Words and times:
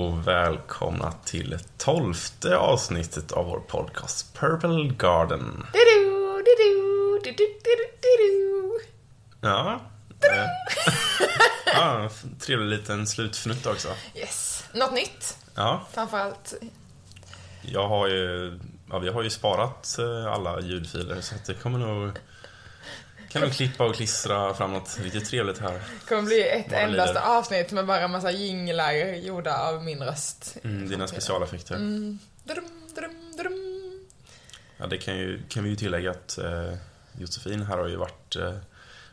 och 0.00 0.26
välkomna 0.28 1.12
till 1.24 1.58
tolfte 1.78 2.56
avsnittet 2.56 3.32
av 3.32 3.46
vår 3.46 3.60
podcast 3.60 4.38
Purple 4.38 4.94
Garden. 4.98 5.66
Du-du, 5.72 6.42
du-du, 6.44 7.20
du-du-du-du-du. 7.24 8.80
Ja, 9.40 9.80
eh, 10.20 10.44
ja 11.74 12.10
trevlig 12.40 12.78
liten 12.78 13.06
slutfnutt 13.06 13.66
också. 13.66 13.88
Yes. 14.14 14.64
Något 14.74 14.92
nytt, 14.92 15.38
Ja, 15.54 15.86
framförallt. 15.92 16.54
jag 17.62 17.88
har 17.88 18.06
ju, 18.08 18.58
ja, 18.90 18.98
vi 18.98 19.08
har 19.08 19.22
ju 19.22 19.30
sparat 19.30 19.98
eh, 19.98 20.32
alla 20.32 20.60
ljudfiler 20.60 21.20
så 21.20 21.34
det 21.46 21.54
kommer 21.54 21.78
nog 21.78 22.18
kan 23.32 23.42
nog 23.42 23.52
klippa 23.52 23.84
och 23.84 23.94
klistra 23.94 24.54
framåt 24.54 24.98
lite 25.02 25.20
trevligt 25.20 25.58
här. 25.58 25.72
Det 25.72 26.08
kommer 26.08 26.22
bli 26.22 26.48
ett 26.48 26.72
endaste 26.72 27.20
avsnitt 27.20 27.72
med 27.72 27.86
bara 27.86 28.00
en 28.00 28.10
massa 28.10 28.30
jinglar 28.30 28.92
gjorda 29.14 29.58
av 29.58 29.84
min 29.84 30.02
röst. 30.02 30.56
Mm, 30.64 30.88
dina 30.88 31.08
specialeffekter. 31.08 31.74
Mm. 31.74 32.18
Dudum, 32.44 32.64
dudum, 32.94 33.32
dudum. 33.36 34.06
Ja, 34.76 34.86
det 34.86 34.98
kan, 34.98 35.16
ju, 35.16 35.42
kan 35.48 35.64
vi 35.64 35.70
ju 35.70 35.76
tillägga 35.76 36.10
att 36.10 36.38
eh, 36.38 36.74
Josefin 37.18 37.62
här 37.62 37.78
har 37.78 37.88
ju 37.88 37.96
varit 37.96 38.36
eh, 38.36 38.54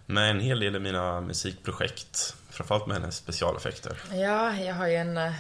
med 0.06 0.32
en 0.32 0.40
hel 0.40 0.60
del 0.60 0.76
i 0.76 0.80
mina 0.80 1.22
musikprojekt. 1.22 2.36
Framförallt 2.50 2.88
med 2.88 2.98
hennes 2.98 3.16
specialeffekter. 3.16 4.02
Ja, 4.12 4.56
jag 4.56 4.74
har 4.74 4.88
ju 4.88 4.96
en 4.96 5.18
eh, 5.18 5.34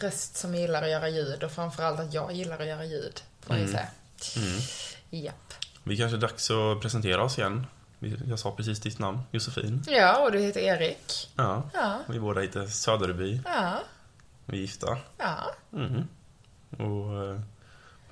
röst 0.00 0.36
som 0.36 0.54
gillar 0.54 0.82
att 0.82 0.90
göra 0.90 1.08
ljud 1.08 1.44
och 1.44 1.52
framförallt 1.52 2.00
att 2.00 2.14
jag 2.14 2.32
gillar 2.32 2.58
att 2.58 2.66
göra 2.66 2.84
ljud, 2.84 3.22
får 3.40 3.56
jag 3.56 3.66
ju 3.66 3.72
säga. 3.72 3.88
Mm. 4.36 4.60
Japp. 5.10 5.54
Vi 5.82 5.96
kanske 5.96 6.16
är 6.16 6.20
dags 6.20 6.50
att 6.50 6.80
presentera 6.80 7.22
oss 7.22 7.38
igen. 7.38 7.66
Jag 8.28 8.38
sa 8.38 8.50
precis 8.50 8.80
ditt 8.80 8.98
namn, 8.98 9.18
Josefin. 9.30 9.84
Ja, 9.86 10.18
och 10.18 10.32
du 10.32 10.40
heter 10.40 10.60
Erik. 10.60 11.30
Ja, 11.36 11.62
Ja, 11.74 11.98
vi 12.08 12.20
båda 12.20 12.40
heter 12.40 12.66
Söderby. 12.66 13.40
ja, 13.44 13.80
Vi 14.44 14.56
är 14.56 14.60
gifta. 14.60 14.98
ja. 15.18 15.54
Mhm. 15.70 16.08
Och 16.70 17.24
eh, 17.32 17.40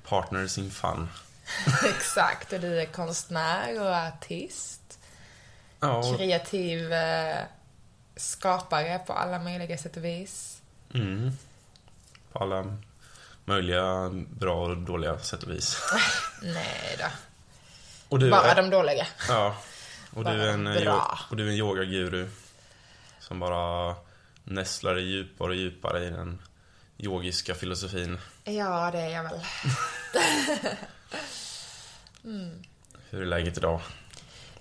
partners 0.07 0.57
in 0.57 0.71
fun. 0.71 1.09
Exakt. 1.89 2.53
Och 2.53 2.59
du 2.59 2.81
är 2.81 2.85
konstnär 2.85 3.81
och 3.81 3.95
artist. 3.95 4.99
Ja, 5.79 5.95
och, 5.97 6.17
kreativ 6.17 6.93
eh, 6.93 7.37
skapare 8.15 8.99
på 8.99 9.13
alla 9.13 9.39
möjliga 9.39 9.77
sätt 9.77 9.97
och 9.97 10.05
vis. 10.05 10.61
mm, 10.93 11.31
på 12.31 12.39
alla 12.43 12.77
möjliga 13.45 14.09
bra 14.39 14.65
och 14.65 14.77
dåliga 14.77 15.19
sätt 15.19 15.43
och 15.43 15.51
vis. 15.51 15.77
Nej 16.41 16.95
då. 16.99 17.05
Och 18.09 18.19
du 18.19 18.31
Bara 18.31 18.51
är, 18.51 18.55
de 18.55 18.69
dåliga. 18.69 19.07
Ja, 19.27 19.55
och 20.13 20.23
du, 20.23 20.31
är 20.31 20.47
en, 20.47 20.63
bra. 20.63 21.19
och 21.29 21.35
du 21.35 21.47
är 21.47 21.51
en 21.51 21.57
yogaguru 21.57 22.27
som 23.19 23.39
bara 23.39 23.95
nästlar 24.43 24.95
dig 24.95 25.03
djupare 25.03 25.49
och 25.49 25.55
djupare 25.55 26.03
i 26.03 26.09
den 26.09 26.41
yogiska 26.97 27.55
filosofin. 27.55 28.17
Ja, 28.43 28.91
det 28.91 28.99
är 28.99 29.09
jag 29.09 29.23
väl. 29.23 29.39
Hur 33.09 33.21
är 33.21 33.25
läget 33.25 33.57
idag? 33.57 33.81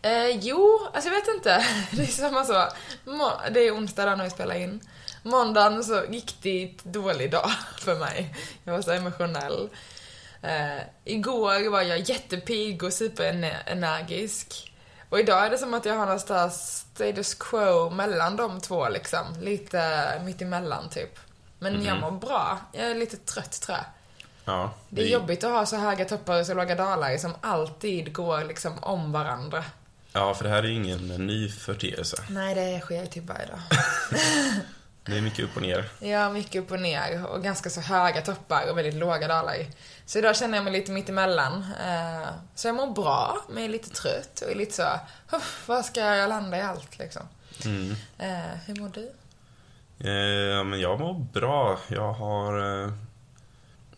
Eh, 0.03 0.37
jo, 0.41 0.81
alltså 0.95 1.11
jag 1.11 1.17
vet 1.17 1.35
inte. 1.35 1.67
Det 1.91 2.03
är 2.03 2.07
samma 2.07 2.45
så. 2.45 2.69
Det 3.51 3.61
är 3.61 3.75
onsdag 3.75 4.07
då 4.07 4.17
när 4.17 4.25
vi 4.25 4.31
spelar 4.31 4.55
in. 4.55 4.81
Måndagen 5.23 5.85
så 5.85 6.01
riktigt 6.01 6.85
dålig 6.85 7.31
dag 7.31 7.51
för 7.79 7.99
mig. 7.99 8.35
Jag 8.65 8.73
var 8.73 8.83
så 8.83 8.93
emotionell. 8.93 9.69
Eh, 10.43 10.83
igår 11.05 11.71
var 11.71 11.83
jag 11.83 11.99
jättepigg 11.99 12.83
och 12.83 12.93
superenergisk. 12.93 14.70
Och 15.11 15.21
idag 15.21 15.47
är 15.47 15.51
det 15.51 15.59
som 15.59 15.75
att 15.75 15.85
jag 15.85 15.95
har 15.95 16.07
någonstans 16.07 16.77
status 16.95 17.35
quo 17.35 17.91
mellan 17.91 18.37
de 18.37 18.61
två 18.61 18.89
liksom. 18.89 19.27
Lite 19.41 20.13
mitt 20.25 20.43
emellan 20.43 20.89
typ. 20.89 21.19
Men 21.59 21.85
jag 21.85 22.01
mår 22.01 22.11
bra. 22.11 22.59
Jag 22.73 22.91
är 22.91 22.95
lite 22.95 23.17
trött 23.17 23.61
tror 23.63 23.77
jag. 23.79 23.85
Ja, 24.45 24.75
Det 24.89 25.01
är 25.01 25.05
vi- 25.05 25.13
jobbigt 25.13 25.45
att 25.45 25.51
ha 25.51 25.67
så 25.67 25.77
höga 25.77 26.05
toppar 26.05 26.41
och 26.41 26.47
så 26.47 26.55
låga 26.55 26.75
dalar 26.75 27.17
som 27.19 27.35
alltid 27.41 28.13
går 28.13 28.45
liksom 28.45 28.79
om 28.83 29.13
varandra. 29.13 29.65
Ja, 30.13 30.35
för 30.35 30.45
det 30.45 30.51
här 30.51 30.59
är 30.63 30.67
ju 30.69 30.75
ingen 30.75 31.09
ny 31.27 31.49
företeelse. 31.49 32.17
Nej, 32.31 32.55
det 32.55 32.81
sker 32.81 33.07
typ 33.07 33.25
varje 33.29 33.47
dag. 33.47 33.61
Det 35.05 35.17
är 35.17 35.21
mycket 35.21 35.45
upp 35.45 35.57
och 35.57 35.63
ner. 35.63 35.89
Ja, 36.01 36.31
mycket 36.33 36.63
upp 36.63 36.71
och 36.71 36.81
ner 36.81 37.27
och 37.27 37.43
ganska 37.43 37.71
så 37.71 37.81
höga 37.81 38.23
toppar 38.23 38.71
och 38.71 38.79
väldigt 38.79 38.95
låga 38.95 39.29
dalar. 39.29 39.57
Så 40.07 40.19
idag 40.19 40.37
känner 40.37 40.57
jag 40.59 40.65
mig 40.65 40.73
lite 40.73 40.93
mitt 40.93 41.09
emellan. 41.09 41.65
Eh, 41.87 42.29
Så 42.55 42.69
jag 42.69 42.75
mår 42.75 42.95
bra, 42.95 43.39
men 43.49 43.65
är 43.65 43.69
lite 43.69 43.91
trött 43.91 44.41
och 44.45 44.51
är 44.51 44.55
lite 44.55 44.73
så, 44.73 45.01
"Huff, 45.31 45.69
var 45.69 45.83
ska 45.83 46.01
jag 46.01 46.29
landa 46.29 46.59
i 46.59 46.61
allt 46.63 46.99
liksom? 46.99 47.23
Mm. 47.65 47.91
Eh, 48.19 48.57
Hur 48.67 48.75
mår 48.81 48.89
du? 48.95 49.11
Eh, 50.09 50.57
Ja, 50.57 50.65
men 50.65 50.81
jag 50.81 51.01
mår 51.01 51.15
bra. 51.33 51.79
Jag 51.89 52.13
har, 52.13 52.55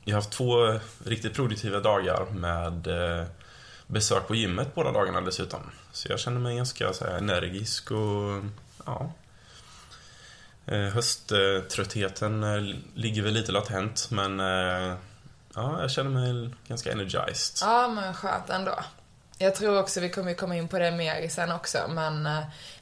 jag 0.05 0.15
har 0.15 0.15
haft 0.15 0.31
två 0.31 0.81
riktigt 1.05 1.35
produktiva 1.35 1.81
dagar 1.81 2.27
med 2.31 2.89
besök 3.87 4.27
på 4.29 4.35
gymmet 4.35 4.75
båda 4.75 4.93
dagarna 4.93 5.21
dessutom. 5.21 5.61
Så 5.93 6.09
jag 6.12 6.21
känner 6.21 6.41
mig 6.41 6.57
ganska 6.57 6.93
så 6.93 7.05
energisk 7.07 7.91
och 7.91 8.45
ja. 8.87 9.12
Eh, 10.67 10.78
Hösttröttheten 10.81 12.43
eh, 12.43 12.75
ligger 12.95 13.23
väl 13.23 13.33
lite 13.34 13.53
latent 13.53 14.09
men 14.11 14.41
eh, 14.41 14.95
ja, 15.55 15.81
jag 15.81 15.91
känner 15.91 16.11
mig 16.11 16.50
ganska 16.69 16.93
energized. 16.93 17.69
Ja, 17.69 17.89
men 17.89 18.15
skönt 18.15 18.50
ändå. 18.50 18.78
Jag 19.39 19.55
tror 19.55 19.78
också 19.78 20.00
vi 20.00 20.11
kommer 20.11 20.34
komma 20.34 20.56
in 20.56 20.69
på 20.69 20.78
det 20.78 20.91
mer 20.91 21.28
sen 21.28 21.53
också, 21.53 21.78
men 21.89 22.28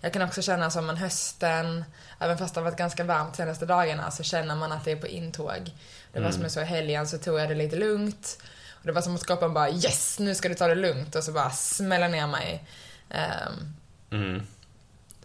jag 0.01 0.13
kan 0.13 0.23
också 0.23 0.43
känna 0.43 0.71
som 0.71 0.91
en 0.91 0.97
hösten, 0.97 1.85
även 2.19 2.39
fast 2.39 2.55
det 2.55 2.61
har 2.61 2.65
varit 2.65 2.79
ganska 2.79 3.05
varmt 3.05 3.33
de 3.33 3.37
senaste 3.37 3.67
dagarna, 3.67 4.11
så 4.11 4.23
känner 4.23 4.57
man 4.57 4.73
att 4.73 4.85
det 4.85 4.93
är 4.93 4.97
på 4.97 5.07
intåg. 5.07 5.71
Det 6.13 6.21
var 6.21 6.31
som 6.31 6.43
jag 6.43 6.51
sa 6.51 6.61
i 6.61 6.65
helgen 6.65 7.09
så 7.09 7.19
tog 7.19 7.41
jag 7.41 7.49
det 7.49 7.55
lite 7.55 7.77
lugnt. 7.77 8.39
Och 8.73 8.87
det 8.87 8.93
var 8.93 9.03
som 9.03 9.15
att 9.15 9.27
kroppen 9.27 9.55
bara 9.55 9.71
yes, 9.71 10.19
nu 10.19 10.35
ska 10.35 10.49
du 10.49 10.55
ta 10.55 10.67
det 10.67 10.75
lugnt 10.75 11.15
och 11.15 11.25
så 11.25 11.33
bara 11.33 11.51
smälla 11.51 12.09
ner 12.09 12.27
mig. 12.27 12.65
Ehm, 13.11 13.75
Mm. 14.13 14.43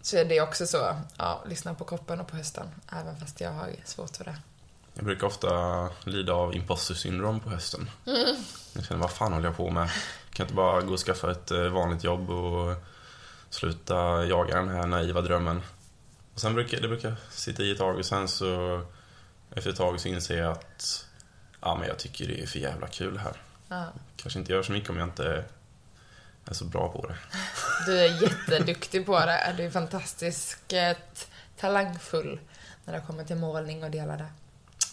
Så 0.05 0.17
är 0.17 0.25
det 0.25 0.41
också 0.41 0.67
så, 0.67 0.95
ja, 1.17 1.43
lyssna 1.45 1.73
på 1.73 1.85
kroppen 1.85 2.19
och 2.19 2.27
på 2.27 2.35
hösten, 2.35 2.67
även 2.91 3.17
fast 3.17 3.41
jag 3.41 3.51
har 3.51 3.69
svårt 3.85 4.17
för 4.17 4.23
det. 4.23 4.35
Jag 4.93 5.05
brukar 5.05 5.27
ofta 5.27 5.89
lida 6.03 6.33
av 6.33 6.55
imposter 6.55 6.93
syndrom 6.93 7.39
på 7.39 7.49
hösten. 7.49 7.89
Jag 8.73 8.85
känner, 8.85 9.01
vad 9.01 9.11
fan 9.11 9.33
håller 9.33 9.47
jag 9.47 9.57
på 9.57 9.69
med? 9.69 9.89
Kan 9.89 9.95
jag 10.38 10.45
inte 10.45 10.53
bara 10.53 10.81
gå 10.81 10.93
och 10.93 10.99
skaffa 10.99 11.31
ett 11.31 11.51
eh, 11.51 11.67
vanligt 11.67 12.03
jobb 12.03 12.29
och 12.29 12.75
sluta 13.49 14.25
jaga 14.25 14.55
den 14.55 14.69
här 14.69 14.88
naiva 14.88 15.21
drömmen? 15.21 15.61
Och 16.33 16.39
sen 16.39 16.53
brukar 16.53 16.81
det 16.81 16.87
brukar 16.87 17.16
sitta 17.29 17.63
i 17.63 17.72
ett 17.72 17.77
tag 17.77 17.97
och 17.97 18.05
sen 18.05 18.27
så 18.27 18.81
efter 19.51 19.69
ett 19.69 19.77
tag 19.77 19.99
så 19.99 20.07
inser 20.07 20.37
jag 20.37 20.51
att 20.51 21.05
ja, 21.61 21.75
men 21.75 21.87
jag 21.87 21.97
tycker 21.97 22.27
det 22.27 22.41
är 22.41 22.47
för 22.47 22.59
jävla 22.59 22.87
kul 22.87 23.17
här. 23.17 23.41
Ja. 23.67 23.85
Kanske 24.17 24.39
inte 24.39 24.51
gör 24.51 24.63
så 24.63 24.72
mycket 24.72 24.89
om 24.89 24.97
jag 24.97 25.07
inte 25.07 25.45
är 26.51 26.53
så 26.53 26.66
bra 26.66 26.89
på 26.91 27.07
det. 27.07 27.16
Du 27.85 28.00
är 28.00 28.22
jätteduktig 28.23 29.06
på 29.06 29.19
det. 29.19 29.53
Du 29.57 29.63
är 29.63 29.69
fantastiskt 29.72 30.73
eh, 30.73 30.97
talangfull 31.59 32.39
när 32.85 32.94
det 32.94 33.01
kommer 33.07 33.23
till 33.23 33.35
målning 33.35 33.83
och 33.83 33.91
delar 33.91 34.17
det. 34.17 34.28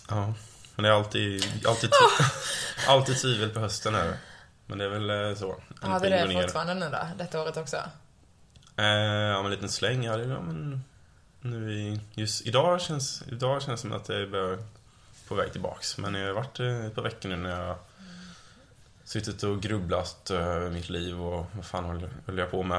Ja, 0.08 0.34
men 0.74 0.82
det 0.82 0.88
är 0.88 0.92
alltid, 0.92 1.44
alltid, 1.66 1.90
tv- 1.90 2.30
alltid 2.88 3.16
tvivel 3.20 3.50
på 3.50 3.60
hösten 3.60 3.94
är 3.94 4.04
det. 4.04 4.18
Men 4.66 4.78
det 4.78 4.84
är 4.84 4.88
väl 4.88 5.10
eh, 5.30 5.36
så. 5.38 5.60
Har 5.80 6.00
du 6.00 6.06
Energin 6.06 6.28
det 6.28 6.34
ner. 6.34 6.42
fortfarande 6.42 6.74
nu 6.74 6.88
då? 6.90 6.98
Detta 7.18 7.42
året 7.42 7.56
också? 7.56 7.76
Eh, 8.76 8.84
ja, 8.86 9.36
men 9.36 9.44
en 9.44 9.50
liten 9.50 9.68
släng. 9.68 10.04
Ja, 10.04 10.16
det, 10.16 10.22
ja, 10.24 10.40
men 10.40 10.84
nu 11.40 11.72
i, 11.72 12.00
just 12.14 12.46
idag 12.46 12.80
känns 12.80 13.22
idag 13.32 13.62
känns 13.62 13.82
det 13.82 13.88
som 13.88 13.96
att 13.96 14.04
det 14.04 14.16
är 14.16 14.58
på 15.28 15.34
väg 15.34 15.52
tillbaks. 15.52 15.98
Men 15.98 16.14
jag 16.14 16.26
har 16.26 16.32
varit 16.34 16.60
eh, 16.60 16.84
ett 16.86 16.94
par 16.94 17.02
veckor 17.02 17.28
nu 17.28 17.36
när 17.36 17.66
jag 17.66 17.76
suttit 19.04 19.42
och 19.42 19.62
grubblat 19.62 20.30
över 20.30 20.70
mitt 20.70 20.88
liv 20.88 21.20
och 21.20 21.46
vad 21.52 21.64
fan 21.64 21.84
håller, 21.84 22.10
håller 22.26 22.42
jag 22.42 22.50
på 22.50 22.62
med. 22.62 22.78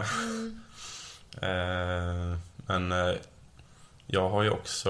eh, 1.41 2.37
men 2.55 2.91
eh, 2.91 3.15
jag 4.07 4.29
har 4.29 4.43
ju 4.43 4.49
också... 4.49 4.89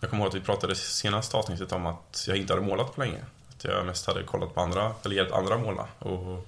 Jag 0.00 0.10
kommer 0.10 0.24
ihåg 0.24 0.28
att 0.28 0.40
vi 0.40 0.44
pratade 0.44 0.74
senaste 0.74 1.36
avsnittet 1.36 1.72
om 1.72 1.86
att 1.86 2.24
jag 2.28 2.36
inte 2.36 2.52
hade 2.52 2.66
målat 2.66 2.94
på 2.94 3.00
länge. 3.00 3.24
Att 3.48 3.64
jag 3.64 3.86
mest 3.86 4.06
hade 4.06 4.22
kollat 4.22 4.54
på 4.54 4.60
andra, 4.60 4.94
eller 5.04 5.16
hjälpt 5.16 5.32
andra 5.32 5.58
måla. 5.58 5.88
Och 5.98 6.46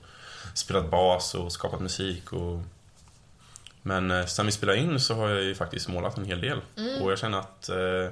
spelat 0.54 0.90
bas 0.90 1.34
och 1.34 1.52
skapat 1.52 1.80
musik 1.80 2.32
och 2.32 2.60
men 3.82 4.10
eh, 4.10 4.26
sen 4.26 4.46
vi 4.46 4.52
spelade 4.52 4.78
in 4.78 5.00
så 5.00 5.14
har 5.14 5.28
jag 5.28 5.42
ju 5.42 5.54
faktiskt 5.54 5.88
målat 5.88 6.18
en 6.18 6.24
hel 6.24 6.40
del. 6.40 6.60
Och 7.02 7.10
jag 7.10 7.18
känner 7.18 7.38
att 7.38 7.68
eh, 7.68 8.08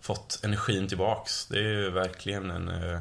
fått 0.00 0.40
energin 0.42 0.88
tillbaks. 0.88 1.46
Det 1.46 1.58
är 1.58 1.62
ju 1.62 1.90
verkligen 1.90 2.50
en 2.50 2.68
eh, 2.68 2.98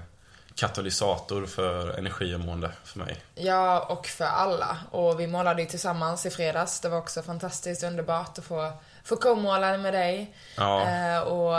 katalysator 0.61 1.45
för 1.45 1.97
energi 1.97 2.35
och 2.35 2.39
mående 2.39 2.71
för 2.83 2.99
mig. 2.99 3.17
Ja, 3.35 3.79
och 3.79 4.07
för 4.07 4.25
alla. 4.25 4.77
Och 4.91 5.19
vi 5.19 5.27
målade 5.27 5.61
ju 5.61 5.67
tillsammans 5.67 6.25
i 6.25 6.29
fredags. 6.29 6.79
Det 6.79 6.89
var 6.89 6.97
också 6.97 7.21
fantastiskt 7.21 7.83
underbart 7.83 8.37
att 8.37 8.45
få, 8.45 8.71
få 9.03 9.15
co-måla 9.15 9.77
med 9.77 9.93
dig. 9.93 10.35
Ja, 10.57 10.81
Eh, 10.81 11.19
och 11.19 11.53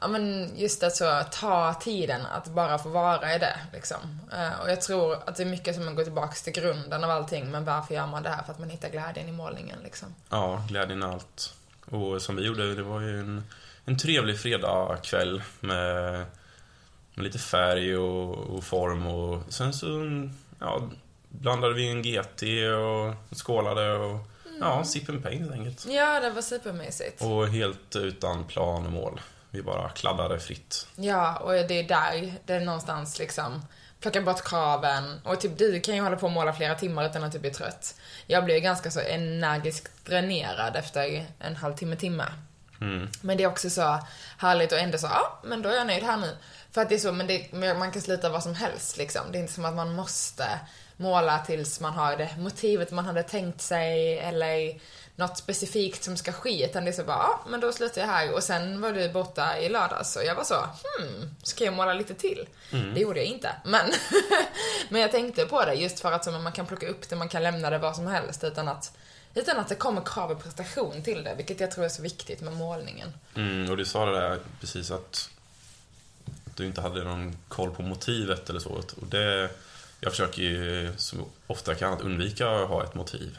ja, 0.00 0.08
men 0.08 0.50
just 0.56 0.82
att 0.82 0.96
så 0.96 1.22
ta 1.32 1.74
tiden 1.74 2.26
att 2.26 2.46
bara 2.46 2.78
få 2.78 2.88
vara 2.88 3.34
i 3.34 3.38
det. 3.38 3.56
Liksom. 3.72 4.20
Eh, 4.32 4.60
och 4.60 4.70
jag 4.70 4.80
tror 4.80 5.18
att 5.26 5.36
det 5.36 5.42
är 5.42 5.46
mycket 5.46 5.74
som 5.74 5.94
går 5.94 6.04
tillbaks 6.04 6.42
till 6.42 6.52
grunden 6.52 7.04
av 7.04 7.10
allting. 7.10 7.50
Men 7.50 7.64
varför 7.64 7.94
gör 7.94 8.06
man 8.06 8.22
det 8.22 8.30
här? 8.30 8.42
För 8.42 8.52
att 8.52 8.58
man 8.58 8.70
hittar 8.70 8.88
glädjen 8.88 9.28
i 9.28 9.32
målningen. 9.32 9.78
Liksom. 9.84 10.14
ja, 10.30 10.64
glädjen 10.68 11.02
är 11.02 11.06
allt. 11.06 11.54
Och 11.90 12.22
som 12.22 12.36
vi 12.36 12.42
gjorde, 12.42 12.74
det 12.74 12.82
var 12.82 13.00
ju 13.00 13.20
en, 13.20 13.44
en 13.84 13.98
trevlig 13.98 14.40
fredagkväll 14.40 15.42
med 15.60 16.26
lite 17.14 17.38
färg 17.38 17.96
och, 17.96 18.38
och 18.38 18.64
form 18.64 19.06
och 19.06 19.42
sen 19.48 19.72
så 19.72 19.86
ja, 20.58 20.90
blandade 21.28 21.74
vi 21.74 21.90
en 21.90 22.02
GT 22.02 22.42
och 22.78 23.36
skålade 23.38 23.92
och 23.92 24.18
ja, 24.60 24.84
sip 24.84 25.08
and 25.08 25.22
paint 25.22 25.40
helt 25.40 25.52
enkelt. 25.52 25.86
Ja, 25.88 26.20
det 26.20 26.30
var 26.30 26.42
supermysigt. 26.42 27.22
Och 27.22 27.48
helt 27.48 27.96
utan 27.96 28.44
plan 28.44 28.86
och 28.86 28.92
mål. 28.92 29.20
Vi 29.50 29.62
bara 29.62 29.88
kladdade 29.88 30.40
fritt. 30.40 30.86
Ja, 30.96 31.36
och 31.36 31.52
det 31.52 31.78
är 31.78 31.88
där, 31.88 32.34
det 32.44 32.52
är 32.52 32.60
någonstans 32.60 33.18
liksom 33.18 33.62
plocka 34.00 34.20
bort 34.20 34.44
kraven. 34.44 35.20
Och 35.24 35.40
typ 35.40 35.58
du 35.58 35.80
kan 35.80 35.94
ju 35.94 36.00
hålla 36.00 36.16
på 36.16 36.26
och 36.26 36.32
måla 36.32 36.52
flera 36.52 36.74
timmar 36.74 37.06
utan 37.06 37.24
att 37.24 37.32
du 37.32 37.38
blir 37.38 37.50
trött. 37.50 37.94
Jag 38.26 38.44
blir 38.44 38.58
ganska 38.58 38.90
så 38.90 39.00
energiskt 39.00 40.04
dränerad 40.06 40.76
efter 40.76 41.26
en 41.38 41.56
halvtimme, 41.56 41.96
timme. 41.96 42.24
Mm. 42.80 43.08
Men 43.20 43.36
det 43.36 43.44
är 43.44 43.48
också 43.48 43.70
så 43.70 43.98
härligt 44.38 44.72
och 44.72 44.78
ändå 44.78 44.98
så, 44.98 45.06
ja, 45.06 45.40
men 45.44 45.62
då 45.62 45.68
är 45.68 45.74
jag 45.74 45.86
nöjd 45.86 46.02
här 46.02 46.16
nu. 46.16 46.36
För 46.74 46.82
att 46.82 46.88
det 46.88 46.94
är 46.94 46.98
så, 46.98 47.12
men 47.12 47.26
det, 47.26 47.52
man 47.52 47.92
kan 47.92 48.02
sluta 48.02 48.28
vad 48.28 48.42
som 48.42 48.54
helst 48.54 48.96
liksom. 48.96 49.22
Det 49.32 49.38
är 49.38 49.40
inte 49.40 49.52
som 49.52 49.64
att 49.64 49.74
man 49.74 49.94
måste 49.94 50.44
måla 50.96 51.38
tills 51.38 51.80
man 51.80 51.92
har 51.92 52.16
det 52.16 52.30
motivet 52.38 52.90
man 52.90 53.04
hade 53.04 53.22
tänkt 53.22 53.60
sig 53.60 54.18
eller 54.18 54.80
något 55.16 55.38
specifikt 55.38 56.04
som 56.04 56.16
ska 56.16 56.32
ske. 56.32 56.64
Utan 56.64 56.84
det 56.84 56.90
är 56.90 56.92
så 56.92 57.04
bara, 57.04 57.16
ja, 57.16 57.40
men 57.48 57.60
då 57.60 57.72
slutar 57.72 58.00
jag 58.00 58.08
här. 58.08 58.34
Och 58.34 58.42
sen 58.42 58.80
var 58.80 58.92
du 58.92 59.08
borta 59.08 59.58
i 59.58 59.68
lördags 59.68 60.16
och 60.16 60.24
jag 60.24 60.34
var 60.34 60.44
så, 60.44 60.54
hmm, 60.54 61.34
ska 61.42 61.64
jag 61.64 61.74
måla 61.74 61.94
lite 61.94 62.14
till? 62.14 62.48
Mm. 62.72 62.94
Det 62.94 63.00
gjorde 63.00 63.18
jag 63.18 63.26
inte. 63.26 63.50
Men, 63.64 63.92
men 64.88 65.00
jag 65.00 65.10
tänkte 65.10 65.46
på 65.46 65.64
det 65.64 65.74
just 65.74 66.00
för 66.00 66.12
att 66.12 66.24
så, 66.24 66.30
man 66.30 66.52
kan 66.52 66.66
plocka 66.66 66.88
upp 66.88 67.08
det, 67.08 67.16
man 67.16 67.28
kan 67.28 67.42
lämna 67.42 67.70
det 67.70 67.78
vad 67.78 67.96
som 67.96 68.06
helst 68.06 68.44
utan 68.44 68.68
att 68.68 68.96
utan 69.34 69.58
att 69.58 69.68
det 69.68 69.74
kommer 69.74 70.02
krav 70.04 70.30
och 70.30 70.42
prestation 70.42 71.02
till 71.02 71.24
det, 71.24 71.34
vilket 71.36 71.60
jag 71.60 71.70
tror 71.70 71.84
är 71.84 71.88
så 71.88 72.02
viktigt 72.02 72.40
med 72.40 72.52
målningen. 72.52 73.12
Mm, 73.36 73.70
och 73.70 73.76
du 73.76 73.84
sa 73.84 74.06
det 74.06 74.20
där 74.20 74.38
precis 74.60 74.90
att 74.90 75.30
du 76.56 76.66
inte 76.66 76.80
hade 76.80 77.04
någon 77.04 77.36
koll 77.48 77.70
på 77.70 77.82
motivet 77.82 78.50
eller 78.50 78.60
så. 78.60 78.70
Och 78.70 79.06
det, 79.10 79.50
jag 80.00 80.12
försöker 80.12 80.42
ju 80.42 80.92
så 80.96 81.16
ofta 81.46 81.70
jag 81.70 81.78
kan 81.78 81.92
att 81.92 82.00
undvika 82.00 82.50
att 82.50 82.68
ha 82.68 82.84
ett 82.84 82.94
motiv. 82.94 83.38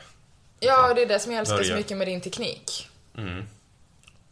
Ja, 0.59 0.94
det 0.94 1.01
är 1.01 1.06
det 1.06 1.19
som 1.19 1.31
jag 1.31 1.39
älskar 1.39 1.57
så 1.57 1.63
Börja. 1.63 1.75
mycket 1.75 1.97
med 1.97 2.07
din 2.07 2.21
teknik. 2.21 2.89
Mm. 3.17 3.45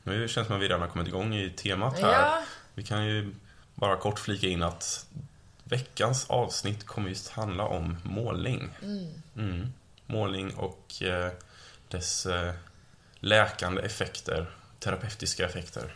Nu 0.03 0.27
känns 0.27 0.33
det 0.35 0.45
som 0.45 0.56
att 0.56 0.62
vi 0.62 0.65
redan 0.65 0.81
har 0.81 0.88
kommit 0.88 1.07
igång 1.07 1.35
i 1.35 1.50
temat 1.50 2.00
här. 2.00 2.12
Ja, 2.12 2.44
Vi 2.74 2.83
kan 2.83 3.06
ju 3.06 3.35
bara 3.75 3.97
kort 3.97 4.19
flika 4.19 4.47
in 4.47 4.63
att 4.63 5.06
veckans 5.63 6.25
avsnitt 6.29 6.86
kommer 6.86 7.09
just 7.09 7.29
handla 7.29 7.63
om 7.65 7.97
målning. 8.03 8.69
Mm. 9.36 9.74
Målning 10.06 10.53
och 10.56 11.01
eh, 11.03 11.31
dess 11.88 12.25
eh, 12.25 12.53
läkande 13.19 13.81
effekter, 13.81 14.51
terapeutiska 14.79 15.45
effekter 15.45 15.94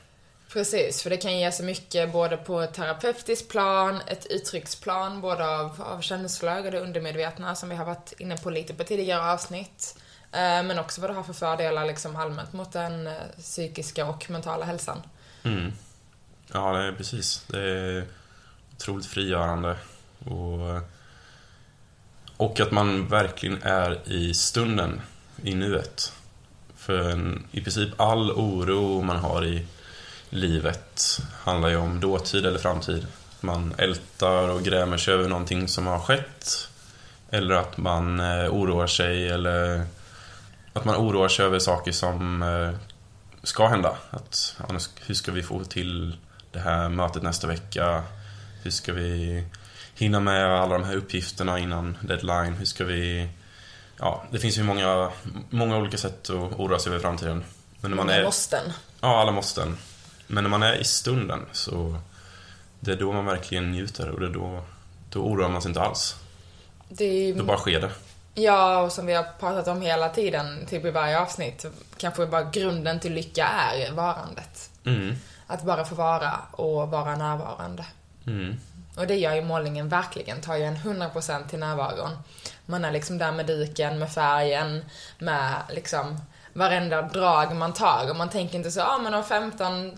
precis. 0.54 1.02
För 1.04 1.10
det 1.10 1.18
kan 1.18 1.40
ge 1.40 1.52
så 1.52 1.64
mycket 1.64 2.12
både 2.12 2.38
på 2.38 2.62
ett 2.62 2.74
terapeutiskt 2.74 3.50
plan, 3.50 4.02
ett 4.08 4.26
uttrycksplan, 4.26 5.22
både 5.22 5.48
av, 5.60 5.82
av 5.82 6.02
känslor 6.02 6.66
och 6.66 6.72
det 6.72 6.80
undermedvetna 6.80 7.56
som 7.56 7.70
vi 7.70 7.76
har 7.76 7.86
varit 7.86 8.14
inne 8.18 8.38
på 8.38 8.50
lite 8.50 8.74
på 8.74 8.84
tidigare 8.84 9.32
avsnitt. 9.32 9.96
Eh, 10.32 10.64
men 10.64 10.80
också 10.80 11.02
vad 11.02 11.10
det 11.10 11.14
har 11.14 11.24
för 11.24 11.34
fördelar 11.34 11.86
liksom 11.86 12.16
allmänt 12.16 12.54
mot 12.54 12.72
den 12.72 13.08
eh, 13.08 13.14
psykiska 13.38 14.06
och 14.06 14.30
mentala 14.30 14.66
hälsan. 14.66 15.02
Mm. 15.44 15.72
Ja, 16.54 16.74
det 16.74 16.84
är 16.84 16.92
precis. 16.92 17.44
Det 17.48 17.62
är 17.62 18.06
otroligt 18.74 19.06
frigörande. 19.06 19.78
Och, 20.26 20.70
eh, 20.70 20.82
och 22.38 22.60
att 22.60 22.72
man 22.72 23.08
verkligen 23.08 23.64
är 23.64 24.12
i 24.12 24.34
stunden, 24.34 25.02
i 25.44 25.56
nuet. 25.56 26.14
För 26.76 27.10
en, 27.10 27.48
i 27.52 27.62
princip 27.62 28.02
all 28.02 28.32
oro 28.32 29.02
man 29.02 29.18
har 29.18 29.46
i 29.46 29.66
livet 30.30 31.20
handlar 31.44 31.70
ju 31.70 31.78
om 31.78 32.00
dåtid 32.00 32.46
eller 32.46 32.60
framtid. 32.60 33.08
Man 33.40 33.74
ältar 33.78 34.50
och 34.50 34.64
grämer 34.64 34.98
sig 34.98 35.14
över 35.14 35.30
någonting 35.30 35.68
som 35.68 35.88
har 35.88 36.00
skett. 36.00 36.68
Eller 37.30 37.56
att 37.56 37.78
man 37.78 38.20
eh, 38.20 38.54
oroar 38.54 38.88
sig 38.88 39.30
eller 39.30 39.86
att 40.74 40.86
man 40.86 40.96
oroar 40.96 41.28
sig 41.28 41.46
över 41.46 41.60
saker 41.60 41.92
som 41.92 42.44
eh, 42.44 42.72
ska 43.44 43.68
hända. 43.68 43.98
Att, 44.10 44.56
hur 45.06 45.14
ska 45.14 45.32
vi 45.32 45.44
få 45.44 45.64
till 45.64 46.18
det 46.52 46.60
här 46.60 46.90
mötet 46.90 47.24
nästa 47.24 47.48
vecka? 47.48 48.04
Hur 48.64 48.72
ska 48.72 48.94
vi 48.94 49.44
hinna 49.96 50.20
med 50.20 50.46
alla 50.46 50.78
de 50.78 50.84
här 50.84 50.96
uppgifterna 50.96 51.60
innan 51.60 51.98
deadline? 52.02 52.54
Hur 52.54 52.66
ska 52.66 52.86
vi... 52.86 53.30
Ja, 54.00 54.24
det 54.32 54.40
finns 54.40 54.58
ju 54.58 54.64
många, 54.64 55.12
många 55.50 55.78
olika 55.78 55.98
sätt 55.98 56.30
att 56.30 56.60
oroa 56.60 56.80
sig 56.80 56.90
över 56.90 57.00
framtiden. 57.02 57.44
Men 57.82 57.92
när 57.92 57.98
man 57.98 58.06
Många 58.06 58.18
är, 58.18 58.24
måsten. 58.24 58.74
ja, 59.02 59.22
alla 59.22 59.32
måste. 59.32 59.74
Men 60.28 60.44
när 60.44 60.52
man 60.52 60.64
är 60.64 60.76
i 60.76 60.84
stunden 60.84 61.46
så 61.52 62.00
det 62.80 62.92
är 62.92 62.96
då 62.96 63.12
man 63.12 63.26
verkligen 63.26 63.72
njuter 63.72 64.10
och 64.10 64.20
det 64.20 64.26
är 64.26 64.32
då, 64.32 64.64
då 65.10 65.20
oroar 65.20 65.50
man 65.50 65.62
sig 65.62 65.70
inte 65.70 65.82
alls. 65.82 66.16
Det 66.90 67.34
Då 67.34 67.44
bara 67.44 67.58
sker 67.58 67.82
det. 67.82 67.92
Ja, 68.34 68.82
och 68.82 68.92
som 68.92 69.06
vi 69.06 69.14
har 69.14 69.26
pratat 69.40 69.68
om 69.68 69.82
hela 69.82 70.10
tiden, 70.10 70.66
typ 70.70 70.86
i 70.86 70.92
varje 70.92 71.20
avsnitt, 71.20 71.66
kanske 71.98 72.26
bara 72.26 72.44
grunden 72.44 73.00
till 73.00 73.14
lycka 73.14 73.48
är 73.48 73.92
varandet. 73.92 74.70
Mm. 74.86 75.16
Att 75.48 75.64
bara 75.64 75.86
få 75.86 75.96
vara 75.96 76.34
och 76.52 76.90
vara 76.90 77.16
närvarande. 77.16 77.86
Mm. 78.28 78.56
Och 78.98 79.08
det 79.08 79.16
gör 79.16 79.36
ju 79.36 79.42
målningen 79.42 79.90
verkligen, 79.90 80.42
tar 80.42 80.56
ju 80.56 80.64
en 80.64 80.76
100% 80.76 81.48
till 81.50 81.60
närvaron. 81.60 82.12
Man 82.66 82.86
är 82.86 82.92
liksom 82.92 83.18
där 83.18 83.32
med 83.32 83.46
duken, 83.46 84.00
med 84.00 84.12
färgen, 84.12 84.86
med 85.18 85.56
liksom 85.70 86.22
varenda 86.54 87.02
drag 87.02 87.56
man 87.56 87.74
tar. 87.74 88.10
Och 88.10 88.16
man 88.16 88.30
tänker 88.30 88.58
inte 88.58 88.72
så, 88.72 88.80
ja 88.80 88.96
ah, 88.96 88.98
men 88.98 89.14
om 89.14 89.24
15 89.24 89.98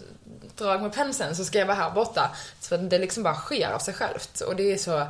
drag 0.59 0.81
med 0.81 0.94
penseln 0.94 1.35
så 1.35 1.45
ska 1.45 1.59
jag 1.59 1.65
vara 1.65 1.77
här 1.77 1.91
borta. 1.91 2.31
Så 2.59 2.77
det 2.77 2.97
liksom 2.97 3.23
bara 3.23 3.35
sker 3.35 3.71
av 3.71 3.79
sig 3.79 3.94
självt. 3.94 4.41
Och 4.41 4.56
det 4.56 4.71
är 4.71 4.77
så 4.77 5.07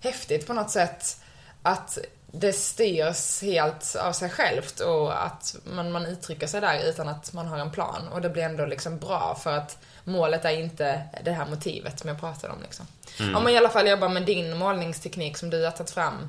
häftigt 0.00 0.46
på 0.46 0.52
något 0.52 0.70
sätt 0.70 1.16
att 1.62 1.98
det 2.32 2.52
styrs 2.52 3.42
helt 3.42 3.96
av 3.96 4.12
sig 4.12 4.30
självt 4.30 4.80
och 4.80 5.24
att 5.26 5.56
man, 5.64 5.92
man 5.92 6.06
uttrycker 6.06 6.46
sig 6.46 6.60
där 6.60 6.88
utan 6.88 7.08
att 7.08 7.32
man 7.32 7.46
har 7.46 7.58
en 7.58 7.70
plan. 7.70 8.08
Och 8.12 8.20
det 8.20 8.28
blir 8.28 8.42
ändå 8.42 8.66
liksom 8.66 8.98
bra 8.98 9.38
för 9.42 9.52
att 9.52 9.78
målet 10.04 10.44
är 10.44 10.50
inte 10.50 11.02
det 11.24 11.32
här 11.32 11.46
motivet 11.46 11.98
som 11.98 12.08
jag 12.08 12.20
pratade 12.20 12.52
om 12.52 12.62
liksom. 12.62 12.86
Om 13.18 13.42
man 13.42 13.48
i 13.48 13.56
alla 13.56 13.68
fall 13.68 13.88
jobbar 13.88 14.08
med 14.08 14.22
din 14.22 14.56
målningsteknik 14.56 15.36
som 15.36 15.50
du 15.50 15.64
har 15.64 15.70
tagit 15.70 15.90
fram. 15.90 16.28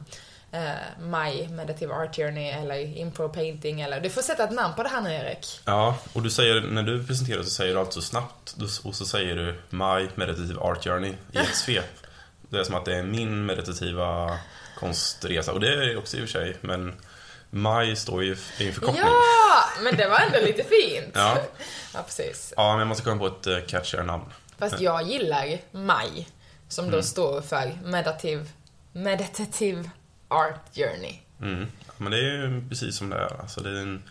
Eh, 0.51 0.72
My 1.00 1.48
Meditative 1.48 1.93
Art 1.93 2.15
Journey 2.15 2.50
eller 2.50 2.98
Impro 2.98 3.29
Painting 3.29 3.81
eller... 3.81 4.00
Du 4.01 4.10
får 4.10 4.22
sätta 4.22 4.43
ett 4.43 4.51
namn 4.51 4.74
på 4.75 4.84
det 4.84 4.89
här 4.89 5.01
nu 5.01 5.13
Erik. 5.13 5.60
Ja, 5.65 5.98
och 6.13 6.22
du 6.22 6.29
säger, 6.29 6.62
när 6.62 6.84
du 6.84 7.08
presenterar 7.08 7.43
så 7.43 7.50
säger 7.50 7.74
du 7.74 7.79
allt 7.79 7.93
så 7.93 8.01
snabbt 8.01 8.55
och 8.84 8.96
så 8.96 9.05
säger 9.05 9.36
du 9.36 9.62
My 9.70 10.10
Meditative 10.15 10.60
Art 10.60 10.84
Journey 10.84 11.13
i 11.31 11.38
ett 11.38 11.55
svep. 11.55 11.86
Det 12.50 12.60
är 12.60 12.63
som 12.63 12.75
att 12.75 12.86
det 12.86 12.96
är 12.96 13.03
min 13.03 13.46
meditativa 13.46 14.38
konstresa 14.79 15.53
och 15.53 15.60
det 15.60 15.74
är 15.74 15.77
det 15.77 15.98
också 15.98 16.17
i 16.17 16.20
och 16.20 16.29
för 16.29 16.39
sig, 16.39 16.58
men 16.62 16.93
My 17.50 17.96
står 17.96 18.24
ju 18.24 18.38
i 18.60 18.67
en 18.67 18.74
förkortning. 18.74 19.01
Ja! 19.05 19.63
Men 19.84 19.96
det 19.96 20.08
var 20.08 20.20
ändå 20.20 20.38
lite 20.46 20.63
fint. 20.63 21.12
Ja. 21.13 21.38
ja, 21.93 22.03
precis. 22.05 22.53
Ja, 22.58 22.70
men 22.72 22.79
jag 22.79 22.88
måste 22.88 23.03
komma 23.03 23.17
på 23.17 23.27
ett 23.27 23.48
eh, 23.48 23.60
catchigare 23.67 24.05
namn. 24.05 24.24
Fast 24.58 24.79
jag 24.81 25.03
gillar 25.03 25.58
MAJ, 25.72 26.27
som 26.67 26.86
Mm. 26.86 26.96
då 26.98 27.03
står 27.03 27.41
för 27.41 27.77
Meditative, 27.84 28.46
Meditative 28.91 29.89
Art 30.31 30.75
Journey. 30.75 31.19
Mm. 31.41 31.67
Men 31.97 32.11
det 32.11 32.17
är 32.17 32.21
ju 32.21 32.69
precis 32.69 32.95
som 32.95 33.09
det 33.09 33.15
är. 33.15 33.41
Alltså 33.41 33.61
det 33.61 33.69
är 33.69 33.81
en 33.81 34.03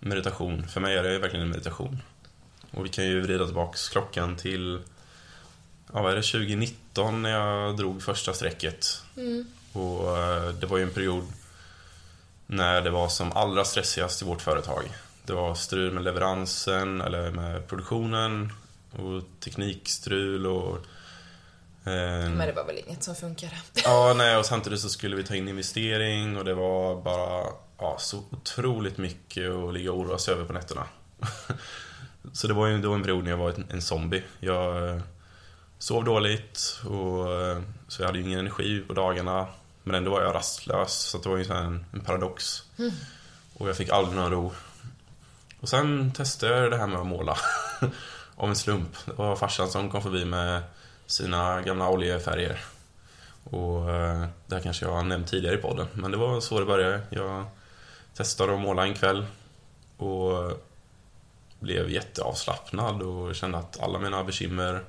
meditation. 0.00 0.68
För 0.68 0.80
mig 0.80 0.96
är 0.96 1.02
det 1.02 1.18
verkligen 1.18 1.44
en 1.44 1.50
meditation. 1.50 2.02
Och 2.70 2.84
vi 2.84 2.88
kan 2.88 3.04
ju 3.04 3.20
vrida 3.20 3.44
tillbaks 3.44 3.88
klockan 3.88 4.36
till, 4.36 4.80
ja 5.92 6.02
vad 6.02 6.12
är 6.12 6.16
det, 6.16 6.22
2019 6.22 7.22
när 7.22 7.30
jag 7.30 7.76
drog 7.76 8.02
första 8.02 8.32
strecket. 8.32 9.02
Och 9.72 10.18
eh, 10.18 10.48
det 10.48 10.66
var 10.66 10.78
ju 10.78 10.82
en 10.82 10.90
period 10.90 11.24
när 12.46 12.80
det 12.80 12.90
var 12.90 13.08
som 13.08 13.32
allra 13.32 13.64
stressigast 13.64 14.22
i 14.22 14.24
vårt 14.24 14.42
företag. 14.42 14.82
Det 15.24 15.32
var 15.32 15.54
strul 15.54 15.92
med 15.92 16.04
leveransen 16.04 17.00
eller 17.00 17.30
med 17.30 17.68
produktionen 17.68 18.52
och 18.92 19.22
teknikstrul 19.40 20.46
och 20.46 20.78
Men 21.90 22.38
det 22.38 22.52
var 22.52 22.64
väl 22.64 22.78
inget 22.86 23.02
som 23.02 23.14
funkade. 23.14 23.52
Ja, 23.84 24.14
nej, 24.16 24.36
och 24.36 24.46
samtidigt 24.46 24.80
så 24.80 24.88
skulle 24.88 25.16
vi 25.16 25.24
ta 25.24 25.34
in 25.34 25.48
investering 25.48 26.36
och 26.36 26.44
det 26.44 26.54
var 26.54 27.02
bara 27.02 27.46
ja, 27.78 27.96
så 27.98 28.24
otroligt 28.30 28.98
mycket 28.98 29.50
att 29.50 29.74
ligga 29.74 29.92
och 29.92 29.98
oroa 29.98 30.18
sig 30.18 30.34
över 30.34 30.44
på 30.44 30.52
nätterna. 30.52 30.86
så 32.32 32.46
det 32.46 32.54
var 32.54 32.66
ju 32.66 32.78
då 32.78 32.92
en 32.92 33.02
period 33.02 33.24
när 33.24 33.30
jag 33.30 33.38
var 33.38 33.54
en, 33.70 33.82
zombie. 33.82 34.22
Jag 34.40 34.88
eh, 34.88 35.00
sov 35.78 36.04
dåligt 36.04 36.80
och 36.84 37.32
eh, 37.32 37.58
så 37.88 38.02
jag 38.02 38.06
hade 38.06 38.18
ju 38.18 38.24
ingen 38.24 38.38
energi 38.38 38.80
på 38.80 38.94
dagarna. 38.94 39.46
Men 39.82 39.94
ändå 39.94 40.10
var 40.10 40.22
jag 40.22 40.34
rastlös, 40.34 40.92
så 40.92 41.18
det 41.18 41.28
var 41.28 41.36
ju 41.36 41.44
en, 41.44 41.84
en 41.92 42.00
paradox. 42.00 42.62
Och 43.54 43.68
jag 43.68 43.76
fick 43.76 43.88
aldrig 43.88 44.16
någon 44.16 44.30
ro. 44.30 44.52
Och 45.60 45.68
sen 45.68 46.12
testade 46.12 46.60
jag 46.60 46.70
det 46.70 46.76
här 46.76 46.86
med 46.86 47.00
att 47.00 47.06
måla. 47.06 47.36
Av 48.36 48.48
en 48.48 48.56
slump. 48.56 48.96
Det 49.04 49.12
var 49.12 49.36
farsan 49.36 49.68
som 49.68 49.90
kom 49.90 50.02
förbi 50.02 50.24
med 50.24 50.62
sina 51.06 51.62
gamla 51.62 51.88
oljefärger. 51.88 52.64
Och 53.44 53.90
eh, 53.90 54.26
det 54.46 54.54
här 54.54 54.62
kanske 54.62 54.84
jag 54.84 54.92
har 54.92 55.02
nämnt 55.02 55.28
tidigare 55.28 55.58
i 55.58 55.62
podden, 55.62 55.86
men 55.92 56.10
det 56.10 56.16
var 56.16 56.40
så 56.40 56.60
det 56.60 56.66
började. 56.66 57.00
Jag 57.10 57.44
testade 58.14 58.54
att 58.54 58.60
måla 58.60 58.82
en 58.82 58.94
kväll 58.94 59.26
och 59.96 60.52
blev 61.60 61.90
jätteavslappnad 61.90 63.02
och 63.02 63.34
kände 63.34 63.58
att 63.58 63.80
alla 63.80 63.98
mina 63.98 64.24
bekymmer 64.24 64.84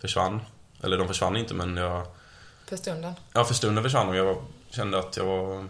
försvann. 0.00 0.40
Eller 0.82 0.98
de 0.98 1.08
försvann 1.08 1.36
inte 1.36 1.54
men 1.54 1.76
jag... 1.76 2.06
För 2.66 2.76
stunden. 2.76 3.14
Ja, 3.32 3.44
för 3.44 3.54
stunden 3.54 3.84
försvann 3.84 4.08
och 4.08 4.16
jag 4.16 4.36
kände 4.70 4.98
att 4.98 5.16
jag 5.16 5.24
var... 5.24 5.68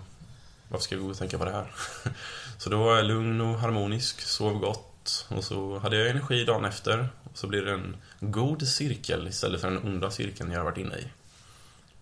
Varför 0.68 0.84
ska 0.84 0.96
vi 0.96 1.02
gå 1.02 1.08
och 1.08 1.18
tänka 1.18 1.38
på 1.38 1.44
det 1.44 1.50
här? 1.50 1.72
Så 2.58 2.70
då 2.70 2.78
var 2.78 2.96
jag 2.96 3.04
lugn 3.04 3.40
och 3.40 3.58
harmonisk, 3.58 4.20
sov 4.20 4.58
gott 4.58 4.87
och 5.28 5.44
så 5.44 5.78
hade 5.78 5.96
jag 5.96 6.10
energi 6.10 6.44
dagen 6.44 6.64
efter. 6.64 7.08
Och 7.24 7.38
så 7.38 7.46
blev 7.46 7.64
det 7.64 7.72
en 7.72 7.96
god 8.20 8.68
cirkel 8.68 9.28
istället 9.28 9.60
för 9.60 9.70
den 9.70 9.84
onda 9.84 10.10
cirkeln 10.10 10.50
jag 10.50 10.58
har 10.58 10.64
varit 10.64 10.78
inne 10.78 10.96
i. 10.96 11.06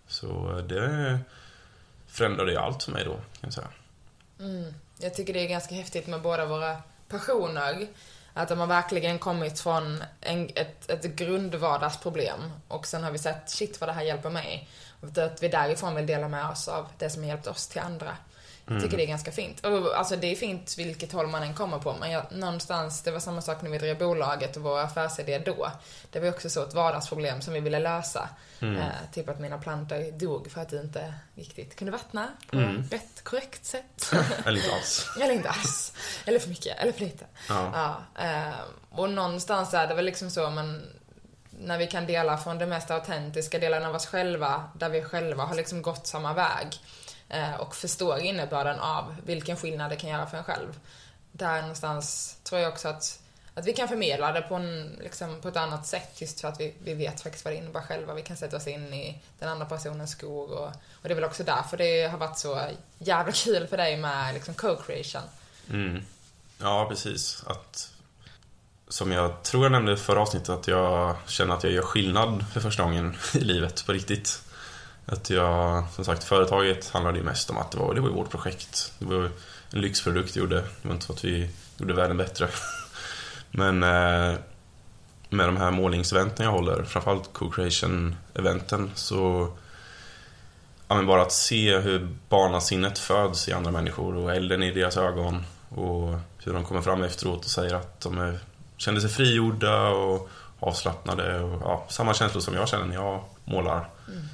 Så 0.09 0.61
det 0.69 1.19
förändrade 2.07 2.53
ju 2.53 2.59
allt 2.59 2.83
för 2.83 2.93
mig 2.93 3.05
då, 3.05 3.15
kan 3.15 3.23
jag 3.41 3.53
säga. 3.53 3.69
Mm. 4.41 4.75
Jag 4.99 5.15
tycker 5.15 5.33
det 5.33 5.41
är 5.41 5.49
ganska 5.49 5.75
häftigt 5.75 6.07
med 6.07 6.23
båda 6.23 6.47
våra 6.47 6.77
passioner. 7.09 7.87
Att 8.35 8.49
de 8.49 8.59
har 8.59 8.67
verkligen 8.67 9.19
kommit 9.19 9.61
från 9.61 10.05
en, 10.21 10.51
ett, 10.55 10.91
ett 10.91 11.05
grundvardagsproblem 11.05 12.41
och 12.69 12.87
sen 12.87 13.05
har 13.05 13.11
vi 13.11 13.19
sett, 13.19 13.51
shit 13.51 13.81
vad 13.81 13.89
det 13.89 13.93
här 13.93 14.03
hjälper 14.03 14.31
mig. 14.31 14.69
Och 15.01 15.19
att 15.19 15.43
vi 15.43 15.49
därifrån 15.49 15.95
vill 15.95 16.07
dela 16.07 16.29
med 16.29 16.51
oss 16.51 16.69
av 16.69 16.89
det 16.99 17.11
som 17.11 17.23
har 17.23 17.29
hjälpt 17.29 17.47
oss 17.47 17.69
till 17.69 17.81
andra. 17.81 18.17
Jag 18.69 18.83
tycker 18.83 18.97
det 18.97 19.05
är 19.05 19.07
ganska 19.07 19.33
fint. 19.33 19.67
Och, 19.67 19.99
alltså 19.99 20.17
det 20.17 20.27
är 20.27 20.37
fint 20.37 20.79
vilket 20.79 21.13
håll 21.13 21.27
man 21.27 21.43
än 21.43 21.55
kommer 21.55 21.79
på, 21.79 21.97
men 22.01 22.11
jag, 22.11 22.25
någonstans, 22.31 23.03
det 23.03 23.11
var 23.11 23.21
samma 23.21 23.43
sak 23.43 23.63
när 23.63 23.71
vi 23.71 23.79
drev 23.79 23.99
bolaget 23.99 24.57
och 24.57 24.63
vår 24.63 24.79
affärsidé 24.79 25.39
då. 25.39 25.71
Det 26.11 26.21
var 26.21 26.29
också 26.29 26.51
så 26.51 26.63
ett 26.63 26.75
vardagsproblem 26.75 27.41
som 27.41 27.55
vi 27.55 27.61
ville 27.61 27.79
lösa. 27.79 28.29
Eh, 28.61 29.13
typ 29.13 29.29
att 29.29 29.41
mina 29.41 29.59
plantor 29.59 30.19
dog 30.19 30.51
för 30.51 30.61
att 30.61 30.69
det 30.69 30.81
inte 30.81 31.15
riktigt 31.35 31.77
kunde 31.77 31.93
vattna 31.93 32.29
på 32.51 32.57
rätt, 32.91 33.25
korrekt 33.25 33.65
sätt. 33.65 34.13
Eller 34.45 34.57
inte 34.59 34.73
alls. 34.75 35.11
Eller 35.21 35.35
inte 35.35 35.49
alls. 35.49 35.93
Eller 36.25 36.39
för 36.39 36.49
mycket, 36.49 36.79
eller 36.79 36.93
för 36.93 37.01
lite. 37.01 37.25
Ja. 37.49 37.97
eh, 38.19 38.55
och 38.91 39.11
någonstans 39.11 39.75
är 39.75 39.87
det 39.87 39.95
väl 39.95 40.05
liksom 40.05 40.31
så, 40.31 40.51
men 40.51 40.87
när 41.59 41.79
vi 41.79 41.87
kan 41.87 42.07
dela 42.07 42.39
från 42.39 42.59
de 42.59 42.67
mest 42.67 42.91
autentiska 42.91 43.59
delarna 43.59 43.89
av 43.89 43.95
oss 43.95 44.07
själva, 44.07 44.71
där 44.75 44.89
vi 44.89 45.03
själva 45.03 45.45
har 45.45 45.55
liksom 45.55 45.83
gått 45.83 46.07
samma 46.07 46.33
väg 46.33 46.81
Eh, 47.29 47.55
och 47.55 47.77
förstår 47.77 48.19
innebörden 48.19 48.81
av 48.81 49.17
vilken 49.25 49.57
skillnad 49.57 49.91
det 49.91 49.97
kan 49.97 50.11
göra 50.11 50.27
för 50.27 50.37
en 50.39 50.45
själv. 50.45 50.81
Där 51.33 51.61
någonstans 51.61 52.37
tror 52.45 52.61
jag 52.61 52.73
också 52.73 52.89
att, 52.89 53.21
att 53.55 53.67
vi 53.67 53.73
kan 53.73 53.89
förmedla 53.89 54.33
det 54.33 54.41
på, 54.43 54.55
en, 54.55 54.99
liksom, 55.03 55.41
på 55.41 55.49
ett 55.49 55.57
annat 55.57 55.87
sätt 55.87 56.21
just 56.21 56.41
för 56.41 56.49
att 56.49 56.61
vi, 56.61 56.75
vi 56.85 56.95
vet 56.95 57.21
faktiskt 57.21 57.45
vad 57.45 57.55
det 57.55 57.59
innebär 57.59 57.81
själva. 57.81 58.15
Vi 58.15 58.23
kan 58.23 58.37
sätta 58.37 58.57
oss 58.57 58.67
in 58.67 58.95
i 58.95 59.23
den 59.39 59.49
andra 59.49 59.67
personens 59.67 60.11
skor 60.11 60.53
och, 60.53 60.67
och 60.69 61.03
det 61.03 61.11
är 61.11 61.15
väl 61.15 61.25
också 61.25 61.45
därför 61.45 61.77
det 61.77 62.07
har 62.07 62.19
varit 62.19 62.39
så 62.39 62.61
jävla 62.99 63.33
kul 63.33 63.67
för 63.67 63.77
dig 63.77 63.97
med 63.97 64.35
liksom 64.35 64.55
co-creation. 64.55 65.23
Mm. 65.71 66.03
Ja, 66.59 66.87
precis. 66.89 67.45
Att, 67.47 67.93
som 68.89 69.13
jag 69.13 69.43
tror 69.43 69.65
jag 69.65 69.73
nämnde 69.73 69.93
i 69.93 69.97
förra 69.97 70.21
avsnittet, 70.21 70.49
att 70.49 70.69
jag 70.69 71.17
känner 71.27 71.55
att 71.55 71.65
jag 71.65 71.73
gör 71.73 71.83
skillnad 71.83 72.45
för 72.53 72.61
första 72.61 72.83
gången 72.83 73.17
i 73.35 73.41
livet 73.41 73.87
på 73.87 73.93
riktigt. 73.93 74.43
Att 75.07 75.31
jag, 75.31 75.85
som 75.95 76.05
sagt, 76.05 76.25
företaget 76.25 76.91
handlade 76.91 77.19
ju 77.19 77.25
mest 77.25 77.51
om 77.51 77.59
att 77.59 77.71
det 77.71 77.79
var, 77.79 77.95
det 77.95 78.01
var 78.01 78.09
ju 78.09 78.15
vårt 78.15 78.31
projekt. 78.31 78.93
Det 78.99 79.05
var 79.05 79.31
en 79.73 79.81
lyxprodukt 79.81 80.37
vi 80.37 80.41
gjorde. 80.41 80.57
Det 80.57 80.89
var 80.89 80.95
inte 80.95 81.07
så 81.07 81.13
att 81.13 81.25
vi 81.25 81.51
gjorde 81.77 81.95
världen 81.95 82.17
bättre. 82.17 82.49
Men 83.51 83.83
eh, 83.83 84.39
med 85.29 85.49
de 85.49 85.57
här 85.57 85.71
målningseventen 85.71 86.45
jag 86.45 86.53
håller, 86.53 86.83
framförallt 86.83 87.33
co-creation-eventen, 87.33 88.91
så 88.95 89.53
ja, 90.89 90.95
men 90.95 91.07
bara 91.07 91.23
att 91.23 91.33
se 91.33 91.79
hur 91.79 92.09
barnasinnet 92.29 92.99
föds 92.99 93.49
i 93.49 93.53
andra 93.53 93.71
människor 93.71 94.17
och 94.17 94.35
elden 94.35 94.63
i 94.63 94.71
deras 94.71 94.97
ögon 94.97 95.45
och 95.69 96.19
hur 96.45 96.53
de 96.53 96.65
kommer 96.65 96.83
fram 96.83 97.03
efteråt 97.03 97.45
och 97.45 97.51
säger 97.51 97.75
att 97.75 98.01
de 98.01 98.19
är, 98.19 98.39
känner 98.77 99.01
sig 99.01 99.11
frigjorda 99.11 99.89
och 99.89 100.31
avslappnade 100.61 101.41
och 101.41 101.63
ja, 101.65 101.87
samma 101.89 102.15
känslor 102.15 102.41
som 102.41 102.55
jag 102.55 102.69
känner 102.69 102.85
när 102.85 102.95
jag 102.95 103.25
målar. 103.45 103.89
Mm. 104.09 104.25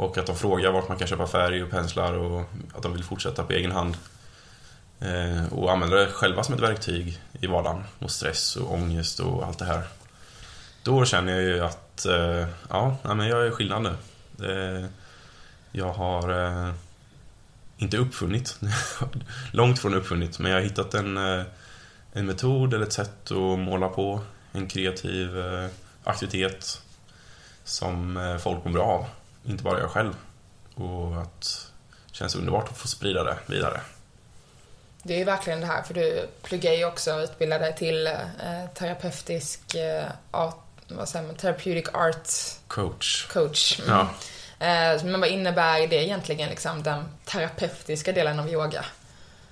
Och 0.00 0.18
att 0.18 0.26
de 0.26 0.36
frågar 0.36 0.72
vart 0.72 0.88
man 0.88 0.98
kan 0.98 1.08
köpa 1.08 1.26
färg 1.26 1.62
och 1.62 1.70
penslar 1.70 2.12
och 2.12 2.44
att 2.74 2.82
de 2.82 2.92
vill 2.92 3.04
fortsätta 3.04 3.44
på 3.44 3.52
egen 3.52 3.72
hand. 3.72 3.96
Eh, 5.00 5.52
och 5.52 5.72
använda 5.72 5.96
det 5.96 6.06
själva 6.06 6.42
som 6.42 6.54
ett 6.54 6.60
verktyg 6.60 7.20
i 7.40 7.46
vardagen 7.46 7.84
mot 7.98 8.10
stress 8.10 8.56
och 8.56 8.74
ångest 8.74 9.20
och 9.20 9.46
allt 9.46 9.58
det 9.58 9.64
här. 9.64 9.82
Då 10.82 11.04
känner 11.04 11.32
jag 11.32 11.42
ju 11.42 11.60
att 11.60 12.06
eh, 12.06 12.46
ja, 12.68 12.96
nej, 13.02 13.14
men 13.14 13.28
jag 13.28 13.46
är 13.46 13.50
skillnad 13.50 13.82
nu. 13.82 13.94
Eh, 14.48 14.86
jag 15.72 15.92
har 15.92 16.44
eh, 16.44 16.72
inte 17.76 17.96
uppfunnit, 17.96 18.60
långt 19.52 19.78
från 19.78 19.94
uppfunnit, 19.94 20.38
men 20.38 20.50
jag 20.50 20.58
har 20.58 20.64
hittat 20.64 20.94
en, 20.94 21.16
eh, 21.16 21.44
en 22.12 22.26
metod 22.26 22.74
eller 22.74 22.86
ett 22.86 22.92
sätt 22.92 23.30
att 23.30 23.58
måla 23.58 23.88
på. 23.88 24.20
En 24.52 24.68
kreativ 24.68 25.38
eh, 25.38 25.68
aktivitet 26.04 26.82
som 27.64 28.16
eh, 28.16 28.36
folk 28.36 28.64
mår 28.64 28.72
bra 28.72 28.84
av. 28.84 29.06
Inte 29.44 29.64
bara 29.64 29.80
jag 29.80 29.90
själv. 29.90 30.14
Och 30.74 31.22
att 31.22 31.70
det 32.08 32.14
känns 32.14 32.34
underbart 32.34 32.68
att 32.68 32.78
få 32.78 32.88
sprida 32.88 33.24
det 33.24 33.36
vidare. 33.46 33.80
Det 35.02 35.14
är 35.14 35.18
ju 35.18 35.24
verkligen 35.24 35.60
det 35.60 35.66
här, 35.66 35.82
för 35.82 35.94
du 35.94 36.28
pluggar 36.42 36.72
ju 36.72 36.84
också 36.84 37.14
och 37.14 37.22
utbildar 37.22 37.58
dig 37.58 37.76
till 37.76 38.06
eh, 38.06 38.14
terapeutisk 38.74 39.74
eh, 39.74 40.04
art, 40.30 40.64
vad 40.88 41.08
säger 41.08 41.26
man, 41.26 41.36
therapeutic 41.36 41.88
art 41.94 42.28
Coach. 42.68 43.26
coach. 43.26 43.80
Mm. 43.80 43.90
Ja. 43.90 44.00
Eh, 44.66 45.04
men 45.04 45.20
vad 45.20 45.28
innebär 45.28 45.86
det 45.86 45.96
egentligen, 46.04 46.48
liksom, 46.50 46.82
den 46.82 47.04
terapeutiska 47.24 48.12
delen 48.12 48.40
av 48.40 48.48
yoga? 48.48 48.84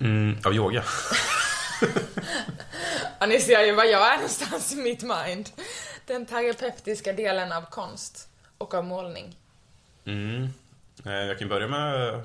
Mm, 0.01 0.39
av 0.45 0.55
yoga. 0.55 0.85
Ja, 3.21 3.27
ni 3.27 3.41
ser 3.41 3.61
ju 3.65 3.75
var 3.75 3.85
jag 3.85 4.13
är 4.13 4.17
någonstans 4.17 4.73
i 4.73 4.77
mitt 4.77 5.03
mind. 5.03 5.51
Den 6.07 6.27
terapeutiska 6.27 7.13
delen 7.13 7.53
av 7.53 7.63
konst 7.63 8.29
och 8.59 8.75
av 8.75 8.85
målning. 8.85 9.37
Mm. 10.09 10.49
Eh, 11.05 11.13
Jag 11.13 11.39
kan 11.39 11.49
börja 11.49 11.69
med 11.69 12.21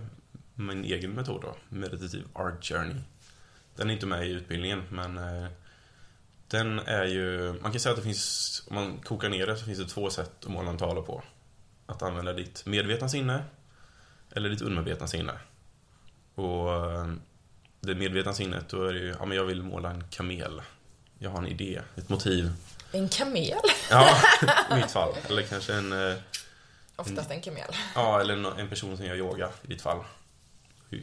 min 0.55 0.83
egen 0.85 1.11
metod 1.11 1.41
då, 1.41 1.55
Meditative 1.69 2.23
Art 2.33 2.65
Journey. 2.65 2.95
Den 3.75 3.89
är 3.89 3.93
inte 3.93 4.05
med 4.05 4.27
i 4.27 4.31
utbildningen, 4.31 4.83
men 4.89 5.17
eh, 5.17 5.47
den 6.47 6.79
är 6.79 7.05
ju... 7.05 7.53
Man 7.61 7.71
kan 7.71 7.79
säga 7.79 7.91
att 7.93 7.97
det 7.99 8.03
finns, 8.03 8.63
om 8.69 8.75
man 8.75 8.97
kokar 8.97 9.29
ner 9.29 9.47
det, 9.47 9.57
så 9.57 9.65
finns 9.65 9.79
det 9.79 9.85
två 9.87 10.09
sätt 10.09 10.31
att 10.43 10.51
måla 10.51 10.69
en 10.69 10.77
tavla 10.77 11.01
på. 11.01 11.23
Att 11.85 12.01
använda 12.01 12.33
ditt 12.33 12.65
medvetna 12.65 13.09
sinne 13.09 13.43
eller 14.31 14.49
ditt 14.49 14.61
undermedvetna 14.61 15.07
sinne. 15.07 15.33
Och 16.35 16.73
eh, 16.75 17.07
det 17.81 17.95
medvetna 17.95 18.33
sinnet, 18.33 18.69
då 18.69 18.83
är 18.85 18.93
det 18.93 18.99
ju, 18.99 19.15
ja 19.19 19.25
men 19.25 19.37
jag 19.37 19.45
vill 19.45 19.63
måla 19.63 19.89
en 19.91 20.03
kamel. 20.09 20.61
Jag 21.19 21.29
har 21.29 21.37
en 21.37 21.47
idé, 21.47 21.81
ett 21.95 22.09
motiv. 22.09 22.51
En 22.91 23.09
kamel? 23.09 23.59
Ja, 23.89 24.17
i 24.71 24.75
mitt 24.75 24.91
fall. 24.97 25.13
Eller 25.29 25.41
kanske 25.43 25.73
en... 25.73 26.15
Oftast 26.95 27.31
en 27.31 27.41
kamel. 27.41 27.71
Ja, 27.95 28.21
eller 28.21 28.59
en- 28.59 28.69
person 28.69 28.97
som 28.97 29.05
gör 29.05 29.15
yoga 29.15 29.49
i 29.61 29.67
ditt 29.67 29.81
fall. 29.81 29.97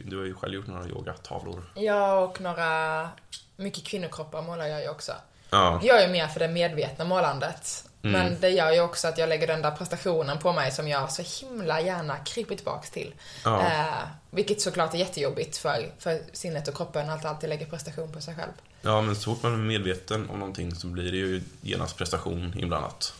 Du 0.05 0.17
har 0.17 0.25
ju 0.25 0.33
själv 0.33 0.53
gjort 0.53 0.67
några 0.67 0.87
yogatavlor. 0.87 1.63
Ja, 1.75 2.19
och 2.19 2.41
några... 2.41 3.09
Mycket 3.55 3.83
kvinnokroppar 3.83 4.41
målar 4.41 4.67
jag 4.67 4.81
ju 4.81 4.89
också. 4.89 5.11
Ja, 5.49 5.79
Jag 5.83 6.03
är 6.03 6.09
mer 6.09 6.27
för 6.27 6.39
det 6.39 6.47
medvetna 6.47 7.05
målandet. 7.05 7.85
Mm. 8.03 8.11
Men 8.21 8.41
det 8.41 8.49
gör 8.49 8.71
ju 8.71 8.81
också 8.81 9.07
att 9.07 9.17
jag 9.17 9.29
lägger 9.29 9.47
den 9.47 9.61
där 9.61 9.71
prestationen 9.71 10.37
på 10.39 10.53
mig 10.53 10.71
som 10.71 10.87
jag 10.87 11.11
så 11.11 11.45
himla 11.45 11.81
gärna 11.81 12.17
kryper 12.17 12.55
tillbaks 12.55 12.91
till. 12.91 13.13
Ja. 13.45 13.61
Eh, 13.61 13.93
vilket 14.29 14.61
såklart 14.61 14.93
är 14.93 14.97
jättejobbigt 14.97 15.57
för, 15.57 15.91
för 15.99 16.21
sinnet 16.33 16.67
och 16.67 16.75
kroppen 16.75 17.09
att 17.09 17.25
alltid 17.25 17.49
lägga 17.49 17.65
prestation 17.65 18.11
på 18.11 18.21
sig 18.21 18.35
själv. 18.35 18.51
ja, 18.81 19.01
men 19.01 19.15
så 19.15 19.21
fort 19.35 19.43
man 19.43 19.53
är 19.53 19.57
medveten 19.57 20.29
om 20.29 20.39
någonting 20.39 20.75
så 20.75 20.87
blir 20.87 21.11
det 21.11 21.17
ju 21.17 21.41
genast 21.61 21.97
prestation 21.97 22.53
inblandat. 22.59 23.13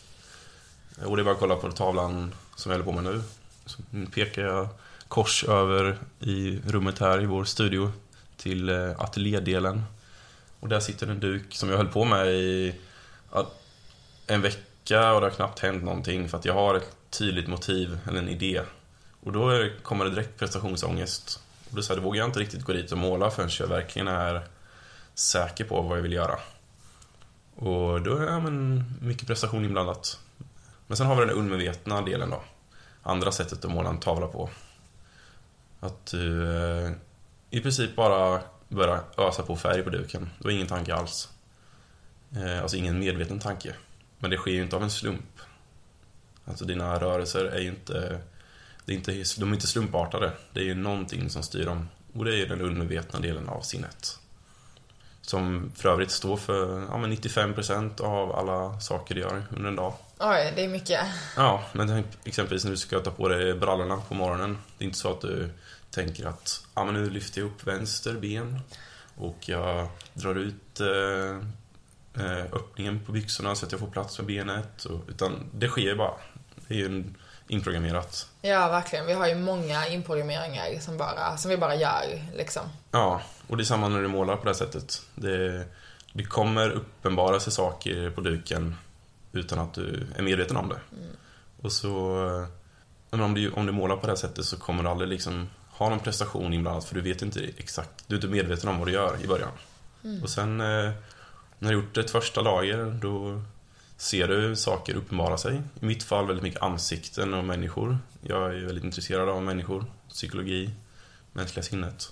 Och 1.05 1.17
det 1.17 1.22
är 1.22 1.24
bara 1.24 1.34
att 1.34 1.39
kolla 1.39 1.55
på 1.55 1.72
tavlan 1.72 2.34
som 2.55 2.72
jag 2.72 2.79
håller 2.79 2.91
på 2.91 3.01
med 3.01 3.13
nu. 3.13 3.22
Så 3.65 3.81
pekar 4.13 4.41
jag 4.41 4.67
kors 5.08 5.43
över 5.43 5.98
i 6.20 6.60
rummet 6.67 7.00
här 7.00 7.22
i 7.22 7.25
vår 7.25 7.43
studio 7.43 7.91
till 8.38 8.70
eh, 8.70 9.01
ateljédelen. 9.01 9.84
Och 10.60 10.70
där 10.70 10.79
sitter 10.79 11.08
en 11.08 11.20
duk 11.20 11.55
som 11.55 11.70
jag 11.70 11.77
höll 11.77 11.88
på 11.88 12.05
med 12.05 12.27
i 12.27 12.75
en 14.27 14.41
vecka 14.41 15.13
och 15.13 15.22
det 15.22 15.27
har 15.27 15.36
knappt 15.36 15.60
hänt 15.60 15.84
någonting 15.84 16.29
för 16.29 16.38
att 16.38 16.46
jag 16.46 16.53
har 16.53 16.75
ett 16.75 16.96
tydligt 17.10 17.48
motiv 17.48 18.00
eller 18.08 18.20
en 18.20 18.29
idé. 18.29 18.62
Och 19.24 19.31
då 19.31 19.70
kommer 19.81 20.05
det 20.05 20.12
direkt 20.12 20.39
prestationsångest. 20.39 21.39
Och 21.70 21.75
då, 21.75 21.81
så 21.81 21.93
här, 21.93 22.01
då 22.01 22.05
vågar 22.05 22.20
jag 22.20 22.27
inte 22.27 22.39
riktigt 22.39 22.63
gå 22.63 22.74
dit 22.74 22.91
och 22.91 22.98
måla 22.98 23.31
förrän 23.31 23.50
jag 23.60 23.67
verkligen 23.67 24.08
är 24.08 24.41
säker 25.13 25.63
på 25.63 25.81
vad 25.81 25.98
jag 25.98 26.01
vill 26.01 26.13
göra. 26.13 26.39
Och 27.55 28.01
då 28.01 28.17
är 28.17 28.25
ja, 28.25 28.39
men, 28.39 28.84
mycket 29.01 29.27
prestation 29.27 29.65
inblandat. 29.65 30.20
Men 30.91 30.98
sen 30.98 31.07
har 31.07 31.15
vi 31.15 31.25
den 31.25 31.36
undermedvetna 31.36 32.01
delen 32.01 32.29
då. 32.29 32.43
Andra 33.03 33.31
sättet 33.31 33.65
att 33.65 33.71
måla 33.71 33.89
en 33.89 34.00
tavla 34.00 34.27
på. 34.27 34.50
Att 35.79 36.05
du 36.05 36.55
eh, 36.57 36.91
i 37.50 37.60
princip 37.60 37.95
bara 37.95 38.41
börjar 38.67 39.03
ösa 39.17 39.43
på 39.43 39.55
färg 39.55 39.83
på 39.83 39.89
duken. 39.89 40.29
Du 40.39 40.48
har 40.48 40.51
ingen 40.51 40.67
tanke 40.67 40.93
alls. 40.93 41.29
Eh, 42.36 42.62
alltså 42.62 42.77
ingen 42.77 43.00
medveten 43.00 43.39
tanke. 43.39 43.75
Men 44.19 44.31
det 44.31 44.38
sker 44.38 44.51
ju 44.51 44.62
inte 44.62 44.75
av 44.75 44.83
en 44.83 44.89
slump. 44.89 45.39
Alltså 46.45 46.65
dina 46.65 47.00
rörelser 47.00 47.45
är 47.45 47.60
ju 47.60 47.67
inte, 47.67 48.21
det 48.86 48.93
är 48.93 48.98
inte, 48.98 49.24
de 49.38 49.50
är 49.50 49.53
inte 49.53 49.67
slumpartade. 49.67 50.31
Det 50.53 50.60
är 50.60 50.65
ju 50.65 50.75
någonting 50.75 51.29
som 51.29 51.43
styr 51.43 51.65
dem. 51.65 51.88
Och 52.13 52.25
det 52.25 52.31
är 52.31 52.38
ju 52.38 52.45
den 52.45 52.62
undermedvetna 52.62 53.19
delen 53.19 53.50
av 53.50 53.62
sinnet. 53.62 54.19
Som 55.21 55.71
för 55.75 55.89
övrigt 55.89 56.11
står 56.11 56.37
för 56.37 56.87
ja, 56.91 56.97
men 56.97 57.13
95% 57.13 58.01
av 58.01 58.35
alla 58.35 58.79
saker 58.79 59.15
du 59.15 59.21
gör 59.21 59.43
under 59.49 59.69
en 59.69 59.75
dag. 59.75 59.93
Oj, 60.19 60.53
det 60.55 60.63
är 60.63 60.67
mycket. 60.67 60.99
Ja, 61.37 61.63
men 61.73 62.03
exempelvis 62.23 62.63
när 62.63 62.71
du 62.71 62.77
ska 62.77 62.99
ta 62.99 63.11
på 63.11 63.27
dig 63.27 63.53
brallorna 63.53 63.97
på 64.07 64.13
morgonen. 64.13 64.57
Det 64.77 64.83
är 64.83 64.85
inte 64.85 64.99
så 64.99 65.11
att 65.11 65.21
du 65.21 65.49
tänker 65.91 66.25
att 66.25 66.65
ja, 66.75 66.85
men 66.85 66.93
nu 66.93 67.09
lyfter 67.09 67.41
jag 67.41 67.47
upp 67.47 67.67
vänster 67.67 68.13
ben 68.13 68.59
och 69.15 69.37
jag 69.49 69.87
drar 70.13 70.35
ut 70.35 70.79
eh, 70.79 71.37
eh, 72.25 72.45
öppningen 72.53 72.99
på 73.05 73.11
byxorna 73.11 73.55
så 73.55 73.65
att 73.65 73.71
jag 73.71 73.81
får 73.81 73.87
plats 73.87 74.17
med 74.19 74.27
benet. 74.27 74.85
Och, 74.85 75.01
utan 75.07 75.49
det 75.53 75.67
sker 75.67 75.95
bara. 75.95 76.13
Det 76.67 76.73
är 76.73 76.77
ju 76.77 76.85
en 76.85 77.17
inprogrammerat. 77.51 78.29
Ja, 78.41 78.70
verkligen. 78.70 79.05
Vi 79.05 79.13
har 79.13 79.27
ju 79.27 79.36
många 79.36 79.88
inprogrammeringar 79.88 80.79
som, 80.79 80.98
bara, 80.98 81.38
som 81.38 81.50
vi 81.50 81.58
bara 81.58 81.75
gör, 81.75 82.22
liksom. 82.36 82.63
Ja, 82.91 83.22
och 83.48 83.58
det 83.58 83.63
är 83.63 83.65
samma 83.65 83.88
när 83.88 84.01
du 84.01 84.08
målar 84.08 84.36
på 84.36 84.43
det 84.43 84.50
här 84.50 84.55
sättet. 84.58 85.01
Det, 85.15 85.65
det 86.13 86.24
kommer 86.24 86.70
uppenbara 86.70 87.39
sig 87.39 87.53
saker 87.53 88.10
på 88.10 88.22
duken 88.22 88.75
utan 89.31 89.60
att 89.60 89.74
du 89.74 90.08
är 90.17 90.22
medveten 90.22 90.58
om 90.58 90.70
det. 90.70 90.79
Mm. 90.91 91.15
Och 91.62 91.72
så... 91.72 92.48
Men 93.10 93.22
om, 93.22 93.34
du, 93.34 93.51
om 93.51 93.65
du 93.65 93.72
målar 93.72 93.96
på 93.96 94.01
det 94.01 94.12
här 94.12 94.17
sättet 94.17 94.46
så 94.46 94.58
kommer 94.58 94.84
du 94.84 94.89
aldrig 94.89 95.10
liksom 95.10 95.50
ha 95.70 95.89
någon 95.89 96.00
prestation 96.00 96.53
inblandat 96.53 96.86
för 96.86 96.96
du 96.96 97.01
vet 97.01 97.22
inte 97.22 97.50
exakt, 97.58 98.03
du 98.08 98.15
är 98.15 98.17
inte 98.17 98.27
medveten 98.27 98.70
om 98.70 98.79
vad 98.79 98.88
du 98.88 98.91
gör 98.91 99.17
i 99.24 99.27
början. 99.27 99.51
Mm. 100.03 100.24
Och 100.24 100.29
sen 100.29 100.62
eh, 100.62 100.91
när 101.60 101.70
du 101.70 101.74
gjort 101.74 101.98
ett 101.98 102.12
första 102.12 102.41
lager 102.41 102.86
då 103.01 103.41
ser 104.01 104.27
du 104.27 104.55
saker 104.55 104.96
uppenbara 104.96 105.38
sig. 105.38 105.62
I 105.81 105.86
mitt 105.86 106.03
fall 106.03 106.27
väldigt 106.27 106.43
mycket 106.43 106.62
ansikten 106.62 107.34
och 107.34 107.43
människor. 107.43 107.98
Jag 108.22 108.55
är 108.55 108.65
väldigt 108.65 108.84
intresserad 108.84 109.29
av 109.29 109.43
människor, 109.43 109.86
psykologi, 110.10 110.70
mänskliga 111.34 111.63
sinnet. 111.63 112.12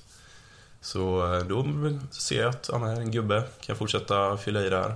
Så 0.81 1.33
eh, 1.33 1.45
då 1.45 1.65
ser 2.11 2.41
jag 2.41 2.49
att 2.49 2.69
ja, 2.71 2.77
här 2.77 2.95
är 2.95 3.01
en 3.01 3.11
gubbe, 3.11 3.41
kan 3.41 3.65
jag 3.67 3.77
fortsätta 3.77 4.37
fylla 4.37 4.65
i 4.65 4.69
där. 4.69 4.95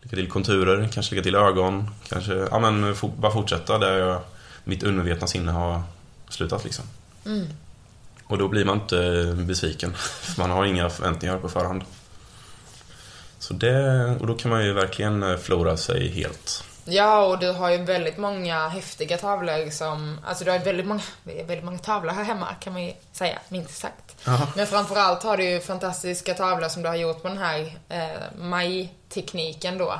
Lägga 0.00 0.16
till 0.16 0.28
konturer, 0.30 0.88
kanske 0.92 1.14
lägga 1.14 1.22
till 1.22 1.34
ögon, 1.34 1.90
kanske 2.08 2.34
ja, 2.34 2.58
men, 2.58 2.94
bara 3.16 3.32
fortsätta 3.32 3.78
där 3.78 3.98
jag, 3.98 4.22
mitt 4.64 4.82
undervetna 4.82 5.26
sinne 5.26 5.52
har 5.52 5.82
slutat 6.28 6.64
liksom. 6.64 6.84
Mm. 7.26 7.46
Och 8.24 8.38
då 8.38 8.48
blir 8.48 8.64
man 8.64 8.80
inte 8.80 9.34
besviken, 9.38 9.94
för 9.96 10.40
man 10.40 10.50
har 10.50 10.64
inga 10.64 10.90
förväntningar 10.90 11.38
på 11.38 11.48
förhand. 11.48 11.82
Så 13.42 13.54
det, 13.54 14.16
och 14.20 14.26
då 14.26 14.34
kan 14.34 14.50
man 14.50 14.64
ju 14.64 14.72
verkligen 14.72 15.22
eh, 15.22 15.36
förlora 15.36 15.76
sig 15.76 16.08
helt. 16.08 16.64
Ja, 16.84 17.26
och 17.26 17.38
du 17.38 17.52
har 17.52 17.70
ju 17.70 17.78
väldigt 17.78 18.18
många 18.18 18.68
häftiga 18.68 19.18
tavlor 19.18 19.70
som... 19.70 20.18
Alltså 20.24 20.44
du 20.44 20.50
har 20.50 20.58
väldigt 20.58 20.86
många, 20.86 21.02
väldigt 21.24 21.64
många 21.64 21.78
tavlor 21.78 22.12
här 22.12 22.24
hemma 22.24 22.54
kan 22.60 22.72
man 22.72 22.84
ju 22.84 22.92
säga, 23.12 23.38
minst 23.48 23.78
sagt. 23.78 24.28
Aha. 24.28 24.48
Men 24.56 24.66
framförallt 24.66 25.22
har 25.22 25.36
du 25.36 25.44
ju 25.44 25.60
fantastiska 25.60 26.34
tavlor 26.34 26.68
som 26.68 26.82
du 26.82 26.88
har 26.88 26.96
gjort 26.96 27.22
på 27.22 27.28
den 27.28 27.38
här 27.38 27.78
eh, 27.88 28.38
maj-tekniken 28.38 29.78
då. 29.78 29.94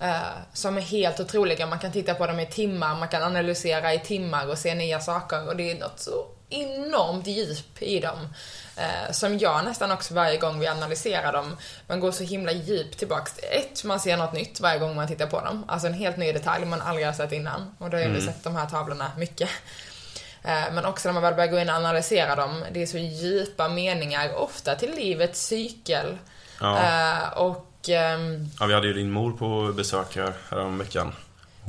Eh, 0.00 0.20
som 0.52 0.76
är 0.76 0.80
helt 0.80 1.20
otroliga. 1.20 1.66
Man 1.66 1.78
kan 1.78 1.92
titta 1.92 2.14
på 2.14 2.26
dem 2.26 2.40
i 2.40 2.46
timmar, 2.46 2.96
man 2.96 3.08
kan 3.08 3.22
analysera 3.22 3.94
i 3.94 3.98
timmar 3.98 4.46
och 4.46 4.58
se 4.58 4.74
nya 4.74 5.00
saker. 5.00 5.48
Och 5.48 5.56
det 5.56 5.70
är 5.70 5.78
något 5.78 6.00
så 6.00 6.26
enormt 6.50 7.26
djup 7.26 7.82
i 7.82 8.00
dem. 8.00 8.28
Eh, 8.76 9.12
som 9.12 9.38
jag 9.38 9.64
nästan 9.64 9.90
också 9.90 10.14
varje 10.14 10.36
gång 10.36 10.58
vi 10.60 10.66
analyserar 10.66 11.32
dem, 11.32 11.56
man 11.86 12.00
går 12.00 12.12
så 12.12 12.24
himla 12.24 12.52
djupt 12.52 12.98
tillbaks. 12.98 13.38
Ett, 13.38 13.84
man 13.84 14.00
ser 14.00 14.16
något 14.16 14.32
nytt 14.32 14.60
varje 14.60 14.78
gång 14.78 14.96
man 14.96 15.08
tittar 15.08 15.26
på 15.26 15.40
dem. 15.40 15.64
Alltså 15.68 15.86
en 15.86 15.94
helt 15.94 16.16
ny 16.16 16.32
detalj 16.32 16.66
man 16.66 16.80
aldrig 16.80 17.06
har 17.06 17.12
sett 17.12 17.32
innan. 17.32 17.74
Och 17.78 17.90
då 17.90 17.96
har 17.96 18.02
jag 18.02 18.10
mm. 18.10 18.26
sett 18.26 18.44
de 18.44 18.56
här 18.56 18.66
tavlorna 18.66 19.12
mycket. 19.18 19.50
Eh, 20.42 20.72
men 20.72 20.84
också 20.84 21.08
när 21.08 21.12
man 21.12 21.22
väl 21.22 21.34
börjar 21.34 21.50
gå 21.50 21.58
in 21.58 21.68
och 21.68 21.74
analysera 21.74 22.34
dem, 22.34 22.64
det 22.72 22.82
är 22.82 22.86
så 22.86 22.98
djupa 22.98 23.68
meningar, 23.68 24.34
ofta 24.34 24.74
till 24.74 24.94
livets 24.94 25.46
cykel. 25.46 26.18
Ja. 26.60 26.78
Eh, 26.78 27.38
och... 27.38 27.88
ehm, 27.88 28.48
Ja, 28.60 28.66
vi 28.66 28.74
hade 28.74 28.86
ju 28.86 28.92
din 28.92 29.10
mor 29.10 29.32
på 29.32 29.72
besök 29.72 30.16
här 30.16 30.32
häromveckan. 30.50 31.12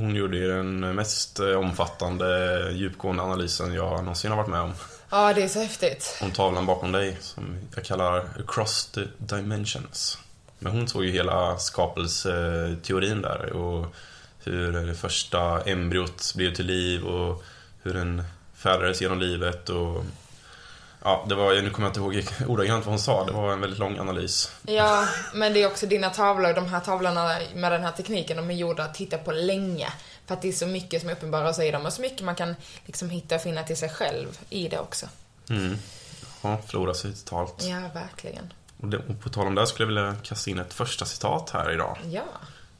Hon 0.02 0.14
gjorde 0.14 0.36
ju 0.36 0.48
den 0.48 0.80
mest 0.80 1.40
eh, 1.40 1.52
omfattande, 1.52 2.26
djupgående 2.72 3.22
analysen 3.22 3.74
jag 3.74 3.98
någonsin 3.98 4.30
har 4.30 4.38
varit 4.38 4.50
med 4.50 4.60
om. 4.60 4.72
Ja, 5.10 5.32
det 5.32 5.42
är 5.42 5.48
så 5.48 5.60
häftigt. 5.60 6.18
Om 6.22 6.30
tavlan 6.30 6.66
bakom 6.66 6.92
dig, 6.92 7.16
som 7.20 7.56
jag 7.74 7.84
kallar 7.84 8.18
Across 8.38 8.86
the 8.86 9.00
Dimensions. 9.18 10.18
Men 10.58 10.72
hon 10.72 10.88
såg 10.88 11.04
ju 11.04 11.10
hela 11.10 11.58
skapelseteorin 11.58 13.22
där 13.22 13.52
och 13.52 13.94
hur 14.44 14.72
det 14.72 14.94
första 14.94 15.60
embryot 15.60 16.32
blev 16.36 16.54
till 16.54 16.66
liv 16.66 17.04
och 17.04 17.44
hur 17.82 17.94
den 17.94 18.22
färdades 18.54 19.00
genom 19.00 19.20
livet 19.20 19.68
och 19.68 20.04
Ja, 21.04 21.24
det 21.28 21.34
var, 21.34 21.62
nu 21.62 21.70
kommer 21.70 21.88
jag 21.88 21.90
inte 21.90 22.00
ihåg 22.00 22.48
ordagrant 22.50 22.84
vad 22.84 22.92
hon 22.92 22.98
sa, 22.98 23.24
det 23.24 23.32
var 23.32 23.52
en 23.52 23.60
väldigt 23.60 23.78
lång 23.78 23.98
analys. 23.98 24.52
Ja, 24.62 25.08
men 25.34 25.52
det 25.52 25.62
är 25.62 25.66
också 25.66 25.86
dina 25.86 26.10
tavlor, 26.10 26.52
de 26.52 26.66
här 26.66 26.80
tavlorna 26.80 27.38
med 27.54 27.72
den 27.72 27.82
här 27.82 27.92
tekniken, 27.92 28.36
de 28.36 28.50
är 28.50 28.54
gjorda 28.54 28.84
att 28.84 28.94
titta 28.94 29.18
på 29.18 29.32
länge. 29.32 29.92
För 30.26 30.34
att 30.34 30.42
det 30.42 30.48
är 30.48 30.52
så 30.52 30.66
mycket 30.66 31.00
som 31.00 31.10
uppenbarar 31.10 31.52
sig 31.52 31.68
i 31.68 31.70
dem 31.70 31.86
och 31.86 31.92
så 31.92 32.02
mycket 32.02 32.22
man 32.22 32.34
kan 32.34 32.54
liksom 32.86 33.10
hitta 33.10 33.34
och 33.34 33.42
finna 33.42 33.62
till 33.62 33.76
sig 33.76 33.88
själv 33.88 34.38
i 34.50 34.68
det 34.68 34.78
också. 34.78 35.06
Mm. 35.50 35.78
Ja, 36.42 36.58
förlora 36.66 36.94
sig 36.94 37.14
totalt. 37.14 37.54
Ja, 37.62 37.80
verkligen. 37.94 38.52
Och, 38.80 38.88
det, 38.88 38.96
och 38.96 39.20
på 39.20 39.28
tal 39.28 39.46
om 39.46 39.54
det 39.54 39.66
skulle 39.66 39.82
jag 39.84 39.88
vilja 39.88 40.16
kasta 40.22 40.50
in 40.50 40.58
ett 40.58 40.72
första 40.72 41.04
citat 41.04 41.50
här 41.50 41.72
idag. 41.72 41.98
Ja. 42.10 42.24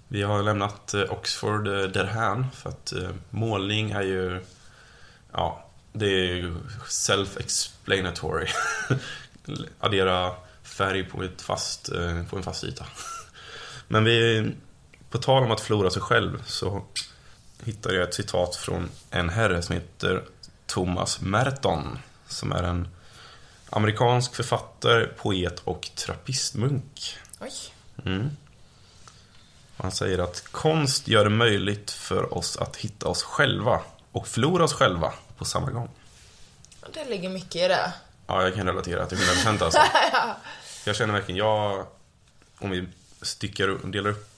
Vi 0.09 0.23
har 0.23 0.43
lämnat 0.43 0.95
eh, 0.95 1.13
Oxford 1.13 1.69
eh, 1.69 1.83
därhän 1.83 2.47
för 2.55 2.71
att 2.71 2.93
eh, 2.93 3.11
målning 3.31 3.91
är 3.91 4.03
ju, 4.03 4.45
ja, 5.33 5.65
det 5.93 6.07
är 6.07 6.35
ju 6.35 6.57
self-explanatory. 7.87 8.49
Addera 9.81 10.35
färg 10.63 11.05
på, 11.05 11.23
ett 11.23 11.43
fast, 11.43 11.89
eh, 11.89 12.25
på 12.25 12.37
en 12.37 12.43
fast 12.43 12.65
yta. 12.65 12.87
Men 13.89 14.05
vi, 14.05 14.51
på 15.11 15.19
tal 15.19 15.43
om 15.43 15.51
att 15.51 15.61
förlora 15.61 15.91
sig 15.91 16.03
själv 16.03 16.43
så 16.47 16.85
hittade 17.65 17.95
jag 17.95 18.09
ett 18.09 18.15
citat 18.15 18.57
från 18.57 18.91
en 19.11 19.29
herre 19.29 19.63
som 19.63 19.75
heter 19.75 20.23
Thomas 20.67 21.21
Merton. 21.21 21.99
Som 22.27 22.53
är 22.53 22.63
en 22.63 22.89
amerikansk 23.71 24.35
författare, 24.35 25.07
poet 25.07 25.61
och 25.65 25.91
trappistmunk. 25.95 27.17
Oj. 27.41 27.53
Mm. 28.05 28.31
Han 29.77 29.93
säger 29.93 30.19
att 30.19 30.45
konst 30.51 31.09
gör 31.09 31.25
det 31.25 31.31
möjligt 31.31 31.91
för 31.91 32.35
oss 32.35 32.57
att 32.57 32.77
hitta 32.77 33.09
oss 33.09 33.23
själva 33.23 33.81
och 34.13 34.29
förlora 34.29 34.65
oss 34.65 34.73
själva 34.73 35.13
på 35.39 35.45
samma 35.45 35.71
gång. 35.71 35.89
Det 36.91 37.05
ligger 37.05 37.29
mycket 37.29 37.57
i 37.57 37.69
det. 37.69 37.93
Ja, 38.27 38.43
jag 38.43 38.55
kan 38.55 38.67
relatera 38.67 39.07
till 39.07 39.19
100% 39.19 39.65
alltså. 39.65 39.81
Jag 40.85 40.97
känner 40.97 41.15
verkligen, 41.15 41.39
jag... 41.39 41.87
Om 42.59 42.71
vi 42.71 42.89
styckar, 43.23 43.91
delar 43.93 44.11
upp 44.11 44.29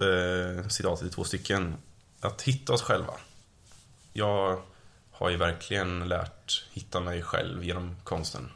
eh, 0.00 0.68
citatet 0.68 1.06
i 1.06 1.10
två 1.10 1.24
stycken. 1.24 1.76
Att 2.20 2.42
hitta 2.42 2.72
oss 2.72 2.82
själva. 2.82 3.14
Jag 4.12 4.62
har 5.10 5.30
ju 5.30 5.36
verkligen 5.36 6.08
lärt 6.08 6.64
hitta 6.72 7.00
mig 7.00 7.22
själv 7.22 7.64
genom 7.64 7.96
konsten. 8.04 8.50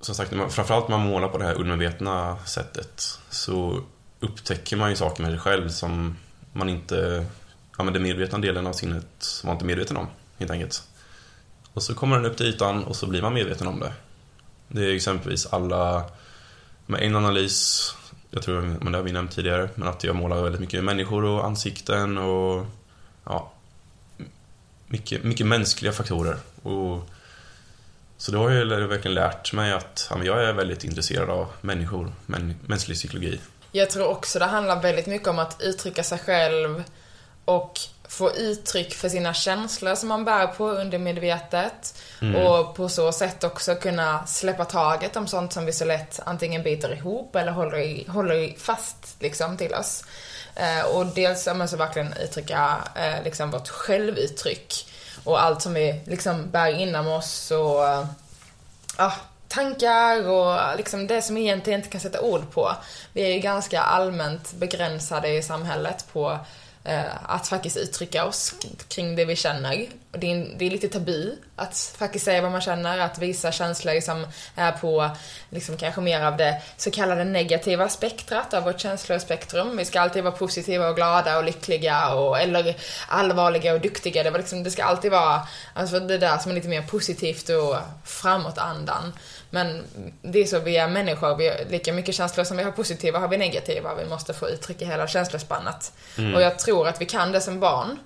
Som 0.00 0.14
sagt, 0.14 0.32
man, 0.32 0.50
framförallt 0.50 0.88
när 0.88 0.98
man 0.98 1.06
målar 1.06 1.28
på 1.28 1.38
det 1.38 1.44
här 1.44 1.54
undermedvetna 1.54 2.38
sättet 2.44 3.18
så 3.30 3.82
upptäcker 4.20 4.76
man 4.76 4.90
ju 4.90 4.96
saker 4.96 5.22
med 5.22 5.30
sig 5.32 5.40
själv 5.40 5.68
som 5.68 6.16
man 6.52 6.68
inte... 6.68 7.26
Ja, 7.78 7.84
men 7.84 7.92
den 7.92 8.02
medvetna 8.02 8.38
delen 8.38 8.66
av 8.66 8.72
sinnet 8.72 9.42
man 9.44 9.52
inte 9.52 9.64
medveten 9.64 9.96
om, 9.96 10.06
helt 10.38 10.50
enkelt. 10.50 10.82
Och 11.78 11.82
så 11.82 11.94
kommer 11.94 12.16
den 12.16 12.26
upp 12.26 12.36
till 12.36 12.46
ytan 12.46 12.84
och 12.84 12.96
så 12.96 13.06
blir 13.06 13.22
man 13.22 13.34
medveten 13.34 13.66
om 13.66 13.80
det. 13.80 13.92
Det 14.68 14.84
är 14.84 14.94
exempelvis 14.94 15.46
alla... 15.46 16.04
Med 16.86 17.02
en 17.02 17.16
analys, 17.16 17.94
jag 18.30 18.42
tror 18.42 18.60
men 18.60 18.92
det 18.92 18.98
har 18.98 19.02
vi 19.02 19.12
nämnt 19.12 19.32
tidigare, 19.32 19.68
men 19.74 19.88
att 19.88 20.04
jag 20.04 20.16
målar 20.16 20.42
väldigt 20.42 20.60
mycket 20.60 20.84
människor 20.84 21.24
och 21.24 21.44
ansikten 21.44 22.18
och... 22.18 22.66
Ja. 23.24 23.52
Mycket, 24.86 25.24
mycket 25.24 25.46
mänskliga 25.46 25.92
faktorer. 25.92 26.36
Och, 26.62 27.08
så 28.16 28.32
då 28.32 28.38
har 28.38 28.50
jag 28.50 28.66
verkligen 28.66 29.14
lärt 29.14 29.52
mig 29.52 29.72
att 29.72 30.06
ja, 30.10 30.16
men 30.16 30.26
jag 30.26 30.44
är 30.44 30.52
väldigt 30.52 30.84
intresserad 30.84 31.30
av 31.30 31.46
människor, 31.60 32.12
män, 32.26 32.54
mänsklig 32.66 32.96
psykologi. 32.96 33.40
Jag 33.72 33.90
tror 33.90 34.06
också 34.06 34.38
det 34.38 34.44
handlar 34.44 34.82
väldigt 34.82 35.06
mycket 35.06 35.28
om 35.28 35.38
att 35.38 35.56
uttrycka 35.60 36.04
sig 36.04 36.18
själv 36.18 36.84
och 37.44 37.80
få 38.08 38.36
uttryck 38.36 38.94
för 38.94 39.08
sina 39.08 39.34
känslor 39.34 39.94
som 39.94 40.08
man 40.08 40.24
bär 40.24 40.46
på 40.46 40.70
undermedvetet. 40.70 41.94
Och 42.36 42.74
på 42.74 42.88
så 42.88 43.12
sätt 43.12 43.44
också 43.44 43.74
kunna 43.74 44.26
släppa 44.26 44.64
taget 44.64 45.16
om 45.16 45.26
sånt 45.26 45.52
som 45.52 45.66
vi 45.66 45.72
så 45.72 45.84
lätt 45.84 46.20
antingen 46.24 46.62
biter 46.62 46.92
ihop 46.92 47.36
eller 47.36 47.52
håller, 47.52 47.78
i, 47.78 48.06
håller 48.08 48.58
fast 48.58 49.16
liksom 49.18 49.56
till 49.56 49.74
oss. 49.74 50.04
Eh, 50.54 50.96
och 50.96 51.06
dels 51.06 51.46
ja, 51.46 51.66
så 51.66 51.76
verkligen 51.76 52.12
uttrycka 52.12 52.76
eh, 52.94 53.24
liksom 53.24 53.50
vårt 53.50 53.68
självuttryck 53.68 54.88
och 55.24 55.42
allt 55.42 55.62
som 55.62 55.74
vi 55.74 56.00
liksom 56.04 56.50
bär 56.50 56.80
inom 56.80 57.08
oss 57.08 57.50
och 57.50 57.88
eh, 57.88 58.06
ja, 58.98 59.12
tankar 59.48 60.28
och 60.28 60.76
liksom 60.76 61.06
det 61.06 61.22
som 61.22 61.36
egentligen 61.36 61.80
inte 61.80 61.90
kan 61.90 62.00
sätta 62.00 62.20
ord 62.20 62.50
på. 62.50 62.72
Vi 63.12 63.22
är 63.22 63.34
ju 63.34 63.38
ganska 63.38 63.80
allmänt 63.80 64.52
begränsade 64.52 65.28
i 65.28 65.42
samhället 65.42 66.04
på 66.12 66.38
Eh, 66.88 67.04
att 67.22 67.48
faktiskt 67.48 67.76
uttrycka 67.76 68.24
oss 68.24 68.54
kring 68.88 69.16
det 69.16 69.24
vi 69.24 69.36
känner 69.36 69.86
det 70.20 70.32
är, 70.32 70.46
det 70.56 70.66
är 70.66 70.70
lite 70.70 70.88
tabu 70.88 71.36
att 71.56 71.94
faktiskt 71.98 72.24
säga 72.24 72.42
vad 72.42 72.52
man 72.52 72.60
känner, 72.60 72.98
att 72.98 73.18
visa 73.18 73.52
känslor 73.52 74.00
som 74.00 74.26
är 74.54 74.72
på, 74.72 75.10
liksom 75.50 75.76
kanske 75.76 76.00
mer 76.00 76.20
av 76.20 76.36
det 76.36 76.62
så 76.76 76.90
kallade 76.90 77.24
negativa 77.24 77.88
spektrat 77.88 78.54
av 78.54 78.64
vårt 78.64 78.80
känslospektrum. 78.80 79.76
Vi 79.76 79.84
ska 79.84 80.00
alltid 80.00 80.24
vara 80.24 80.34
positiva 80.34 80.88
och 80.88 80.96
glada 80.96 81.38
och 81.38 81.44
lyckliga 81.44 82.14
och, 82.14 82.40
eller 82.40 82.76
allvarliga 83.08 83.74
och 83.74 83.80
duktiga. 83.80 84.22
Det, 84.22 84.30
var 84.30 84.38
liksom, 84.38 84.62
det 84.62 84.70
ska 84.70 84.84
alltid 84.84 85.10
vara, 85.10 85.40
alltså 85.74 86.00
det 86.00 86.18
där 86.18 86.38
som 86.38 86.50
är 86.50 86.54
lite 86.54 86.68
mer 86.68 86.82
positivt 86.82 87.48
och 87.48 87.76
framåt 88.04 88.58
andan. 88.58 89.12
Men 89.50 89.84
det 90.22 90.38
är 90.38 90.44
så, 90.44 90.58
vi 90.58 90.76
är 90.76 90.88
människor, 90.88 91.36
vi 91.36 91.48
har 91.48 91.56
lika 91.70 91.92
mycket 91.92 92.14
känslor 92.14 92.44
som 92.44 92.56
vi 92.56 92.62
har 92.62 92.72
positiva 92.72 93.18
har 93.18 93.28
vi 93.28 93.36
negativa. 93.36 93.94
Vi 93.94 94.04
måste 94.04 94.34
få 94.34 94.48
uttrycka 94.48 94.86
hela 94.86 95.06
känslospannet. 95.06 95.92
Mm. 96.18 96.34
Och 96.34 96.42
jag 96.42 96.58
tror 96.58 96.88
att 96.88 97.00
vi 97.00 97.06
kan 97.06 97.32
det 97.32 97.40
som 97.40 97.60
barn. 97.60 97.98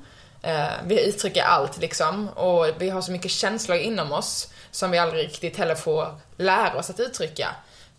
Eh, 0.43 0.67
vi 0.87 1.09
uttrycker 1.09 1.43
allt 1.43 1.79
liksom 1.79 2.29
och 2.29 2.67
vi 2.79 2.91
har 2.91 3.03
så 3.03 3.13
mycket 3.13 3.31
känslor 3.31 3.79
inom 3.79 4.13
oss 4.13 4.49
som 4.71 4.91
vi 4.91 4.99
aldrig 4.99 5.25
riktigt 5.25 5.57
heller 5.57 5.75
får 5.75 6.21
lära 6.37 6.79
oss 6.79 6.91
att 6.91 7.01
uttrycka. 7.01 7.49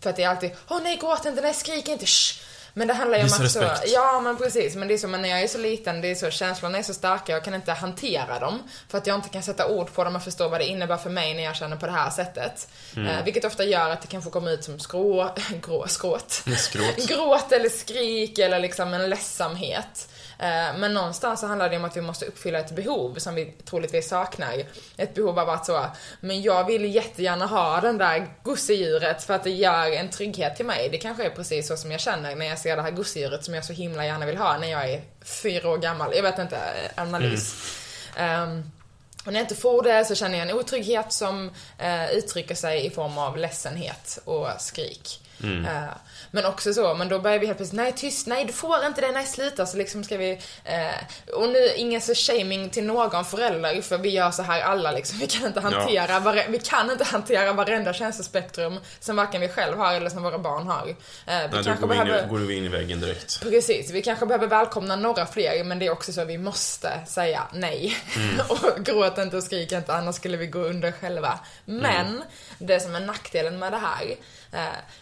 För 0.00 0.10
att 0.10 0.16
det 0.16 0.22
är 0.22 0.28
alltid, 0.28 0.50
åh 0.68 0.80
nej 0.82 0.96
gråt 0.96 1.24
inte, 1.24 1.42
nej 1.42 1.54
skrik 1.54 1.88
inte, 1.88 2.06
shh. 2.06 2.44
Men 2.76 2.88
det 2.88 2.94
handlar 2.94 3.18
ju 3.18 3.24
om 3.24 3.30
att 3.32 3.50
så, 3.50 3.70
ja 3.86 4.20
men 4.20 4.36
precis, 4.36 4.76
men 4.76 4.88
det 4.88 4.94
är 4.94 4.98
så, 4.98 5.08
men 5.08 5.22
när 5.22 5.28
jag 5.28 5.42
är 5.42 5.48
så 5.48 5.58
liten, 5.58 6.00
det 6.00 6.10
är 6.10 6.14
så, 6.14 6.30
känslorna 6.30 6.78
är 6.78 6.82
så 6.82 6.94
starka, 6.94 7.32
jag 7.32 7.44
kan 7.44 7.54
inte 7.54 7.72
hantera 7.72 8.38
dem. 8.38 8.62
För 8.88 8.98
att 8.98 9.06
jag 9.06 9.14
inte 9.14 9.28
kan 9.28 9.42
sätta 9.42 9.68
ord 9.68 9.92
på 9.92 10.04
dem 10.04 10.16
och 10.16 10.22
förstå 10.22 10.48
vad 10.48 10.60
det 10.60 10.66
innebär 10.66 10.96
för 10.96 11.10
mig 11.10 11.34
när 11.34 11.42
jag 11.42 11.56
känner 11.56 11.76
på 11.76 11.86
det 11.86 11.92
här 11.92 12.10
sättet. 12.10 12.68
Mm. 12.96 13.08
Eh, 13.08 13.24
vilket 13.24 13.44
ofta 13.44 13.64
gör 13.64 13.90
att 13.90 14.02
det 14.02 14.08
kanske 14.08 14.30
kommer 14.30 14.50
ut 14.50 14.64
som 14.64 14.78
skrå, 14.78 15.34
grå, 15.62 15.88
skråt. 15.88 16.42
Skråt. 16.58 16.96
Gråt 17.08 17.52
eller 17.52 17.68
skrik 17.68 18.38
eller 18.38 18.58
liksom 18.58 18.94
en 18.94 19.10
ledsamhet. 19.10 20.08
Eh, 20.38 20.78
men 20.78 20.94
någonstans 20.94 21.40
så 21.40 21.46
handlar 21.46 21.70
det 21.70 21.76
om 21.76 21.84
att 21.84 21.96
vi 21.96 22.00
måste 22.00 22.26
uppfylla 22.26 22.58
ett 22.58 22.76
behov 22.76 23.14
som 23.18 23.34
vi 23.34 23.54
troligtvis 23.64 24.08
saknar. 24.08 24.64
Ett 24.96 25.14
behov 25.14 25.38
av 25.38 25.50
att 25.50 25.66
så, 25.66 25.86
men 26.20 26.42
jag 26.42 26.66
vill 26.66 26.94
jättegärna 26.94 27.46
ha 27.46 27.80
den 27.80 27.98
där 27.98 28.28
gosedjuret 28.42 29.22
för 29.22 29.34
att 29.34 29.44
det 29.44 29.50
gör 29.50 29.92
en 29.92 30.10
trygghet 30.10 30.56
till 30.56 30.66
mig. 30.66 30.88
Det 30.88 30.98
kanske 30.98 31.24
är 31.24 31.30
precis 31.30 31.68
så 31.68 31.76
som 31.76 31.90
jag 31.90 32.00
känner 32.00 32.36
när 32.36 32.46
jag 32.46 32.58
ser 32.58 32.76
det 32.76 32.82
här 32.82 32.90
gosedjuret 32.90 33.44
som 33.44 33.54
jag 33.54 33.64
så 33.64 33.72
himla 33.72 34.06
gärna 34.06 34.26
vill 34.26 34.36
ha 34.36 34.58
när 34.58 34.70
jag 34.70 34.90
är 34.90 35.02
fyra 35.42 35.70
år 35.70 35.78
gammal. 35.78 36.12
Jag 36.14 36.22
vet 36.22 36.38
inte, 36.38 36.58
analys. 36.94 37.54
Mm. 38.16 38.50
Um, 38.50 38.70
och 39.26 39.32
när 39.32 39.40
jag 39.40 39.44
inte 39.44 39.54
får 39.54 39.82
det 39.82 40.04
så 40.04 40.14
känner 40.14 40.38
jag 40.38 40.48
en 40.48 40.56
otrygghet 40.56 41.12
som 41.12 41.50
uh, 41.82 42.12
uttrycker 42.12 42.54
sig 42.54 42.86
i 42.86 42.90
form 42.90 43.18
av 43.18 43.36
ledsenhet 43.36 44.18
och 44.24 44.48
skrik. 44.58 45.20
Mm. 45.42 45.64
Uh, 45.64 45.88
men 46.34 46.44
också 46.44 46.74
så, 46.74 46.94
men 46.94 47.08
då 47.08 47.18
börjar 47.18 47.38
vi 47.38 47.46
helt 47.46 47.58
plötsligt, 47.58 47.80
nej 47.80 47.92
tyst, 47.92 48.26
nej 48.26 48.44
du 48.44 48.52
får 48.52 48.86
inte 48.86 49.00
det, 49.00 49.12
nej 49.12 49.26
sluta. 49.26 49.66
Så 49.66 49.76
liksom 49.76 50.04
ska 50.04 50.16
vi, 50.16 50.30
eh, 50.64 51.34
och 51.34 51.48
nu 51.48 51.68
ingen 51.76 52.00
så 52.00 52.14
shaming 52.14 52.70
till 52.70 52.84
någon 52.84 53.24
förälder 53.24 53.82
för 53.82 53.98
vi 53.98 54.08
gör 54.08 54.30
så 54.30 54.42
här 54.42 54.62
alla 54.62 54.92
liksom. 54.92 55.18
Vi 55.18 55.26
kan 55.26 55.46
inte 55.46 55.60
hantera, 55.60 56.12
ja. 56.12 56.18
vare, 56.18 56.44
vi 56.48 56.58
kan 56.58 56.90
inte 56.90 57.04
hantera 57.04 57.52
varenda 57.52 57.92
känslospektrum 57.92 58.80
som 59.00 59.16
varken 59.16 59.40
vi 59.40 59.48
själv 59.48 59.78
har 59.78 59.94
eller 59.94 60.10
som 60.10 60.22
våra 60.22 60.38
barn 60.38 60.66
har. 60.66 60.88
Eh, 60.88 60.94
nej, 61.26 61.48
då 61.52 61.74
går, 61.80 61.86
behöver, 61.86 62.22
in, 62.22 62.28
går 62.28 62.38
du 62.38 62.54
in 62.54 62.64
i 62.64 62.68
väggen 62.68 63.00
direkt. 63.00 63.40
Precis, 63.42 63.90
vi 63.90 64.02
kanske 64.02 64.26
behöver 64.26 64.46
välkomna 64.46 64.96
några 64.96 65.26
fler 65.26 65.64
men 65.64 65.78
det 65.78 65.86
är 65.86 65.90
också 65.90 66.12
så 66.12 66.20
att 66.20 66.28
vi 66.28 66.38
måste 66.38 67.00
säga 67.06 67.42
nej. 67.52 67.96
Mm. 68.16 68.40
och 68.48 68.84
gråt 68.84 69.18
inte 69.18 69.36
och 69.36 69.42
skrik 69.42 69.72
inte 69.72 69.94
annars 69.94 70.16
skulle 70.16 70.36
vi 70.36 70.46
gå 70.46 70.58
under 70.58 70.92
själva. 70.92 71.38
Men 71.64 72.06
mm. 72.06 72.22
det 72.58 72.80
som 72.80 72.94
är 72.94 73.00
nackdelen 73.00 73.58
med 73.58 73.72
det 73.72 73.78
här 73.78 74.16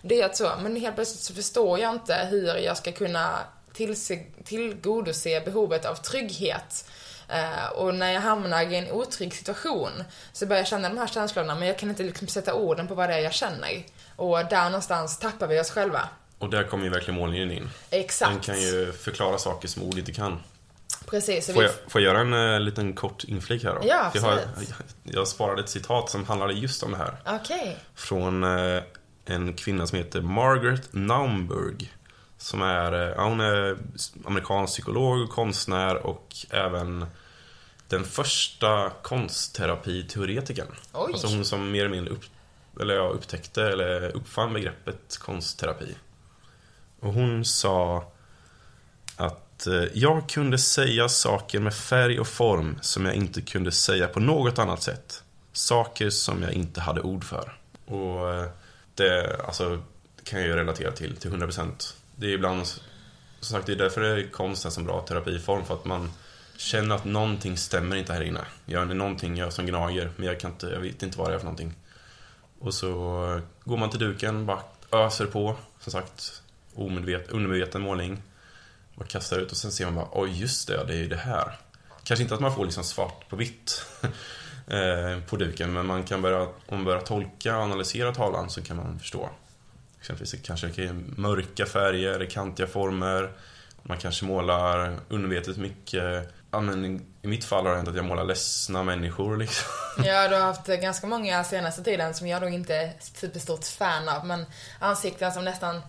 det 0.03 0.21
är 0.21 0.27
att 0.27 0.37
så, 0.37 0.53
men 0.63 0.77
helt 0.77 0.95
plötsligt 0.95 1.23
så 1.23 1.35
förstår 1.35 1.79
jag 1.79 1.93
inte 1.93 2.29
hur 2.31 2.57
jag 2.57 2.77
ska 2.77 2.93
kunna 2.93 3.39
tillgodose 4.45 5.43
behovet 5.45 5.85
av 5.85 5.95
trygghet. 5.95 6.85
Uh, 7.31 7.73
och 7.73 7.95
när 7.95 8.13
jag 8.13 8.21
hamnar 8.21 8.63
i 8.63 8.77
en 8.77 8.91
otrygg 8.91 9.35
situation 9.35 10.05
så 10.33 10.47
börjar 10.47 10.61
jag 10.61 10.67
känna 10.67 10.89
de 10.89 10.99
här 10.99 11.07
känslorna 11.07 11.55
men 11.55 11.69
jag 11.69 11.79
kan 11.79 11.89
inte 11.91 12.03
liksom 12.03 12.29
sätta 12.29 12.55
orden 12.55 12.89
på 12.89 12.95
vad 12.95 13.09
det 13.09 13.15
är 13.15 13.19
jag 13.19 13.33
känner. 13.33 13.83
Och 14.17 14.39
där 14.39 14.65
någonstans 14.65 15.19
tappar 15.19 15.47
vi 15.47 15.61
oss 15.61 15.71
själva. 15.71 16.09
Och 16.39 16.51
där 16.51 16.65
kommer 16.65 16.85
ju 16.85 16.91
verkligen 16.91 17.21
målningen 17.21 17.51
in. 17.51 17.71
Exakt. 17.91 18.33
Den 18.33 18.41
kan 18.41 18.61
ju 18.61 18.93
förklara 18.93 19.39
saker 19.39 19.69
som 19.69 19.83
ord 19.83 19.99
inte 19.99 20.13
kan. 20.13 20.41
Precis. 21.07 21.53
Får, 21.53 21.63
jag, 21.63 21.73
får 21.89 22.01
jag 22.01 22.15
göra 22.15 22.21
en 22.21 22.33
uh, 22.33 22.61
liten 22.61 22.93
kort 22.93 23.25
inflik 23.25 23.65
här 23.65 23.75
då? 23.75 23.81
Ja, 23.85 24.05
absolut. 24.05 24.25
Jag, 24.25 24.31
har, 24.31 24.41
jag, 25.03 25.15
jag 25.15 25.29
sparade 25.29 25.63
ett 25.63 25.69
citat 25.69 26.11
som 26.11 26.25
handlade 26.25 26.53
just 26.53 26.83
om 26.83 26.91
det 26.91 26.97
här. 26.97 27.17
Okej. 27.27 27.61
Okay. 27.61 27.75
Från 27.95 28.45
uh, 28.45 28.83
en 29.25 29.55
kvinna 29.55 29.87
som 29.87 29.99
heter 29.99 30.21
Margaret 30.21 30.89
Naumburg. 30.93 31.93
Som 32.39 32.63
är, 32.63 32.93
eh, 32.93 33.15
ja, 33.17 33.29
hon 33.29 33.41
är 33.41 33.77
amerikansk 34.25 34.73
psykolog, 34.73 35.31
konstnär 35.31 36.07
och 36.07 36.37
även 36.51 37.07
den 37.89 38.05
första 38.05 38.91
konstterapiteoretikern. 39.03 40.67
Alltså 40.93 41.27
hon 41.27 41.45
som 41.45 41.71
mer 41.71 41.81
eller 41.85 41.95
mindre 41.95 42.15
upp, 42.15 42.25
eller 42.81 42.95
ja, 42.95 43.09
upptäckte 43.09 43.63
eller 43.63 44.17
uppfann 44.17 44.53
begreppet 44.53 45.19
konstterapi. 45.19 45.97
Och 47.01 47.13
hon 47.13 47.45
sa 47.45 48.13
att 49.17 49.67
eh, 49.67 49.85
jag 49.95 50.29
kunde 50.29 50.59
säga 50.59 51.09
saker 51.09 51.61
med 51.61 51.75
färg 51.75 52.21
och 52.21 52.27
form 52.27 52.79
som 52.81 53.07
jag 53.07 53.15
inte 53.15 53.41
kunde 53.41 53.73
säga 53.73 54.09
på 54.09 54.21
något 54.21 54.59
annat 54.59 54.83
sätt. 54.83 55.23
Saker 55.53 56.11
som 56.11 56.43
jag 56.43 56.53
inte 56.53 56.81
hade 56.81 57.01
ord 57.01 57.25
för. 57.25 57.59
Och 57.87 58.35
eh, 58.35 58.49
det, 58.95 59.41
alltså, 59.47 59.83
kan 60.25 60.39
jag 60.39 60.49
ju 60.49 60.57
relatera 60.57 60.93
till 60.93 61.17
till 61.17 61.31
100%. 61.31 61.95
Det 62.17 62.27
är 62.27 62.31
ibland, 62.31 62.67
som 62.67 63.57
sagt, 63.57 63.67
det 63.67 63.73
är 63.73 63.77
därför 63.77 64.01
det 64.01 64.09
är 64.09 64.29
konst 64.29 64.65
en 64.65 64.73
så 64.73 64.81
bra 64.81 65.01
terapiform. 65.01 65.65
För 65.65 65.75
att 65.75 65.85
man 65.85 66.11
känner 66.57 66.95
att 66.95 67.05
någonting 67.05 67.57
stämmer 67.57 67.97
inte 67.97 68.13
här 68.13 68.23
inne. 68.23 68.45
Jag 68.67 68.91
är 68.91 68.95
någonting 68.95 69.37
jag 69.37 69.53
som 69.53 69.67
gnager, 69.67 70.11
men 70.17 70.27
jag, 70.27 70.41
kan 70.41 70.51
inte, 70.51 70.67
jag 70.67 70.81
vet 70.81 71.03
inte 71.03 71.19
vad 71.19 71.31
det 71.31 71.35
är 71.35 71.39
för 71.39 71.45
någonting. 71.45 71.75
Och 72.59 72.75
så 72.75 72.91
går 73.65 73.77
man 73.77 73.91
till 73.91 73.99
duken, 73.99 74.47
bara 74.47 74.63
öser 74.93 75.27
på, 75.27 75.57
som 75.81 75.93
sagt, 75.93 76.43
omedvet, 76.75 77.31
undermedveten 77.31 77.83
målning. 77.83 78.23
Bara 78.95 79.07
kastar 79.07 79.39
ut 79.39 79.51
och 79.51 79.57
sen 79.57 79.73
ser 79.73 79.85
man 79.85 79.95
bara, 79.95 80.09
oj 80.13 80.41
just 80.41 80.69
det, 80.69 80.85
det 80.85 80.93
är 80.93 80.99
ju 80.99 81.09
det 81.09 81.17
här. 81.17 81.59
Kanske 82.05 82.23
inte 82.23 82.35
att 82.35 82.41
man 82.41 82.55
får 82.55 82.65
liksom 82.65 82.85
svart 82.85 83.29
på 83.29 83.37
vitt. 83.37 83.87
Eh, 84.67 85.19
på 85.29 85.37
duken. 85.37 85.73
Men 85.73 85.87
man 85.87 86.05
kan 86.05 86.23
börja, 86.23 86.41
om 86.43 86.51
man 86.69 86.85
börjar 86.85 87.01
tolka 87.01 87.57
och 87.57 87.63
analysera 87.63 88.15
tavlan 88.15 88.51
så 88.51 88.63
kan 88.63 88.77
man 88.77 88.99
förstå. 88.99 89.29
Exempelvis 90.01 90.35
kanske 90.43 90.67
det 90.67 90.93
mörka 91.17 91.67
färger, 91.67 92.27
kantiga 92.31 92.67
former. 92.67 93.33
Man 93.83 93.99
kanske 93.99 94.25
målar 94.25 94.99
undermedvetet 95.09 95.57
mycket. 95.57 96.35
Ja, 96.51 96.61
men 96.61 97.01
I 97.23 97.27
mitt 97.27 97.45
fall 97.45 97.65
har 97.65 97.71
det 97.71 97.77
hänt 97.77 97.89
att 97.89 97.97
jag 97.97 98.05
målar 98.05 98.25
ledsna 98.25 98.83
människor 98.83 99.37
liksom. 99.37 99.69
Ja, 100.05 100.29
du 100.29 100.35
har 100.35 100.43
haft 100.43 100.67
ganska 100.67 101.07
många 101.07 101.45
senaste 101.45 101.83
tiden 101.83 102.15
som 102.15 102.27
jag 102.27 102.43
då 102.43 102.49
inte 102.49 102.75
är 102.75 102.93
superstort 103.01 103.65
fan 103.65 104.09
av. 104.09 104.27
Men 104.27 104.47
ansikten 104.79 105.33
som 105.33 105.45
nästan 105.45 105.81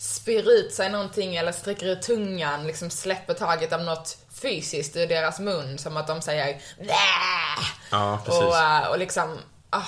spyr 0.00 0.50
ut 0.50 0.74
sig 0.74 0.90
någonting 0.90 1.36
eller 1.36 1.52
sträcker 1.52 1.86
ut 1.86 2.02
tungan, 2.02 2.66
liksom 2.66 2.90
släpper 2.90 3.34
taget 3.34 3.72
av 3.72 3.82
något 3.82 4.18
fysiskt 4.42 4.96
ur 4.96 5.06
deras 5.06 5.40
mun 5.40 5.78
som 5.78 5.96
att 5.96 6.06
de 6.06 6.22
säger 6.22 6.60
Ja. 7.90 8.20
Och, 8.26 8.56
eh, 8.56 8.88
och 8.90 8.98
liksom, 8.98 9.38
ah, 9.70 9.82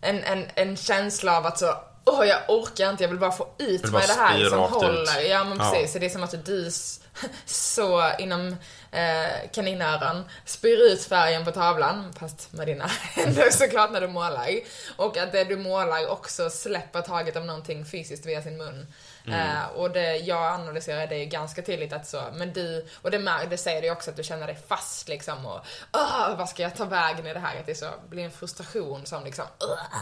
en, 0.00 0.24
en, 0.24 0.46
en 0.54 0.76
känsla 0.76 1.36
av 1.36 1.46
att 1.46 1.58
så, 1.58 1.74
åh 2.04 2.20
oh, 2.20 2.26
jag 2.26 2.38
orkar 2.48 2.90
inte, 2.90 3.04
jag 3.04 3.08
vill 3.08 3.18
bara 3.18 3.32
få 3.32 3.48
ut 3.58 3.92
med 3.92 4.08
det 4.08 4.14
här 4.14 4.48
som 4.50 4.58
håller. 4.58 5.20
Ut. 5.20 5.28
Ja 5.28 5.44
men 5.44 5.58
precis, 5.58 5.94
ja. 5.94 6.00
det 6.00 6.06
är 6.06 6.10
som 6.10 6.22
att 6.22 6.44
du 6.44 6.70
så 7.46 8.12
inom 8.18 8.56
eh, 8.92 9.50
kaninöron 9.52 10.24
spyr 10.44 10.78
ut 10.78 11.04
färgen 11.04 11.44
på 11.44 11.50
tavlan, 11.50 12.12
fast 12.20 12.52
med 12.52 12.66
dina 12.66 12.86
händer 13.14 13.50
såklart 13.50 13.92
när 13.92 14.00
du 14.00 14.08
målar. 14.08 14.48
Och 14.96 15.16
att 15.16 15.32
det 15.32 15.44
du 15.44 15.56
målar 15.56 16.08
också 16.08 16.50
släpper 16.50 17.00
taget 17.00 17.36
av 17.36 17.44
någonting 17.44 17.84
fysiskt 17.84 18.26
via 18.26 18.42
sin 18.42 18.56
mun. 18.56 18.86
Mm. 19.26 19.40
Uh, 19.40 19.66
och 19.66 19.90
det, 19.90 20.16
jag 20.16 20.52
analyserar 20.52 21.06
det 21.06 21.18
ju 21.18 21.24
ganska 21.24 21.62
tydligt 21.62 21.92
att 21.92 22.06
så, 22.06 22.22
men 22.34 22.52
du, 22.52 22.86
och 23.02 23.10
det, 23.10 23.46
det 23.50 23.56
säger 23.56 23.82
du 23.82 23.90
också 23.90 24.10
att 24.10 24.16
du 24.16 24.22
känner 24.22 24.46
dig 24.46 24.58
fast 24.68 25.08
liksom 25.08 25.46
och 25.46 25.66
uh, 25.96 26.36
vad 26.38 26.48
ska 26.48 26.62
jag 26.62 26.76
ta 26.76 26.84
vägen 26.84 27.26
i 27.26 27.34
det 27.34 27.40
här? 27.40 27.60
Att 27.60 27.66
det 27.66 27.74
så, 27.74 27.86
blir 28.08 28.24
en 28.24 28.30
frustration 28.30 29.06
som 29.06 29.24
liksom 29.24 29.44
uh. 29.44 29.98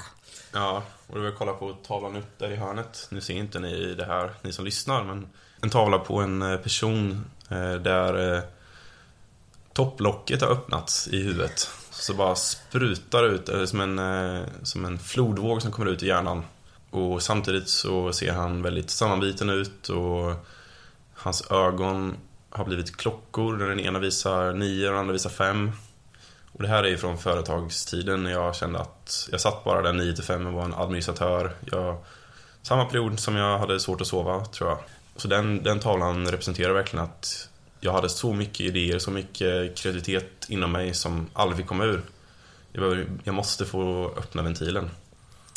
Ja, 0.52 0.82
och 1.06 1.14
du 1.14 1.20
vill 1.20 1.34
kolla 1.38 1.52
på 1.52 1.72
tavlan 1.72 2.16
upp 2.16 2.38
där 2.38 2.50
i 2.50 2.56
hörnet. 2.56 3.06
Nu 3.10 3.20
ser 3.20 3.34
inte 3.34 3.58
ni 3.58 3.94
det 3.94 4.04
här, 4.04 4.30
ni 4.42 4.52
som 4.52 4.64
lyssnar, 4.64 5.04
men 5.04 5.28
en 5.60 5.70
tavla 5.70 5.98
på 5.98 6.20
en 6.20 6.42
eh, 6.42 6.56
person 6.56 7.30
eh, 7.48 7.74
där 7.74 8.36
eh, 8.36 8.42
topplocket 9.72 10.40
har 10.40 10.48
öppnats 10.48 11.08
i 11.08 11.22
huvudet. 11.22 11.70
Så 11.90 12.14
bara 12.14 12.34
sprutar 12.34 13.24
ut, 13.24 13.48
eh, 13.48 13.64
som 13.64 13.80
en, 13.80 13.98
eh, 13.98 14.46
som 14.62 14.84
en 14.84 14.98
flodvåg 14.98 15.62
som 15.62 15.72
kommer 15.72 15.90
ut 15.90 16.02
i 16.02 16.06
hjärnan. 16.06 16.44
Och 16.92 17.22
samtidigt 17.22 17.68
så 17.68 18.12
ser 18.12 18.32
han 18.32 18.62
väldigt 18.62 18.90
sammanbiten 18.90 19.50
ut 19.50 19.88
och 19.88 20.34
hans 21.14 21.50
ögon 21.50 22.16
har 22.50 22.64
blivit 22.64 22.96
klockor. 22.96 23.56
Den 23.56 23.80
ena 23.80 23.98
visar 23.98 24.52
nio 24.52 24.86
och 24.86 24.92
den 24.92 25.00
andra 25.00 25.12
visar 25.12 25.30
fem. 25.30 25.72
Och 26.52 26.62
det 26.62 26.68
här 26.68 26.84
är 26.84 26.88
ju 26.88 26.98
från 26.98 27.18
företagstiden 27.18 28.22
när 28.22 28.30
jag 28.30 28.56
kände 28.56 28.78
att 28.78 29.28
jag 29.30 29.40
satt 29.40 29.64
bara 29.64 29.82
där 29.82 29.92
9 29.92 30.12
till 30.14 30.24
5 30.24 30.46
och 30.46 30.52
var 30.52 30.64
en 30.64 30.74
administratör. 30.74 31.52
Jag, 31.72 31.96
samma 32.62 32.84
period 32.84 33.20
som 33.20 33.36
jag 33.36 33.58
hade 33.58 33.80
svårt 33.80 34.00
att 34.00 34.06
sova, 34.06 34.44
tror 34.44 34.70
jag. 34.70 34.78
Så 35.16 35.28
den, 35.28 35.62
den 35.62 35.80
tavlan 35.80 36.26
representerar 36.30 36.72
verkligen 36.72 37.04
att 37.04 37.48
jag 37.80 37.92
hade 37.92 38.08
så 38.08 38.32
mycket 38.32 38.60
idéer, 38.60 38.98
så 38.98 39.10
mycket 39.10 39.76
kreativitet 39.78 40.46
inom 40.48 40.72
mig 40.72 40.94
som 40.94 41.26
aldrig 41.32 41.56
fick 41.56 41.66
komma 41.66 41.84
ur. 41.84 42.02
Jag, 42.72 42.82
behöver- 42.82 43.06
jag 43.24 43.34
måste 43.34 43.64
få 43.64 44.06
öppna 44.18 44.42
ventilen. 44.42 44.90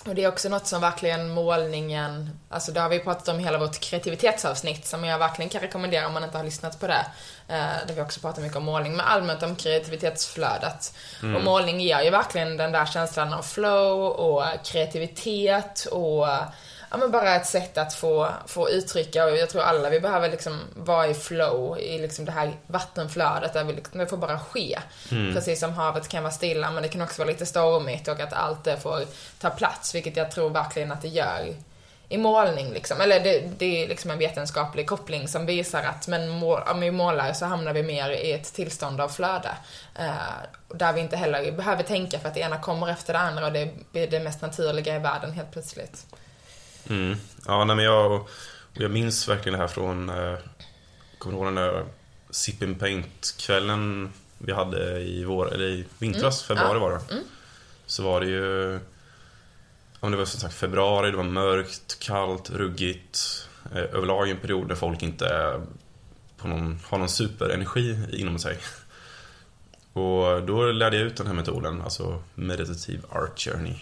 Och 0.06 0.16
det 0.16 0.24
är 0.24 0.28
också 0.28 0.50
något 0.50 0.68
som 0.68 0.82
verkligen 0.82 1.30
målningen, 1.30 2.30
alltså 2.50 2.72
det 2.72 2.80
har 2.80 2.90
vi 2.90 3.00
pratat 3.00 3.28
om 3.28 3.40
i 3.40 3.44
hela 3.44 3.58
vårt 3.58 3.80
kreativitetsavsnitt 3.80 4.86
som 4.86 5.04
jag 5.04 5.20
verkligen 5.20 5.50
kan 5.50 5.62
rekommendera 5.62 6.08
om 6.08 6.14
man 6.14 6.24
inte 6.24 6.38
har 6.38 6.46
lyssnat 6.46 6.80
på 6.80 6.88
det. 6.88 7.06
Eh, 7.48 7.88
där 7.88 7.94
vi 7.96 8.02
också 8.02 8.20
pratar 8.20 8.42
mycket 8.42 8.58
om 8.58 8.64
målning, 8.64 8.96
men 8.96 9.06
allmänt 9.06 9.44
om 9.44 9.56
kreativitetsflödet. 9.56 10.94
Och 11.36 11.44
målning 11.44 11.82
ger 11.82 12.02
ju 12.02 12.10
verkligen 12.10 12.58
den 12.58 12.72
där 12.72 12.86
känslan 12.86 13.34
av 13.34 13.42
flow 13.42 14.02
och 14.02 14.44
kreativitet 14.66 15.86
och 15.86 16.28
ja, 16.96 17.00
men 17.00 17.12
bara 17.12 17.36
ett 17.36 17.46
sätt 17.46 17.78
att 17.78 17.94
få, 17.94 18.30
få 18.48 18.70
uttrycka 18.70 19.26
och 19.26 19.38
jag 19.38 19.50
tror 19.50 19.62
alla 19.62 19.90
vi 19.90 20.00
behöver 20.00 20.30
liksom 20.30 20.60
vara 20.76 21.08
i 21.08 21.14
flow 21.14 21.80
i 21.80 22.00
liksom 22.00 22.26
det 22.26 22.32
här 22.32 22.54
vattenflödet 22.68 23.54
där 23.54 23.64
vi 23.64 23.74
liksom, 23.74 24.00
det 24.00 24.08
får 24.08 24.18
bara 24.18 24.40
ske. 24.40 24.80
Precis 25.34 25.60
som 25.60 25.74
havet 25.74 26.08
kan 26.08 26.24
vara 26.24 26.34
stilla 26.34 26.72
men 26.72 26.84
det 26.84 26.90
kan 26.90 27.02
också 27.02 27.22
vara 27.22 27.32
lite 27.32 27.46
stormigt 27.46 28.08
och 28.08 28.20
att 28.20 28.34
allt 28.34 28.64
det 28.64 28.78
får 28.78 29.02
ta 29.40 29.50
plats 29.50 29.96
vilket 29.96 30.18
jag 30.18 30.32
tror 30.32 30.50
verkligen 30.50 30.92
att 30.92 31.02
det 31.02 31.08
gör 31.08 31.56
i 32.10 32.18
målning 32.18 32.72
liksom. 32.74 33.02
Eller 33.02 33.20
det, 33.20 33.44
det 33.58 33.84
är 33.84 33.88
liksom 33.88 34.12
en 34.12 34.18
vetenskaplig 34.18 34.88
koppling 34.88 35.28
som 35.28 35.46
visar 35.46 35.84
att 35.84 36.08
men 36.08 36.30
må, 36.30 36.60
om 36.60 36.80
vi 36.80 36.92
målar 36.92 37.34
så 37.34 37.46
hamnar 37.46 37.74
vi 37.74 37.84
mer 37.84 38.10
i 38.10 38.32
ett 38.32 38.54
tillstånd 38.54 39.02
av 39.02 39.10
flöde. 39.10 39.52
Eh, 40.00 40.14
där 40.68 40.94
vi 40.94 41.02
inte 41.02 41.18
heller 41.18 41.52
behöver 41.52 41.84
tänka 41.84 42.20
för 42.20 42.28
att 42.28 42.34
det 42.34 42.40
ena 42.40 42.58
kommer 42.58 42.90
efter 42.90 43.14
det 43.14 43.20
andra 43.20 43.46
och 43.46 43.54
det 43.54 43.70
blir 43.92 44.08
det 44.08 44.20
mest 44.20 44.42
naturliga 44.42 44.96
i 44.96 45.00
världen 45.00 45.32
helt 45.32 45.52
plötsligt. 45.52 46.06
Mm. 46.90 47.18
Ja, 47.46 47.66
nej, 47.66 47.76
men 47.76 47.86
jag, 47.86 48.28
jag 48.74 48.92
minns 48.92 49.28
verkligen 49.30 49.54
det 49.60 49.66
här 49.66 49.74
från, 49.74 50.10
eh, 50.10 50.38
kommer 51.18 51.36
ihåg 51.38 51.46
den 51.48 51.56
där 51.56 51.86
Sip 52.30 52.62
and 52.64 52.80
Paint-kvällen 52.80 54.14
vi 54.38 54.54
hade 54.54 55.00
i 55.00 55.24
vår, 55.24 55.54
eller 55.54 55.66
i 55.66 55.86
vintras, 56.00 56.44
februari 56.44 56.80
var 56.80 56.92
det. 56.92 57.00
Så 57.86 58.04
var 58.04 58.22
det 58.22 58.28
ju, 58.28 58.80
men 60.02 60.12
det 60.12 60.18
var 60.18 60.26
som 60.26 60.40
sagt 60.40 60.54
februari, 60.56 61.12
det 61.12 61.18
var 61.18 61.24
mörkt, 61.24 62.00
kallt, 62.00 62.50
ruggigt. 62.50 63.48
Eh, 63.76 63.78
överlag 63.84 64.30
en 64.30 64.38
period 64.38 64.68
där 64.68 64.76
folk 64.76 65.04
inte 65.04 65.62
på 66.38 66.48
någon, 66.48 66.80
har 66.84 66.98
någon 66.98 67.10
superenergi 67.10 67.98
inom 68.12 68.40
sig. 68.40 68.58
Och 69.94 70.44
då 70.44 70.72
lärde 70.72 70.98
jag 70.98 71.06
ut 71.06 71.18
den 71.18 71.28
här 71.28 71.34
metoden, 71.34 71.82
alltså 71.82 72.24
Meditative 72.36 73.02
Art 73.10 73.40
Journey. 73.40 73.76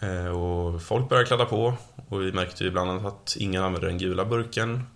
Eh, 0.00 0.26
Och 0.26 0.82
folk 0.82 1.08
började 1.08 1.26
kladda 1.26 1.44
på 1.44 1.74
och 2.08 2.22
vi 2.22 2.32
märkte 2.32 2.64
ju 2.64 2.70
bland 2.70 2.90
annat 2.90 3.06
att 3.06 3.36
ingen 3.38 3.62
använde 3.62 3.86
den 3.86 3.98
gula 3.98 4.24
burken, 4.24 4.86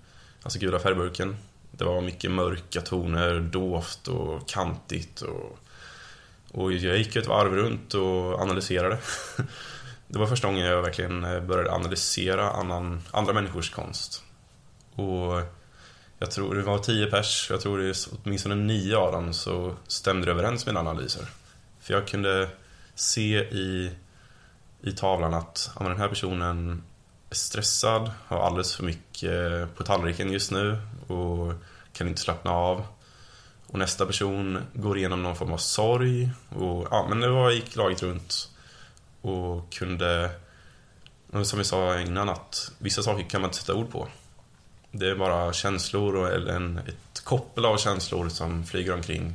alltså 0.42 0.58
gula 0.58 0.78
färgburken. 0.78 1.36
Det 1.70 1.84
var 1.84 2.00
mycket 2.00 2.30
mörka 2.30 2.80
toner, 2.80 3.40
dovt 3.40 4.08
och 4.08 4.48
kantigt 4.48 5.20
och, 5.20 5.58
och 6.52 6.72
jag 6.72 6.98
gick 6.98 7.16
ett 7.16 7.26
varv 7.26 7.54
runt 7.54 7.94
och 7.94 8.40
analyserade. 8.40 8.98
Det 10.12 10.18
var 10.18 10.26
första 10.26 10.48
gången 10.48 10.66
jag 10.66 10.82
verkligen 10.82 11.24
eh, 11.24 11.40
började 11.40 11.72
analysera 11.72 12.50
annan, 12.50 13.02
andra 13.10 13.32
människors 13.32 13.70
konst. 13.70 14.22
Och 14.94 15.42
jag 16.18 16.30
tror 16.30 16.54
det 16.54 16.62
var 16.62 16.78
tio 16.78 17.06
pers, 17.06 17.46
jag 17.50 17.60
tror 17.60 17.78
det 17.78 17.88
är 17.88 17.96
åtminstone 18.24 18.54
nio 18.54 18.96
av 18.96 19.12
dem 19.12 19.32
så 19.32 19.74
stämde 19.86 20.26
det 20.26 20.32
överens 20.32 20.66
med 20.66 20.74
mina 20.74 20.90
analyser. 20.90 21.26
För 21.80 21.94
jag 21.94 22.08
kunde 22.08 22.48
se 22.94 23.38
i 23.38 23.90
i 24.82 24.92
tavlan 24.92 25.34
att 25.34 25.70
ja, 25.78 25.88
den 25.88 25.98
här 25.98 26.08
personen 26.08 26.82
är 27.30 27.34
stressad, 27.34 28.10
har 28.26 28.40
alldeles 28.40 28.76
för 28.76 28.84
mycket 28.84 29.52
eh, 29.52 29.66
på 29.76 29.82
tallriken 29.82 30.32
just 30.32 30.50
nu 30.50 30.78
och 31.06 31.54
kan 31.92 32.08
inte 32.08 32.20
slappna 32.20 32.50
av. 32.50 32.86
Och 33.66 33.78
nästa 33.78 34.06
person 34.06 34.58
går 34.74 34.98
igenom 34.98 35.22
någon 35.22 35.36
form 35.36 35.52
av 35.52 35.58
sorg. 35.58 36.30
Och, 36.48 36.88
ja, 36.90 37.06
men 37.08 37.20
det 37.20 37.28
var, 37.28 37.50
gick 37.50 37.76
laget 37.76 38.02
runt 38.02 38.48
och 39.20 39.72
kunde, 39.72 40.30
som 41.42 41.58
vi 41.58 41.64
sa 41.64 42.00
innan, 42.00 42.28
att 42.28 42.72
vissa 42.78 43.02
saker 43.02 43.24
kan 43.30 43.40
man 43.40 43.48
inte 43.48 43.58
sätta 43.58 43.74
ord 43.74 43.90
på. 43.90 44.08
Det 44.90 45.10
är 45.10 45.14
bara 45.14 45.52
känslor 45.52 46.16
och, 46.16 46.28
eller 46.28 46.52
en, 46.52 46.78
ett 46.78 47.24
koppel 47.24 47.64
av 47.64 47.76
känslor 47.76 48.28
som 48.28 48.66
flyger 48.66 48.94
omkring. 48.94 49.34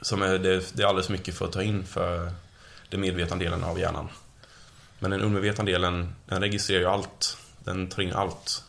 Som 0.00 0.22
är, 0.22 0.38
det, 0.38 0.76
det 0.76 0.82
är 0.82 0.86
alldeles 0.86 1.06
för 1.06 1.12
mycket 1.12 1.34
för 1.34 1.44
att 1.44 1.52
ta 1.52 1.62
in 1.62 1.84
för 1.86 2.32
den 2.88 3.00
medvetna 3.00 3.36
delen 3.36 3.64
av 3.64 3.78
hjärnan. 3.78 4.08
Men 4.98 5.10
den 5.10 5.20
undermedvetna 5.20 5.64
delen, 5.64 6.14
den 6.26 6.40
registrerar 6.40 6.80
ju 6.80 6.86
allt. 6.86 7.38
Den 7.64 7.88
tar 7.88 8.02
in 8.02 8.12
allt. 8.12 8.64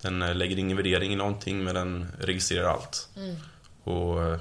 Den 0.00 0.22
eh, 0.22 0.34
lägger 0.34 0.58
ingen 0.58 0.76
värdering 0.76 1.12
i 1.12 1.16
någonting, 1.16 1.64
men 1.64 1.74
den 1.74 2.06
registrerar 2.18 2.68
allt. 2.68 3.08
Och, 3.84 4.22
eh, 4.22 4.38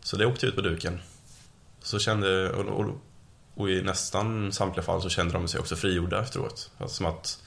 så 0.00 0.16
det 0.16 0.26
åkte 0.26 0.46
ut 0.46 0.54
på 0.54 0.60
duken. 0.60 1.00
Så 1.82 1.98
kände, 1.98 2.50
och, 2.50 2.80
och, 2.80 3.00
och 3.54 3.70
i 3.70 3.82
nästan 3.82 4.52
samtliga 4.52 4.84
fall 4.84 5.02
så 5.02 5.08
kände 5.08 5.32
de 5.32 5.48
sig 5.48 5.60
också 5.60 5.76
frigjorda 5.76 6.22
efteråt. 6.22 6.70
Alltså 6.78 6.96
som 6.96 7.06
att 7.06 7.42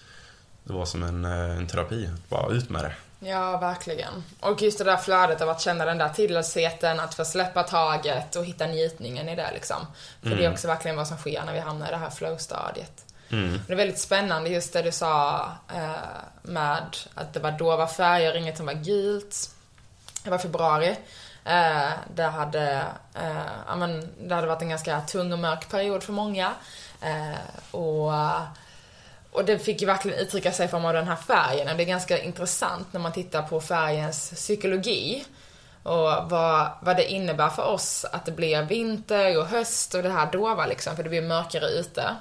det 0.63 0.73
var 0.73 0.85
som 0.85 1.03
en, 1.03 1.25
eh, 1.25 1.57
en 1.57 1.67
terapi. 1.67 2.09
Bara 2.29 2.53
ut 2.53 2.69
med 2.69 2.83
det. 2.83 2.93
Ja, 3.19 3.57
verkligen. 3.57 4.23
Och 4.39 4.61
just 4.61 4.77
det 4.77 4.83
där 4.83 4.97
flödet 4.97 5.41
av 5.41 5.49
att 5.49 5.61
känna 5.61 5.85
den 5.85 5.97
där 5.97 6.09
tillhörighet, 6.09 6.83
att 6.83 7.15
få 7.15 7.25
släppa 7.25 7.63
taget 7.63 8.35
och 8.35 8.45
hitta 8.45 8.67
njutningen 8.67 9.29
i 9.29 9.35
det 9.35 9.51
liksom. 9.53 9.87
För 10.21 10.29
det 10.29 10.45
är 10.45 10.51
också 10.51 10.67
verkligen 10.67 10.97
vad 10.97 11.07
som 11.07 11.17
sker 11.17 11.43
när 11.45 11.53
vi 11.53 11.59
hamnar 11.59 11.87
i 11.87 11.91
det 11.91 11.97
här 11.97 12.09
flow-stadiet. 12.09 13.05
Mm. 13.31 13.59
Det 13.67 13.73
är 13.73 13.77
väldigt 13.77 13.99
spännande 13.99 14.49
just 14.49 14.73
det 14.73 14.81
du 14.81 14.91
sa 14.91 15.45
eh, 15.75 15.91
med 16.41 16.97
att 17.13 17.33
det 17.33 17.39
var 17.39 17.51
dova 17.51 17.87
färger, 17.87 18.37
inget 18.37 18.57
som 18.57 18.65
var 18.65 18.73
gult. 18.73 19.49
Det 20.23 20.29
var 20.29 20.37
februari. 20.37 20.95
Eh, 21.45 21.89
det, 22.15 22.23
hade, 22.23 22.85
eh, 23.13 23.45
ja, 23.67 23.75
men, 23.75 24.09
det 24.27 24.35
hade 24.35 24.47
varit 24.47 24.61
en 24.61 24.69
ganska 24.69 25.01
tung 25.01 25.33
och 25.33 25.39
mörk 25.39 25.69
period 25.69 26.03
för 26.03 26.13
många. 26.13 26.53
Eh, 27.01 27.75
och, 27.75 28.11
och 29.35 29.45
det 29.45 29.59
fick 29.59 29.81
ju 29.81 29.87
verkligen 29.87 30.19
uttrycka 30.19 30.51
sig 30.51 30.65
i 30.65 30.69
form 30.69 30.85
av 30.85 30.93
den 30.93 31.07
här 31.07 31.15
färgen. 31.15 31.69
Och 31.69 31.77
det 31.77 31.83
är 31.83 31.87
ganska 31.87 32.23
intressant 32.23 32.93
när 32.93 32.99
man 32.99 33.11
tittar 33.11 33.41
på 33.41 33.61
färgens 33.61 34.31
psykologi. 34.31 35.25
Och 35.83 36.29
vad, 36.29 36.69
vad 36.81 36.97
det 36.97 37.11
innebär 37.11 37.49
för 37.49 37.63
oss 37.63 38.05
att 38.11 38.25
det 38.25 38.31
blir 38.31 38.61
vinter 38.61 39.37
och 39.39 39.45
höst 39.45 39.93
och 39.93 40.03
det 40.03 40.09
här 40.09 40.31
dova 40.31 40.65
liksom, 40.65 40.95
för 40.95 41.03
det 41.03 41.09
blir 41.09 41.21
mörkare 41.21 41.65
ute. 41.65 42.15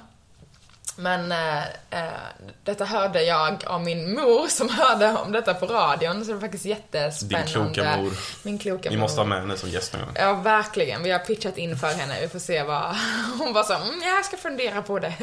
Men 0.97 1.31
eh, 1.31 1.63
eh, 1.89 2.09
detta 2.63 2.85
hörde 2.85 3.23
jag 3.23 3.63
av 3.65 3.83
min 3.83 4.13
mor 4.13 4.47
som 4.47 4.69
hörde 4.69 5.11
om 5.17 5.31
detta 5.31 5.53
på 5.53 5.65
radion, 5.65 6.21
så 6.21 6.27
det 6.27 6.33
var 6.33 6.41
faktiskt 6.41 6.63
Din 6.63 6.69
jättespännande. 6.73 7.51
kloka 7.51 7.97
mor. 7.97 8.13
Min 8.43 8.59
kloka 8.59 8.89
Vi 8.89 8.95
mor. 8.95 9.01
måste 9.01 9.21
ha 9.21 9.25
med 9.25 9.39
henne 9.39 9.57
som 9.57 9.69
gäst 9.69 9.93
någon 9.93 10.01
gång. 10.05 10.15
Ja, 10.19 10.33
verkligen. 10.33 11.03
Vi 11.03 11.11
har 11.11 11.19
pitchat 11.19 11.57
in 11.57 11.77
för 11.77 11.87
henne. 11.93 12.21
Vi 12.21 12.27
får 12.27 12.39
se 12.39 12.63
vad... 12.63 12.95
Hon 13.39 13.53
var 13.53 13.63
så 13.63 13.73
mm, 13.73 14.01
jag 14.01 14.25
ska 14.25 14.37
fundera 14.37 14.81
på 14.81 14.99
det. 14.99 15.13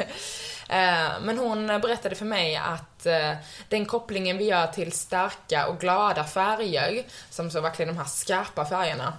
Eh, 0.69 1.09
Men 1.21 1.37
hon 1.37 1.67
berättade 1.67 2.15
för 2.15 2.25
mig 2.25 2.55
att 2.55 3.05
eh, 3.05 3.33
den 3.69 3.85
kopplingen 3.85 4.37
vi 4.37 4.43
gör 4.45 4.67
till 4.67 4.91
starka 4.91 5.67
och 5.67 5.79
glada 5.79 6.23
färger, 6.23 7.03
som 7.29 7.51
så 7.51 7.61
verkligen 7.61 7.93
de 7.95 7.97
här 7.99 8.07
skarpa 8.07 8.65
färgerna, 8.65 9.13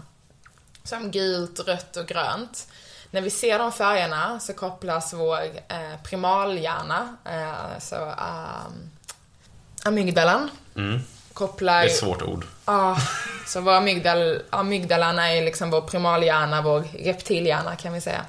som 0.85 1.11
gult, 1.11 1.61
rött 1.61 1.97
och 1.97 2.07
grönt. 2.07 2.67
När 3.15 3.21
vi 3.21 3.31
ser 3.31 3.59
de 3.59 3.73
färgerna 3.73 4.41
så 4.41 4.53
kopplas 4.53 5.13
vår 5.13 5.41
eh, 5.69 5.97
primalhjärna, 6.05 7.17
eh, 7.25 7.79
så 7.81 7.97
um, 7.97 8.91
amygdalan, 9.85 10.51
Mm. 10.77 11.01
kopplar... 11.33 11.79
Det 11.81 11.85
är 11.85 11.87
ett 11.87 11.97
svårt 11.97 12.23
ord. 12.23 12.47
Ja, 12.67 12.97
så 13.47 13.61
vår 13.61 13.73
amygdal, 13.73 14.43
amygdalan 14.51 15.19
är 15.19 15.45
liksom 15.45 15.71
vår 15.71 15.81
primalhjärna, 15.81 16.63
vår 16.63 16.85
reptilhjärna 16.99 17.77
kan 17.77 17.93
vi 17.93 18.01
säga. 18.01 18.25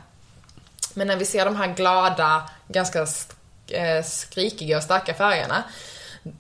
Men 0.93 1.08
när 1.08 1.15
vi 1.15 1.26
ser 1.26 1.45
de 1.45 1.56
här 1.56 1.67
glada, 1.67 2.50
ganska 2.67 3.06
sk- 3.06 3.34
eh, 3.67 4.04
skrikiga 4.04 4.78
och 4.78 4.84
starka 4.84 5.13
färgerna, 5.13 5.63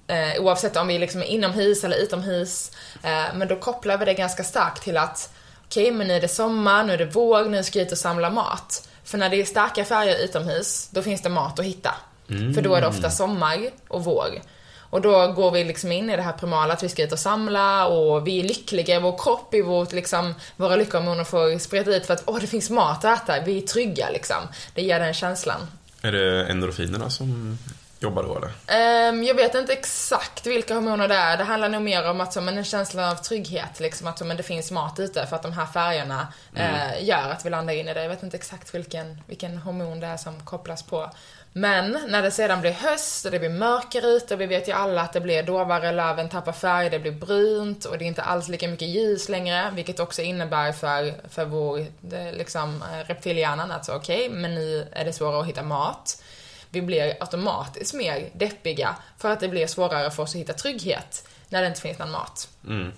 eh, 0.07 0.41
oavsett 0.41 0.77
om 0.77 0.87
vi 0.87 0.99
liksom 0.99 1.21
är 1.21 1.25
inomhus 1.25 1.83
eller 1.83 1.97
utomhus, 1.97 2.71
eh, 3.03 3.25
men 3.35 3.47
då 3.47 3.55
kopplar 3.55 3.97
vi 3.97 4.05
det 4.05 4.13
ganska 4.13 4.43
starkt 4.43 4.83
till 4.83 4.97
att 4.97 5.29
okej, 5.65 5.91
men 5.91 6.07
nu 6.07 6.13
är 6.13 6.21
det 6.21 6.27
sommar, 6.27 6.83
nu 6.83 6.93
är 6.93 6.97
det 6.97 7.05
vår, 7.05 7.45
nu 7.45 7.63
ska 7.63 7.79
jag 7.79 7.85
ut 7.85 7.91
och 7.91 7.97
samla 7.97 8.29
mat. 8.29 8.89
För 9.03 9.17
när 9.17 9.29
det 9.29 9.41
är 9.41 9.45
starka 9.45 9.85
färger 9.85 10.23
utomhus, 10.23 10.89
då 10.91 11.01
finns 11.01 11.21
det 11.21 11.29
mat 11.29 11.59
att 11.59 11.65
hitta. 11.65 11.91
För 12.27 12.61
då 12.61 12.75
är 12.75 12.81
det 12.81 12.87
ofta 12.87 13.09
sommar 13.11 13.69
och 13.87 14.03
vår. 14.03 14.41
Och 14.89 15.01
då 15.01 15.27
går 15.27 15.51
vi 15.51 15.63
liksom 15.63 15.91
in 15.91 16.09
i 16.09 16.15
det 16.15 16.21
här 16.21 16.31
primala 16.33 16.73
att 16.73 16.83
vi 16.83 16.89
ska 16.89 17.03
ut 17.03 17.11
och 17.11 17.19
samla 17.19 17.87
och 17.87 18.27
vi 18.27 18.39
är 18.39 18.43
lyckliga 18.43 18.95
i 18.95 18.99
vår 18.99 19.17
kropp, 19.17 19.53
i 19.53 19.61
vårt 19.61 19.93
liksom, 19.93 20.33
våra 20.55 20.75
lyckohormoner 20.75 21.23
får 21.23 21.59
spreta 21.59 21.95
ut 21.95 22.05
för 22.05 22.13
att 22.13 22.23
åh, 22.25 22.39
det 22.39 22.47
finns 22.47 22.69
mat 22.69 23.05
att 23.05 23.29
äta, 23.29 23.45
vi 23.45 23.57
är 23.57 23.61
trygga 23.61 24.09
liksom. 24.09 24.37
Det 24.73 24.81
ger 24.81 24.99
den 24.99 25.13
känslan. 25.13 25.61
Är 26.01 26.11
det 26.11 26.45
endorfinerna 26.45 27.09
som 27.09 27.57
jobbar 27.99 28.23
då 28.23 28.37
eller? 28.37 28.51
Ehm, 28.67 29.23
jag 29.23 29.35
vet 29.35 29.55
inte 29.55 29.73
exakt 29.73 30.45
vilka 30.45 30.73
hormoner 30.73 31.07
det 31.07 31.15
är. 31.15 31.37
Det 31.37 31.43
handlar 31.43 31.69
nog 31.69 31.81
mer 31.81 32.09
om 32.09 32.21
att 32.21 32.33
som 32.33 32.47
en 32.47 32.63
känsla 32.63 33.11
av 33.11 33.15
trygghet, 33.15 33.79
liksom 33.79 34.07
att 34.07 34.17
som 34.17 34.31
en, 34.31 34.37
det 34.37 34.43
finns 34.43 34.71
mat 34.71 34.99
ute 34.99 35.27
för 35.27 35.35
att 35.35 35.43
de 35.43 35.53
här 35.53 35.65
färgerna 35.65 36.33
eh, 36.55 37.03
gör 37.03 37.29
att 37.29 37.45
vi 37.45 37.49
landar 37.49 37.73
in 37.73 37.87
i 37.87 37.93
det. 37.93 38.01
Jag 38.01 38.09
vet 38.09 38.23
inte 38.23 38.37
exakt 38.37 38.75
vilken, 38.75 39.21
vilken 39.27 39.57
hormon 39.57 39.99
det 39.99 40.07
är 40.07 40.17
som 40.17 40.39
kopplas 40.39 40.83
på. 40.83 41.09
Men 41.57 41.99
när 42.07 42.21
det 42.21 42.31
sedan 42.31 42.61
blir 42.61 42.71
höst 42.71 43.25
och 43.25 43.31
det 43.31 43.39
blir 43.39 43.49
mörkare 43.49 44.07
ute 44.07 44.33
och 44.33 44.41
vi 44.41 44.45
vet 44.45 44.67
ju 44.67 44.71
alla 44.71 45.01
att 45.01 45.13
det 45.13 45.21
blir 45.21 45.43
dovare, 45.43 45.91
löven 45.91 46.29
tappar 46.29 46.51
färg, 46.51 46.89
det 46.89 46.99
blir 46.99 47.11
brunt 47.11 47.85
och 47.85 47.97
det 47.97 48.05
är 48.05 48.07
inte 48.07 48.21
alls 48.21 48.47
lika 48.47 48.67
mycket 48.67 48.87
ljus 48.87 49.29
längre, 49.29 49.71
vilket 49.75 49.99
också 49.99 50.21
innebär 50.21 50.71
för, 50.71 51.13
för 51.29 51.45
vår 51.45 51.85
det, 52.01 52.31
liksom, 52.31 52.81
eh, 52.81 53.07
reptilhjärnan 53.07 53.71
att 53.71 53.85
så 53.85 53.95
okej, 53.95 54.27
okay, 54.27 54.39
men 54.39 54.55
nu 54.55 54.87
är 54.91 55.05
det 55.05 55.13
svårare 55.13 55.41
att 55.41 55.47
hitta 55.47 55.63
mat. 55.63 56.23
Vi 56.69 56.81
blir 56.81 57.17
automatiskt 57.19 57.93
mer 57.93 58.29
deppiga 58.33 58.95
för 59.17 59.31
att 59.31 59.39
det 59.39 59.47
blir 59.47 59.67
svårare 59.67 60.11
för 60.11 60.23
oss 60.23 60.29
att 60.29 60.41
hitta 60.41 60.53
trygghet 60.53 61.27
när 61.49 61.61
det 61.61 61.67
inte 61.67 61.81
finns 61.81 61.99
någon 61.99 62.11
mat. 62.11 62.49
Mm. 62.67 62.91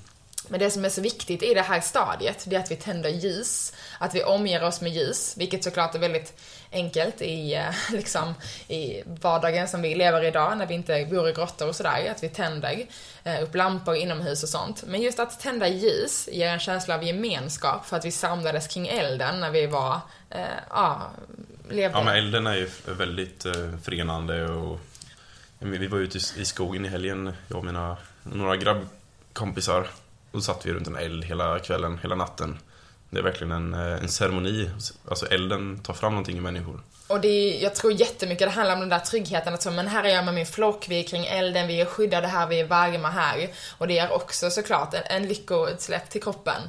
Men 0.48 0.60
det 0.60 0.72
som 0.72 0.86
är 0.86 0.90
så 0.90 1.02
viktigt 1.02 1.44
i 1.44 1.54
det 1.54 1.62
här 1.62 1.82
stadiet, 1.82 2.46
det 2.48 2.56
är 2.56 2.60
att 2.60 2.72
vi 2.72 2.76
tänder 2.76 3.10
ljus, 3.10 3.74
att 4.00 4.16
vi 4.16 4.24
omger 4.24 4.64
oss 4.64 4.82
med 4.82 4.92
ljus, 4.92 5.34
vilket 5.38 5.64
såklart 5.64 5.96
är 5.96 6.00
väldigt 6.00 6.34
enkelt 6.72 7.22
i, 7.22 7.56
eh, 7.56 7.74
liksom, 7.92 8.34
i 8.68 9.04
vardagen 9.06 9.68
som 9.68 9.82
vi 9.82 9.96
lever 9.96 10.24
idag 10.24 10.58
när 10.58 10.66
vi 10.66 10.74
inte 10.74 11.08
bor 11.12 11.30
i 11.30 11.34
grottor 11.34 11.68
och 11.68 11.76
sådär, 11.76 12.12
att 12.12 12.24
vi 12.24 12.30
tänder 12.30 12.86
eh, 13.24 13.44
upp 13.44 13.56
lampor 13.56 13.96
inomhus 13.96 14.44
och 14.44 14.50
sånt. 14.50 14.84
Men 14.88 15.02
just 15.02 15.20
att 15.20 15.40
tända 15.40 15.68
ljus 15.68 16.30
ger 16.32 16.50
en 16.50 16.60
känsla 16.60 16.96
av 16.96 17.04
gemenskap 17.04 17.86
för 17.86 17.98
att 17.98 18.06
vi 18.06 18.12
samlades 18.12 18.68
kring 18.68 18.88
elden 18.88 19.40
när 19.40 19.52
vi 19.52 19.68
var, 19.68 20.00
eh, 20.30 20.42
ja, 20.70 21.12
levde. 21.70 21.98
Ja, 21.98 22.04
men 22.04 22.16
elden 22.16 22.48
är 22.48 22.56
ju 22.56 22.70
väldigt 22.86 23.46
eh, 23.46 23.54
förenande 23.84 24.46
och 24.46 24.80
vi 25.60 25.88
var 25.88 25.98
ute 25.98 26.18
i 26.18 26.46
skogen 26.46 26.86
i 26.86 26.88
helgen, 26.88 27.34
jag 27.48 27.58
och 27.58 27.66
mina, 27.66 27.98
några 28.24 28.56
grabbkompisar. 28.56 29.88
Då 30.32 30.42
satt 30.42 30.66
vi 30.66 30.74
runt 30.74 30.88
en 30.88 30.96
eld 30.96 31.24
hela 31.24 31.60
kvällen, 31.60 32.00
hela 32.02 32.16
natten. 32.16 32.58
Det 33.10 33.20
är 33.20 33.24
verkligen 33.24 33.52
en, 33.52 33.74
eh, 33.74 34.04
en 34.04 34.10
ceremoni. 34.10 34.70
Alltså 35.10 35.26
elden 35.26 35.80
tar 35.80 35.94
fram 35.94 36.12
någonting 36.12 36.38
i 36.38 36.42
människor. 36.42 36.82
Och 37.08 37.22
det 37.22 37.28
är, 37.28 37.64
jag 37.64 37.76
tror 37.76 37.94
jättemycket 37.94 38.48
det 38.48 38.52
handlar 38.52 38.74
om 38.74 38.80
den 38.80 38.90
där 38.90 39.00
tryggheten 39.00 39.54
att 39.54 39.62
så, 39.62 39.72
men 39.72 39.88
här 39.88 40.04
är 40.04 40.10
jag 40.10 40.26
med 40.26 40.34
min 40.34 40.46
flock, 40.46 40.86
vi 40.90 41.00
är 41.00 41.04
kring 41.04 41.26
elden, 41.26 41.68
vi 41.68 41.82
är 41.82 41.86
skyddade 41.86 42.28
här, 42.28 42.48
vi 42.48 42.60
är 42.60 42.66
varma 42.66 43.10
här. 43.10 43.50
Och 43.78 43.88
det 43.88 44.00
är 44.00 44.12
också 44.12 44.50
såklart 44.50 44.94
en, 44.94 45.04
en 45.06 45.28
lyckoutsläpp 45.28 46.10
till 46.10 46.24
kroppen. 46.24 46.62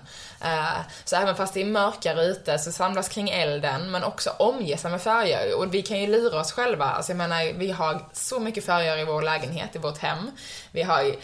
Uh, 0.45 0.81
så 1.05 1.17
även 1.17 1.37
fast 1.37 1.55
det 1.55 1.61
är 1.61 1.67
mörkare 1.67 2.25
ute 2.25 2.59
så 2.59 2.73
samlas 2.73 3.09
kring 3.09 3.29
elden, 3.29 3.91
men 3.91 4.05
också 4.05 4.31
omges 4.31 4.85
med 4.85 5.03
färger. 5.03 5.59
Och 5.59 5.75
vi 5.75 5.83
kan 5.83 6.01
ju 6.01 6.07
lura 6.07 6.41
oss 6.41 6.53
själva. 6.53 6.85
Alltså 6.85 7.13
jag 7.13 7.17
menar, 7.17 7.53
vi 7.59 7.71
har 7.71 8.09
så 8.13 8.41
mycket 8.41 8.65
färger 8.65 8.99
i 8.99 9.05
vår 9.05 9.23
lägenhet, 9.23 9.77
i 9.77 9.79
vårt 9.79 9.99
hem. 9.99 10.31
Vi 10.73 10.83
har 10.83 11.15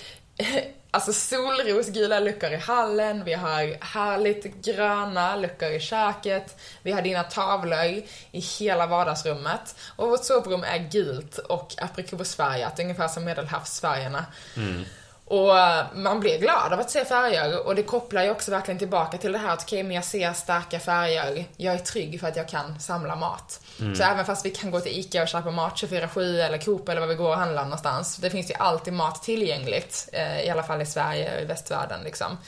alltså 0.94 1.12
solrosgula 1.12 2.20
luckor 2.20 2.50
i 2.50 2.56
hallen, 2.56 3.24
vi 3.24 3.32
har 3.32 3.84
härligt 3.84 4.64
gröna 4.64 5.36
luckor 5.36 5.68
i 5.68 5.80
köket, 5.80 6.60
vi 6.82 6.92
har 6.92 7.02
dina 7.02 7.22
tavlor 7.22 8.02
i 8.30 8.40
hela 8.58 8.86
vardagsrummet. 8.86 9.76
Och 9.96 10.08
vårt 10.08 10.24
sovrum 10.24 10.64
är 10.64 10.78
gult 10.78 11.38
och 11.38 11.74
aprikosfärgat, 11.78 12.80
ungefär 12.80 13.08
som 13.08 13.24
medelhavsfärgerna. 13.24 14.26
Mm. 14.56 14.84
Och 15.24 15.58
eh, 15.58 15.86
man 15.94 16.20
blir 16.20 16.38
glad 16.38 16.72
av 16.72 16.80
att 16.80 16.90
se 16.90 17.04
färger 17.04 17.66
och 17.66 17.74
det 17.74 17.82
kopplar 17.82 18.22
ju 18.22 18.30
också 18.30 18.50
verkligen 18.50 18.78
tillbaka 18.78 19.18
till 19.18 19.32
det 19.32 19.38
här 19.38 19.52
att 19.52 19.62
okej, 19.62 19.76
okay, 19.76 19.82
men 19.82 19.94
jag 19.94 20.04
ser 20.04 20.32
starka 20.32 20.80
färger, 20.80 21.44
jag 21.56 21.74
är 21.74 21.78
trygg 21.78 22.20
för 22.20 22.28
att 22.28 22.36
jag 22.36 22.48
kan 22.48 22.80
samla 22.80 23.16
mat. 23.16 23.60
Mm. 23.80 23.94
Så 23.94 24.02
även 24.02 24.24
fast 24.24 24.46
vi 24.46 24.50
kan 24.50 24.70
gå 24.70 24.80
till 24.80 24.98
ICA 24.98 25.22
och 25.22 25.28
köpa 25.28 25.50
mat 25.50 25.74
24-7 25.74 26.40
eller 26.40 26.58
Coop 26.58 26.88
eller 26.88 27.00
vad 27.00 27.08
vi 27.08 27.14
går 27.14 27.28
och 27.28 27.36
handlar 27.36 27.64
någonstans. 27.64 28.16
Det 28.16 28.30
finns 28.30 28.50
ju 28.50 28.54
alltid 28.54 28.92
mat 28.92 29.22
tillgängligt, 29.22 30.08
eh, 30.12 30.40
i 30.40 30.50
alla 30.50 30.62
fall 30.62 30.82
i 30.82 30.86
Sverige 30.86 31.36
och 31.36 31.42
i 31.42 31.44
västvärlden 31.44 32.00
liksom. 32.04 32.38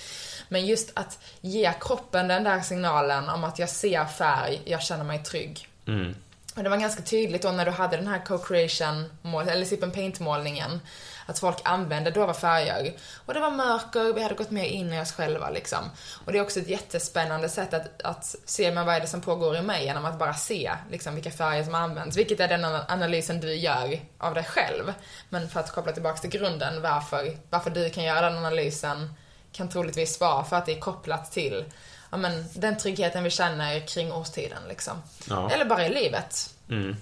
Men 0.49 0.67
just 0.67 0.91
att 0.95 1.19
ge 1.41 1.73
kroppen 1.81 2.29
den 2.29 2.45
där 2.45 2.61
signalen 2.61 3.29
om 3.29 3.45
att 3.45 3.59
jag 3.59 3.69
ser 3.69 4.05
färg, 4.05 4.63
jag 4.65 4.83
känner 4.83 5.05
mig 5.05 5.23
trygg. 5.23 5.69
Mm. 5.87 6.15
Och 6.57 6.63
det 6.63 6.69
var 6.69 6.77
ganska 6.77 7.03
tydligt 7.03 7.43
då 7.43 7.51
när 7.51 7.65
du 7.65 7.71
hade 7.71 7.97
den 7.97 8.07
här 8.07 8.25
co-creation, 8.27 9.05
eller 9.49 9.65
sip 9.65 9.83
and 9.83 9.95
paint 9.95 10.21
målningen 10.21 10.81
att 11.27 11.39
folk 11.39 11.59
använde 11.65 12.11
dova 12.11 12.35
färger. 12.35 12.93
Och 13.27 13.35
det 13.35 13.41
var 13.41 13.51
mörker, 13.51 14.13
vi 14.13 14.23
hade 14.23 14.35
gått 14.35 14.51
mer 14.51 14.65
in 14.65 14.93
i 14.93 15.01
oss 15.01 15.13
själva 15.13 15.51
liksom. 15.51 15.79
Och 16.25 16.33
det 16.33 16.39
är 16.39 16.43
också 16.43 16.61
ett 16.61 16.69
jättespännande 16.69 17.49
sätt 17.49 17.75
att, 17.75 18.03
att 18.03 18.37
se 18.45 18.73
men 18.73 18.87
vad 18.87 18.95
är 18.95 19.01
det 19.01 19.07
som 19.07 19.21
pågår 19.21 19.57
i 19.57 19.63
mig 19.63 19.85
genom 19.85 20.05
att 20.05 20.19
bara 20.19 20.35
se 20.35 20.73
liksom, 20.91 21.15
vilka 21.15 21.31
färger 21.31 21.65
som 21.65 21.75
används. 21.75 22.17
Vilket 22.17 22.41
är 22.41 22.49
den 22.49 22.65
analysen 22.65 23.41
du 23.41 23.55
gör 23.55 24.01
av 24.19 24.35
dig 24.35 24.45
själv. 24.45 24.93
Men 25.29 25.49
för 25.49 25.61
att 25.61 25.73
koppla 25.73 25.93
tillbaka 25.93 26.19
till 26.19 26.31
grunden, 26.31 26.83
varför, 26.83 27.37
varför 27.51 27.71
du 27.71 27.91
kan 27.91 28.05
göra 28.05 28.31
den 28.31 28.39
analysen 28.39 29.15
kan 29.53 29.69
troligtvis 29.69 30.21
vara 30.21 30.45
för 30.45 30.57
att 30.57 30.67
det 30.67 30.73
är 30.73 30.81
kopplat 30.81 31.33
till 31.33 31.65
ja, 32.11 32.17
men, 32.17 32.45
den 32.55 32.79
tryggheten 32.79 33.25
vi 33.25 33.31
känner 33.31 33.87
kring 33.87 34.13
årstiden. 34.13 34.63
Liksom. 34.69 35.03
Ja. 35.29 35.51
Eller 35.51 35.65
bara 35.65 35.87
i 35.87 35.95
livet. 35.95 36.55
Mm. 36.71 36.97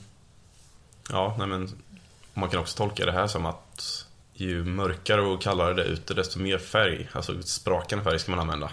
Ja, 1.11 1.35
nej 1.39 1.47
men 1.47 1.83
man 2.35 2.51
kan 2.51 2.61
också 2.61 2.77
tolka 2.77 3.07
det 3.07 3.13
här 3.13 3.27
som 3.27 3.47
att 3.47 4.04
ju 4.35 4.65
mörkare 4.65 5.21
och 5.21 5.43
kallare 5.43 5.75
det 5.75 5.83
är 5.83 5.87
ute, 5.87 6.15
desto 6.15 6.39
mer 6.39 6.59
färg, 6.59 7.09
alltså 7.13 7.43
sprakande 7.43 8.05
färg 8.05 8.19
ska 8.19 8.31
man 8.31 8.41
använda. 8.41 8.71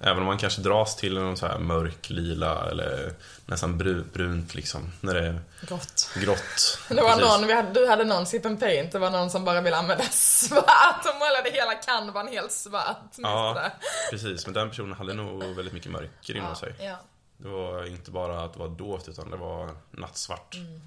Även 0.00 0.18
om 0.18 0.24
man 0.24 0.38
kanske 0.38 0.60
dras 0.60 0.96
till 0.96 1.14
någon 1.14 1.36
så 1.36 1.46
här 1.46 1.58
mörk 1.58 2.10
lila 2.10 2.70
eller 2.70 3.14
nästan 3.46 3.78
brunt 4.12 4.54
liksom. 4.54 4.92
När 5.00 5.14
det 5.14 5.26
är 5.26 5.40
grått. 5.60 6.10
grått. 6.14 6.78
Det 6.88 7.02
var 7.02 7.20
någon, 7.20 7.46
vi 7.46 7.54
hade, 7.54 7.72
du 7.72 7.88
hade 7.88 8.04
någon 8.04 8.26
sip 8.26 8.46
and 8.46 8.60
paint, 8.60 8.92
det 8.92 8.98
var 8.98 9.10
någon 9.10 9.30
som 9.30 9.44
bara 9.44 9.60
ville 9.60 9.76
använda 9.76 10.04
svart 10.10 11.06
och 11.06 11.18
målade 11.18 11.50
hela 11.52 11.74
kanvan 11.74 12.28
helt 12.28 12.52
svart. 12.52 13.12
Ja, 13.16 13.70
precis. 14.10 14.46
Men 14.46 14.54
den 14.54 14.68
personen 14.68 14.92
hade 14.92 15.14
nog 15.14 15.44
väldigt 15.44 15.74
mycket 15.74 15.90
mörker 15.90 16.36
inom 16.36 16.48
ja, 16.48 16.54
sig. 16.54 16.74
Ja. 16.78 16.96
Det 17.36 17.48
var 17.48 17.86
inte 17.86 18.10
bara 18.10 18.44
att 18.44 18.52
det 18.52 18.58
var 18.58 18.68
dovt 18.68 19.08
utan 19.08 19.30
det 19.30 19.36
var 19.36 19.76
nattsvart. 19.90 20.54
Mm. 20.54 20.80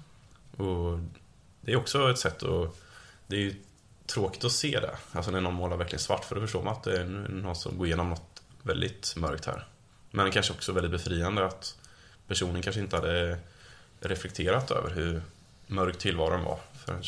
Och 0.68 0.98
det 1.60 1.72
är 1.72 1.76
också 1.76 2.10
ett 2.10 2.18
sätt 2.18 2.42
att... 2.42 2.76
Det 3.26 3.36
är 3.36 3.40
ju 3.40 3.54
tråkigt 4.08 4.44
att 4.44 4.52
se 4.52 4.80
det. 4.80 4.96
Alltså 5.12 5.30
när 5.30 5.40
någon 5.40 5.54
målar 5.54 5.76
verkligen 5.76 6.00
svart 6.00 6.24
för 6.24 6.34
då 6.34 6.40
förstår 6.40 6.62
man 6.62 6.72
att 6.72 6.82
det 6.82 7.00
är 7.00 7.04
någon 7.04 7.56
som 7.56 7.78
går 7.78 7.86
igenom 7.86 8.10
något 8.10 8.42
väldigt 8.62 9.14
mörkt 9.16 9.46
här. 9.46 9.66
Men 10.10 10.30
kanske 10.30 10.52
också 10.52 10.72
väldigt 10.72 10.92
befriande 10.92 11.46
att 11.46 11.74
personen 12.28 12.62
kanske 12.62 12.80
inte 12.80 12.96
hade 12.96 13.38
reflekterat 14.00 14.70
över 14.70 14.90
hur 14.90 15.22
mörk 15.66 15.98
tillvaron 15.98 16.44
var 16.44 16.58
förrän 16.84 17.02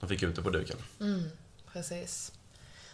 de 0.00 0.08
fick 0.08 0.22
ut 0.22 0.36
det 0.36 0.42
på 0.42 0.50
duken. 0.50 0.76
Mm, 1.00 1.30
precis. 1.72 2.32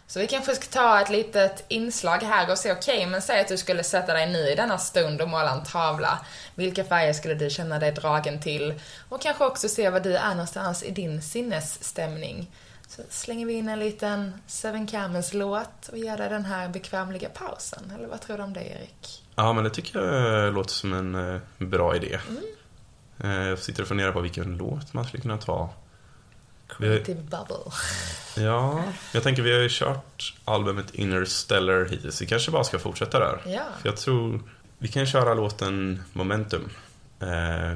Så 0.07 0.21
vi 0.21 0.27
kanske 0.27 0.55
ska 0.55 0.67
ta 0.67 1.01
ett 1.01 1.11
litet 1.11 1.65
inslag 1.69 2.19
här 2.19 2.51
och 2.51 2.59
se, 2.59 2.73
okej, 2.73 2.97
okay, 2.97 3.07
men 3.07 3.23
säg 3.23 3.41
att 3.41 3.49
du 3.49 3.57
skulle 3.57 3.85
sätta 3.85 4.15
dig 4.15 4.33
nu 4.33 4.51
i 4.51 4.55
denna 4.55 4.79
stund 4.79 5.21
och 5.21 5.29
måla 5.29 5.51
en 5.51 5.65
tavla. 5.65 6.27
Vilka 6.55 6.85
färger 6.85 7.13
skulle 7.13 7.35
du 7.35 7.51
känna 7.51 7.79
dig 7.79 7.93
dragen 7.93 8.41
till? 8.41 8.81
Och 9.09 9.23
kanske 9.23 9.45
också 9.45 9.69
se 9.69 9.91
var 9.91 10.01
du 10.01 10.17
är 10.17 10.31
någonstans 10.31 10.83
i 10.83 10.91
din 10.91 11.23
sinnesstämning. 11.23 12.51
Så 12.91 13.03
slänger 13.09 13.47
vi 13.47 13.53
in 13.53 13.69
en 13.69 13.79
liten 13.79 14.33
Seven 14.47 14.87
Camels-låt 14.87 15.89
och 15.89 15.99
dig 15.99 16.29
den 16.29 16.45
här 16.45 16.69
bekvämliga 16.69 17.29
pausen. 17.29 17.93
Eller 17.97 18.09
vad 18.09 18.21
tror 18.21 18.37
du 18.37 18.43
om 18.43 18.53
det, 18.53 18.61
Erik? 18.61 19.25
Ja, 19.35 19.53
men 19.53 19.65
det 19.65 19.71
tycker 19.71 20.01
jag 20.01 20.55
låter 20.55 20.71
som 20.71 20.93
en 20.93 21.15
eh, 21.15 21.41
bra 21.59 21.97
idé. 21.97 22.21
Mm. 22.29 23.49
Jag 23.49 23.59
sitter 23.59 23.83
och 23.83 23.89
funderar 23.89 24.13
på 24.13 24.21
vilken 24.21 24.57
låt 24.57 24.93
man 24.93 25.05
skulle 25.05 25.21
kunna 25.21 25.37
ta. 25.39 25.71
Creative 26.69 27.21
Bubble. 27.21 27.73
Ja, 28.37 28.85
jag 29.15 29.23
tänker 29.23 29.43
vi 29.43 29.53
har 29.53 29.61
ju 29.61 29.69
kört 29.71 30.35
albumet 30.45 30.95
Interstellar 30.95 31.85
hittills. 31.85 32.23
Vi 32.23 32.27
kanske 32.27 32.51
bara 32.51 32.65
ska 32.65 32.79
fortsätta 32.79 33.19
där. 33.19 33.43
Ja. 33.47 33.63
För 33.81 33.89
jag 33.89 33.97
tror 33.97 34.43
vi 34.79 34.89
kan 34.89 35.07
köra 35.07 35.35
låten 35.35 36.03
Momentum. 36.13 36.69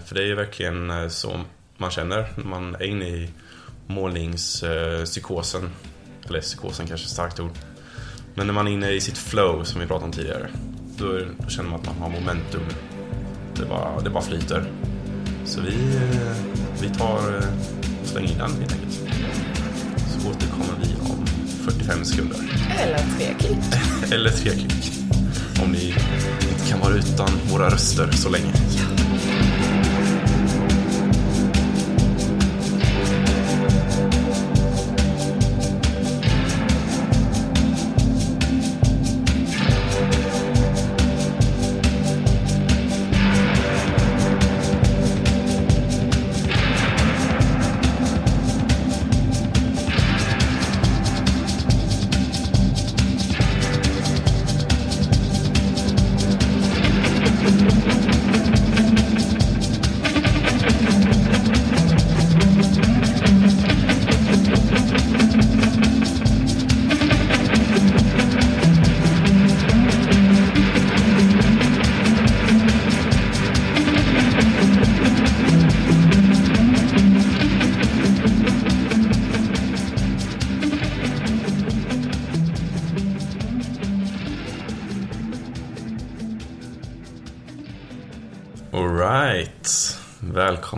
För 0.05 0.15
det 0.15 0.23
är 0.23 0.27
ju 0.27 0.35
verkligen 0.35 1.11
så 1.11 1.41
man 1.77 1.91
känner 1.91 2.33
när 2.37 2.45
man 2.45 2.75
är 2.75 2.83
inne 2.83 3.09
i 3.09 3.31
målningspsykosen. 3.87 5.71
Eller 6.29 6.41
psykosen 6.41 6.87
kanske 6.87 7.05
är 7.05 7.07
ett 7.07 7.13
starkt 7.13 7.41
ord. 7.41 7.51
Men 8.35 8.47
när 8.47 8.55
man 8.55 8.69
är 8.69 8.73
inne 8.73 8.91
i 8.91 9.01
sitt 9.01 9.19
flow 9.19 9.65
som 9.65 9.81
vi 9.81 9.87
pratade 9.87 10.05
om 10.05 10.13
tidigare. 10.13 10.49
Då, 10.97 11.19
då 11.39 11.49
känner 11.49 11.71
man 11.71 11.81
att 11.81 11.87
man 11.87 11.97
har 11.97 12.09
momentum. 12.21 12.63
Det 13.57 13.65
bara, 13.65 14.01
det 14.01 14.11
bara 14.11 14.23
flyter. 14.23 14.65
Så 15.45 15.61
vi, 15.61 15.77
vi 16.81 16.89
tar 16.89 17.45
och 18.01 18.09
slänger 18.09 18.33
in 18.33 18.39
den 18.39 18.51
helt 18.51 18.73
enkelt. 18.73 18.93
Så 20.09 20.31
återkommer 20.31 20.75
vi 20.83 21.11
om 21.11 21.27
45 21.73 22.05
sekunder. 22.05 22.39
Eller 22.79 22.99
tre 22.99 23.35
klick. 23.39 24.13
Eller 24.13 24.31
tre 24.31 24.51
klick. 24.51 24.93
Om 25.63 25.73
ni 25.73 25.95
inte 26.51 26.71
kan 26.71 26.81
vara 26.81 26.95
utan 26.95 27.29
våra 27.51 27.71
röster 27.71 28.11
så 28.13 28.29
länge. 28.29 28.53
Ja. 28.77 28.94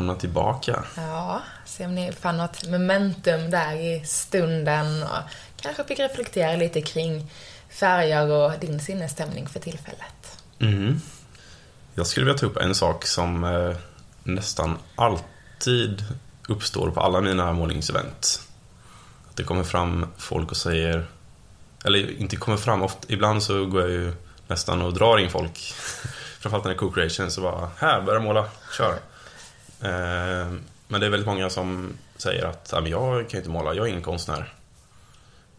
Välkomna 0.06 0.20
tillbaka. 0.20 0.84
Ja, 0.96 1.42
se 1.64 1.86
om 1.86 1.94
ni 1.94 2.12
fann 2.12 2.36
något 2.36 2.68
momentum 2.68 3.50
där 3.50 3.74
i 3.74 4.04
stunden 4.04 5.02
och 5.02 5.18
kanske 5.60 5.84
fick 5.84 5.98
reflektera 5.98 6.56
lite 6.56 6.80
kring 6.80 7.30
färger 7.68 8.30
och 8.30 8.52
din 8.60 8.80
sinnesstämning 8.80 9.48
för 9.48 9.60
tillfället. 9.60 10.38
Mm. 10.58 11.00
Jag 11.94 12.06
skulle 12.06 12.26
vilja 12.26 12.38
ta 12.38 12.46
upp 12.46 12.56
en 12.56 12.74
sak 12.74 13.06
som 13.06 13.44
eh, 13.44 13.76
nästan 14.22 14.78
alltid 14.96 16.04
uppstår 16.48 16.90
på 16.90 17.00
alla 17.00 17.20
mina 17.20 17.52
målningsevent. 17.52 18.40
Att 19.30 19.36
det 19.36 19.42
kommer 19.42 19.64
fram 19.64 20.06
folk 20.18 20.50
och 20.50 20.56
säger, 20.56 21.06
eller 21.84 22.20
inte 22.20 22.36
kommer 22.36 22.58
fram, 22.58 22.82
ofta, 22.82 23.06
ibland 23.08 23.42
så 23.42 23.66
går 23.66 23.80
jag 23.80 23.90
ju 23.90 24.12
nästan 24.46 24.82
och 24.82 24.94
drar 24.94 25.18
in 25.18 25.30
folk. 25.30 25.58
Framförallt 26.40 26.64
när 26.64 26.70
det 26.70 26.76
är 26.76 26.78
co-creation 26.78 27.30
så 27.30 27.40
bara, 27.40 27.70
här, 27.78 28.02
börja 28.02 28.20
måla, 28.20 28.48
kör. 28.76 28.98
Eh, 29.82 30.52
men 30.88 31.00
det 31.00 31.06
är 31.06 31.10
väldigt 31.10 31.26
många 31.26 31.50
som 31.50 31.96
säger 32.16 32.44
att 32.44 32.68
"Ja, 32.72 32.80
men 32.80 32.90
jag 32.90 33.30
kan 33.30 33.38
inte 33.38 33.50
måla, 33.50 33.74
jag 33.74 33.86
är 33.86 33.90
ingen 33.90 34.02
konstnär. 34.02 34.52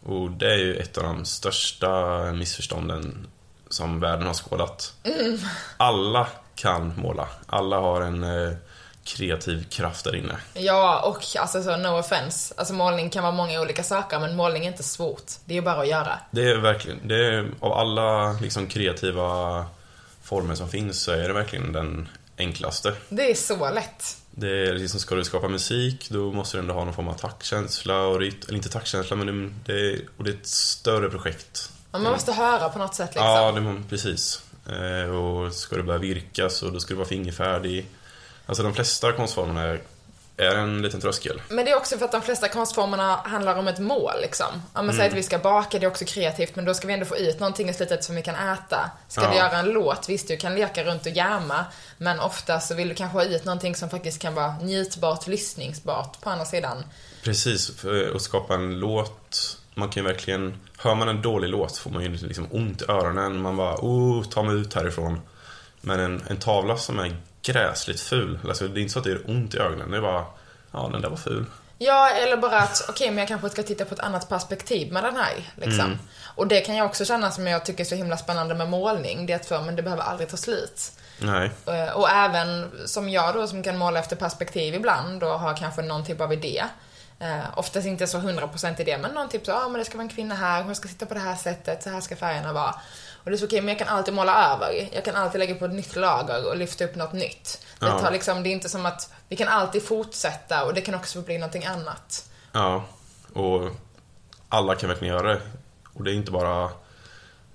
Och 0.03 0.31
det 0.31 0.53
är 0.53 0.57
ju 0.57 0.75
ett 0.75 0.97
av 0.97 1.03
de 1.03 1.25
största 1.25 2.17
missförstånden 2.33 3.27
som 3.69 3.99
världen 3.99 4.27
har 4.27 4.33
skådat. 4.33 4.93
Alla 5.77 6.27
kan 6.55 6.93
måla. 6.97 7.27
Alla 7.45 7.79
har 7.79 8.01
en 8.01 8.23
eh, 8.23 8.53
kreativ 9.03 9.69
kraft 9.69 10.03
där 10.03 10.15
inne. 10.15 10.37
Ja, 10.53 10.99
och 11.01 11.39
alltså 11.41 11.63
så 11.63 11.77
no 11.77 11.99
offense. 11.99 12.53
Alltså 12.57 12.73
målning 12.73 13.09
kan 13.09 13.23
vara 13.23 13.33
många 13.33 13.61
olika 13.61 13.83
saker, 13.83 14.19
men 14.19 14.35
målning 14.35 14.65
är 14.65 14.71
inte 14.71 14.83
svårt. 14.83 15.31
Det 15.45 15.53
är 15.53 15.55
ju 15.55 15.61
bara 15.61 15.81
att 15.81 15.87
göra. 15.87 16.19
Det 16.31 16.49
är 16.49 16.57
verkligen, 16.57 17.07
det 17.07 17.25
är, 17.25 17.49
av 17.59 17.73
alla 17.73 18.31
liksom, 18.31 18.67
kreativa 18.67 19.65
former 20.23 20.55
som 20.55 20.69
finns 20.69 21.01
så 21.01 21.11
är 21.11 21.27
det 21.27 21.33
verkligen 21.33 21.71
den 21.71 22.09
enklaste. 22.37 22.93
Det 23.09 23.31
är 23.31 23.35
så 23.35 23.69
lätt. 23.69 24.17
Det 24.31 24.67
är 24.67 24.73
liksom, 24.73 24.99
ska 24.99 25.15
du 25.15 25.23
skapa 25.23 25.47
musik 25.47 26.07
då 26.09 26.31
måste 26.31 26.57
du 26.57 26.61
ändå 26.61 26.73
ha 26.73 26.85
någon 26.85 26.93
form 26.93 27.07
av 27.07 27.13
taktkänsla 27.13 28.01
och 28.01 28.19
rytm, 28.19 28.39
eller 28.47 28.55
inte 28.55 28.69
taktkänsla 28.69 29.15
men 29.15 29.55
det 29.65 29.73
är, 29.73 30.01
och 30.17 30.23
det 30.23 30.29
är 30.29 30.35
ett 30.35 30.47
större 30.47 31.09
projekt. 31.09 31.71
Och 31.91 32.01
man 32.01 32.11
måste 32.11 32.33
höra 32.33 32.69
på 32.69 32.79
något 32.79 32.95
sätt 32.95 33.09
liksom. 33.09 33.25
Ja, 33.25 33.51
det, 33.51 33.83
precis. 33.89 34.41
Eh, 34.69 35.09
och 35.09 35.53
ska 35.53 35.75
du 35.75 35.83
börja 35.83 35.99
virka 35.99 36.49
så 36.49 36.69
då 36.69 36.79
ska 36.79 36.93
du 36.93 36.97
vara 36.97 37.07
fingerfärdig. 37.07 37.85
Alltså 38.45 38.63
de 38.63 38.73
flesta 38.73 39.11
konstformerna 39.11 39.77
är, 40.37 40.55
en 40.55 40.81
liten 40.81 41.01
tröskel. 41.01 41.41
Men 41.49 41.65
det 41.65 41.71
är 41.71 41.75
också 41.77 41.97
för 41.97 42.05
att 42.05 42.11
de 42.11 42.21
flesta 42.21 42.47
konstformerna 42.47 43.15
handlar 43.15 43.55
om 43.55 43.67
ett 43.67 43.79
mål 43.79 44.13
liksom. 44.21 44.47
Om 44.53 44.61
man 44.73 44.83
Mm. 44.85 44.95
säger 44.97 45.09
att 45.09 45.15
vi 45.17 45.23
ska 45.23 45.37
baka, 45.39 45.79
det 45.79 45.85
är 45.85 45.89
också 45.89 46.05
kreativt, 46.05 46.55
men 46.55 46.65
då 46.65 46.73
ska 46.73 46.87
vi 46.87 46.93
ändå 46.93 47.05
få 47.05 47.17
ut 47.17 47.39
någonting 47.39 47.69
i 47.69 47.73
slutet 47.73 48.03
som 48.03 48.15
vi 48.15 48.21
kan 48.21 48.35
äta. 48.35 48.91
Ska 49.07 49.21
Ja. 49.23 49.29
du 49.29 49.35
göra 49.35 49.57
en 49.57 49.65
låt, 49.69 50.09
visst 50.09 50.27
du 50.27 50.37
kan 50.37 50.55
leka 50.55 50.83
runt 50.83 51.05
och 51.05 51.11
jamma, 51.11 51.65
men 51.97 52.19
ofta 52.19 52.59
så 52.59 52.75
vill 52.75 52.89
du 52.89 52.95
kanske 52.95 53.17
ha 53.17 53.23
ut 53.25 53.45
någonting 53.45 53.75
som 53.75 53.89
faktiskt 53.89 54.21
kan 54.21 54.35
vara 54.35 54.55
njutbart, 54.61 55.27
lyssningsbart 55.27 56.21
på 56.21 56.29
andra 56.29 56.45
sidan. 56.45 56.83
Precis, 57.23 57.71
att 58.15 58.21
skapa 58.21 58.53
en 58.53 58.79
låt. 58.79 59.57
Man 59.73 59.89
kan 59.89 60.03
ju 60.03 60.07
verkligen, 60.09 60.59
hör 60.77 60.95
man 60.95 61.09
en 61.09 61.21
dålig 61.21 61.49
låt 61.49 61.77
får 61.77 61.89
man 61.89 62.03
ju 62.03 62.09
liksom 62.17 62.47
ont 62.51 62.81
i 62.81 62.85
öronen. 62.87 63.41
Man 63.41 63.57
bara, 63.57 63.75
oh, 63.75 64.23
ta 64.23 64.43
mig 64.43 64.55
ut 64.55 64.73
härifrån. 64.73 65.21
Men 65.81 65.99
en, 65.99 66.23
en 66.29 66.37
tavla 66.39 66.77
som 66.77 66.99
är 66.99 67.15
gräsligt 67.53 68.01
ful, 68.01 68.39
alltså 68.47 68.67
det 68.67 68.79
är 68.79 68.81
inte 68.81 68.93
så 68.93 68.99
att 68.99 69.05
det 69.05 69.11
gör 69.11 69.29
ont 69.29 69.55
i 69.55 69.57
ögonen. 69.57 69.91
Det 69.91 69.97
är 69.97 70.01
bara, 70.01 70.25
ja 70.71 70.89
den 70.91 71.01
där 71.01 71.09
var 71.09 71.17
ful. 71.17 71.45
Ja, 71.79 72.09
eller 72.09 72.37
bara 72.37 72.59
att, 72.59 72.85
okej, 72.89 73.09
men 73.09 73.17
jag 73.17 73.27
kanske 73.27 73.49
ska 73.49 73.63
titta 73.63 73.85
på 73.85 73.93
ett 73.93 73.99
annat 73.99 74.29
perspektiv 74.29 74.91
med 74.93 75.03
den 75.03 75.15
här, 75.15 75.33
liksom. 75.55 75.85
Mm. 75.85 75.97
Och 76.35 76.47
det 76.47 76.61
kan 76.61 76.75
jag 76.75 76.85
också 76.85 77.05
känna 77.05 77.31
som 77.31 77.47
jag 77.47 77.65
tycker 77.65 77.83
är 77.83 77.85
så 77.85 77.95
himla 77.95 78.17
spännande 78.17 78.55
med 78.55 78.69
målning, 78.69 79.25
det 79.25 79.33
är 79.33 79.35
att 79.35 79.45
för, 79.45 79.61
men 79.61 79.75
det 79.75 79.83
behöver 79.83 80.03
aldrig 80.03 80.29
ta 80.29 80.37
slut. 80.37 80.91
Nej, 81.19 81.51
Eh, 81.65 81.89
Och 81.89 82.09
även 82.09 82.71
som 82.85 83.09
jag 83.09 83.35
då 83.35 83.47
som 83.47 83.63
kan 83.63 83.77
måla 83.77 83.99
efter 83.99 84.15
perspektiv 84.15 84.75
ibland 84.75 85.23
och 85.23 85.39
har 85.39 85.57
kanske 85.57 85.81
någon 85.81 86.05
typ 86.05 86.21
av 86.21 86.33
idé. 86.33 86.63
Eh, 87.19 87.59
oftast 87.59 87.87
inte 87.87 88.07
så 88.07 88.17
100% 88.17 88.81
idé, 88.81 88.97
men 88.97 89.11
någon 89.11 89.29
typ 89.29 89.45
så, 89.45 89.51
ja 89.51 89.65
ah, 89.65 89.69
men 89.69 89.79
det 89.79 89.85
ska 89.85 89.97
vara 89.97 90.03
en 90.03 90.09
kvinna 90.09 90.35
här, 90.35 90.63
hon 90.63 90.75
ska 90.75 90.87
sitta 90.87 91.05
på 91.05 91.13
det 91.13 91.19
här 91.19 91.35
sättet, 91.35 91.83
så 91.83 91.89
här 91.89 92.01
ska 92.01 92.15
färgerna 92.15 92.53
vara. 92.53 92.75
Och 93.27 93.31
det 93.31 93.35
är 93.35 93.37
så 93.37 93.45
okej, 93.45 93.61
men 93.61 93.67
jag 93.69 93.79
kan 93.79 93.87
alltid 93.97 94.13
måla 94.13 94.53
över. 94.53 94.89
Jag 94.93 95.05
kan 95.05 95.15
alltid 95.15 95.39
lägga 95.39 95.55
på 95.55 95.65
ett 95.65 95.73
nytt 95.73 95.95
lager 95.95 96.47
och 96.49 96.57
lyfta 96.57 96.85
upp 96.85 96.95
något 96.95 97.13
nytt. 97.13 97.65
Det, 97.79 97.85
Ja. 97.85 97.99
tar 97.99 98.11
liksom, 98.11 98.43
det 98.43 98.49
är 98.49 98.51
inte 98.51 98.69
som 98.69 98.85
att 98.85 99.11
vi 99.29 99.35
kan 99.35 99.47
alltid 99.47 99.83
fortsätta 99.83 100.65
och 100.65 100.73
det 100.73 100.81
kan 100.81 100.95
också 100.95 101.21
bli 101.21 101.37
någonting 101.37 101.65
annat. 101.65 102.29
ja. 102.51 102.85
Och 103.33 103.71
alla 104.49 104.75
kan 104.75 104.89
verkligen 104.89 105.13
göra 105.15 105.27
det. 105.33 105.41
Och 105.93 106.03
det 106.03 106.11
är 106.11 106.15
inte 106.15 106.31
bara 106.31 106.69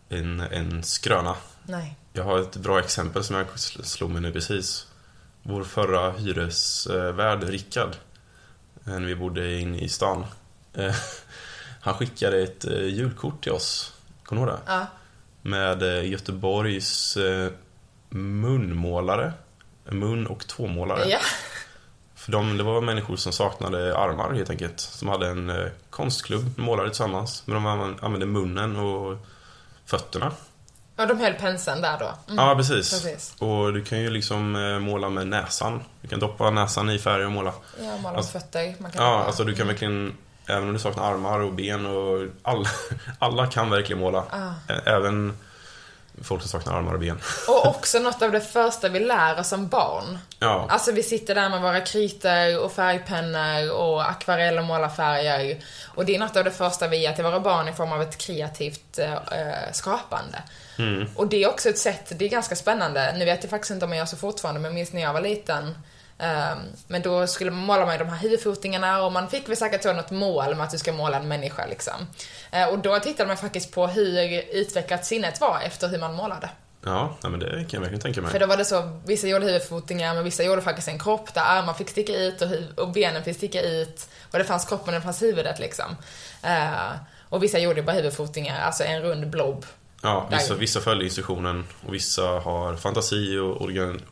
en, 0.09 0.41
en 0.41 0.83
skröna. 0.83 1.37
Nej. 1.65 1.97
Jag 2.13 2.25
har 2.25 2.39
ett 2.39 2.57
bra 2.57 2.79
exempel 2.81 3.25
som 3.25 3.37
jag 3.37 3.47
sl- 3.47 3.83
slog 3.83 4.11
mig 4.11 4.23
nu 4.23 4.33
precis. 4.33 4.87
Vår 5.43 5.65
förra 5.65 6.11
hyresvärd, 6.13 7.43
Rickard, 7.45 7.97
när 8.85 9.01
vi 9.01 9.15
bodde 9.17 9.55
inne 9.61 9.79
i 9.79 9.89
stan. 9.89 10.27
eh, 10.75 10.95
Han 11.81 11.95
skickade 11.95 12.43
ett 12.43 12.65
eh, 12.65 12.73
julkort 12.85 13.43
till 13.43 13.53
oss, 13.53 13.93
kommer 14.25 14.43
du 14.47 14.49
ihåg 14.53 14.61
det? 14.67 14.73
Ja. 14.73 14.87
Med 15.43 15.83
eh, 15.83 16.11
Göteborgs 16.11 17.17
eh, 17.17 17.51
munmålare. 18.09 19.33
Mun 19.85 20.27
och 20.27 20.47
tåmålare. 20.47 21.09
Ja. 21.09 21.19
För 22.15 22.33
de, 22.33 22.59
det 22.59 22.65
var 22.65 22.81
människor 22.81 23.17
som 23.17 23.33
saknade 23.33 23.99
armar 23.99 24.33
helt 24.33 24.51
enkelt. 24.51 24.81
Som 24.81 25.09
hade 25.09 25.27
en 25.29 25.51
eh, 25.51 25.67
konstklubb, 25.91 26.59
målade 26.59 26.89
tillsammans. 26.89 27.43
Men 27.47 27.55
de 27.55 27.67
använde- 28.01 28.27
munnen 28.27 28.77
och 28.77 29.19
fötterna. 29.87 30.33
Och 30.97 31.07
de 31.09 31.19
höll 31.21 31.33
penseln 31.33 31.83
där 31.83 31.99
då. 31.99 32.13
Mm. 32.33 32.45
Ja, 32.49 32.55
precis. 32.55 32.91
Precis. 32.91 33.35
Och 33.39 33.73
du 33.73 33.85
kan 33.85 34.01
ju 34.01 34.11
liksom 34.11 34.53
måla 34.83 35.09
med 35.11 35.27
näsan. 35.27 35.81
Du 36.01 36.09
kan 36.09 36.21
doppa 36.21 36.51
näsan 36.51 36.91
i 36.91 36.99
färg 36.99 37.25
och 37.25 37.33
måla. 37.33 37.53
Ja, 37.81 37.97
måla 37.97 38.17
Alltså- 38.17 38.33
fötter. 38.39 38.75
Man 38.79 38.91
kan 38.91 39.05
Ja, 39.05 39.25
alltså 39.25 39.45
du 39.45 39.55
kan 39.55 39.67
verkligen, 39.67 40.17
även 40.53 40.69
om 40.69 40.73
du 40.75 40.81
saknar 40.81 41.13
armar 41.13 41.41
och 41.41 41.53
ben 41.53 41.87
och 41.87 42.29
alla, 42.43 42.69
alla 43.19 43.47
kan 43.47 43.71
verkligen 43.71 44.01
måla. 44.01 44.25
Ah. 44.31 44.73
Även 44.87 45.39
folk 46.23 46.43
som 46.43 46.49
saknar 46.51 46.79
armar 46.79 46.93
och 46.93 47.01
ben. 47.01 47.21
Och 47.49 47.67
också 47.67 47.99
något 47.99 48.23
av 48.23 48.33
det 48.33 48.41
första 48.41 48.89
vi 48.89 49.01
lär 49.01 49.41
oss 49.41 49.49
som 49.49 49.69
barn. 49.69 50.19
Ja, 50.39 50.67
Alltså 50.71 50.93
vi 50.93 51.03
sitter 51.03 51.35
där 51.35 51.49
med 51.49 51.61
våra 51.61 51.81
kritor 51.81 52.59
och 52.59 52.73
färgpennor 52.73 53.73
och 53.73 54.11
akvarell 54.11 54.59
och 54.59 54.65
målarfärger. 54.65 55.59
Och 55.95 56.05
det 56.05 56.15
är 56.15 56.19
något 56.19 56.37
av 56.37 56.45
det 56.45 56.51
första 56.51 56.89
vi 56.89 56.97
ger 56.97 57.13
till 57.13 57.25
våra 57.25 57.41
barn 57.41 57.69
i 57.69 57.73
form 57.73 57.93
av 57.93 58.03
ett 58.03 58.19
kreativt 58.19 58.99
eh, 58.99 59.13
eh, 59.13 59.73
skapande. 59.73 60.43
Och 61.17 61.27
det 61.27 61.43
är 61.43 61.49
också 61.49 61.69
ett 61.69 61.79
sätt, 61.79 62.13
det 62.19 62.25
är 62.25 62.29
ganska 62.29 62.57
spännande. 62.57 63.15
Nu 63.19 63.25
vet 63.25 63.43
jag 63.43 63.51
faktiskt 63.51 63.71
inte 63.71 63.85
om 63.85 63.93
jag 63.93 63.99
gör 63.99 64.07
så 64.07 64.17
fortfarande, 64.17 64.61
men 64.61 64.75
minns 64.75 64.93
när 64.93 65.03
jag 65.03 65.13
var 65.13 65.21
liten. 65.21 65.75
Ehm, 66.23 66.59
men 66.87 67.03
då 67.03 67.27
skulle 67.27 67.51
man 67.51 67.65
måla 67.65 67.87
med 67.87 67.99
de 67.99 68.09
här 68.09 68.19
huvudfotingarna 68.19 69.03
och 69.05 69.13
man 69.13 69.29
fick 69.29 69.49
väl 69.49 69.57
säkert 69.57 69.83
så 69.83 69.93
något 69.93 70.11
mål 70.11 70.55
med 70.55 70.65
att 70.65 70.71
du 70.71 70.79
ska 70.79 70.93
måla 70.93 71.17
en 71.17 71.29
människa 71.29 71.67
liksom. 71.67 72.07
Eh, 72.51 72.69
och 72.69 72.79
då 72.79 72.99
tittade 72.99 73.27
man 73.29 73.37
faktiskt 73.37 73.73
på 73.73 73.87
hur 73.87 74.43
utvecklat 74.53 75.07
sinnet 75.07 75.41
var 75.41 75.61
efter 75.65 75.89
hur 75.89 75.99
man 75.99 76.15
målade. 76.15 76.51
ja 77.23 77.29
men 77.29 77.41
det 77.41 77.51
kan 77.51 77.67
jag 77.71 77.81
verkligen 77.81 78.01
tänka 78.01 78.23
För 78.23 78.31
mig. 78.31 78.41
då 78.41 78.47
var 78.47 78.57
det 78.57 78.65
så, 78.65 79.01
vissa 79.07 79.27
gjorde 79.27 79.45
huvudfotingar 79.45 80.15
men 80.15 80.25
vissa 80.25 80.43
gjorde 80.43 80.63
faktiskt 80.63 80.89
en 80.89 80.99
kropp 80.99 81.35
där 81.35 81.43
armar 81.43 81.75
fick 81.75 81.89
sticka 81.91 82.17
ut 82.17 82.43
och, 82.43 82.49
och 82.83 82.93
benen 82.93 83.25
fick 83.25 83.37
sticka 83.37 83.63
ut. 83.63 84.09
Och 84.33 84.39
det 84.39 84.45
fanns 84.45 84.65
kroppen 84.65 84.95
och 84.95 85.01
det 85.01 85.05
fanns 85.05 85.23
huvudet 85.23 85.59
liksom. 85.59 85.97
Eh, 86.43 86.91
och 87.29 87.43
vissa 87.43 87.59
gjorde 87.59 87.83
bara 87.83 87.93
huvudfotingar, 87.97 88.61
alltså 88.61 88.85
en 88.85 89.03
rund 89.03 89.31
blob. 89.31 89.67
Ja, 90.05 90.29
vissa, 90.31 90.55
vissa 90.55 90.81
följer 90.81 91.05
instruktionen 91.05 91.65
och 91.87 91.95
vissa 91.95 92.23
har 92.23 92.77
fantasi 92.77 93.37
och 93.39 93.61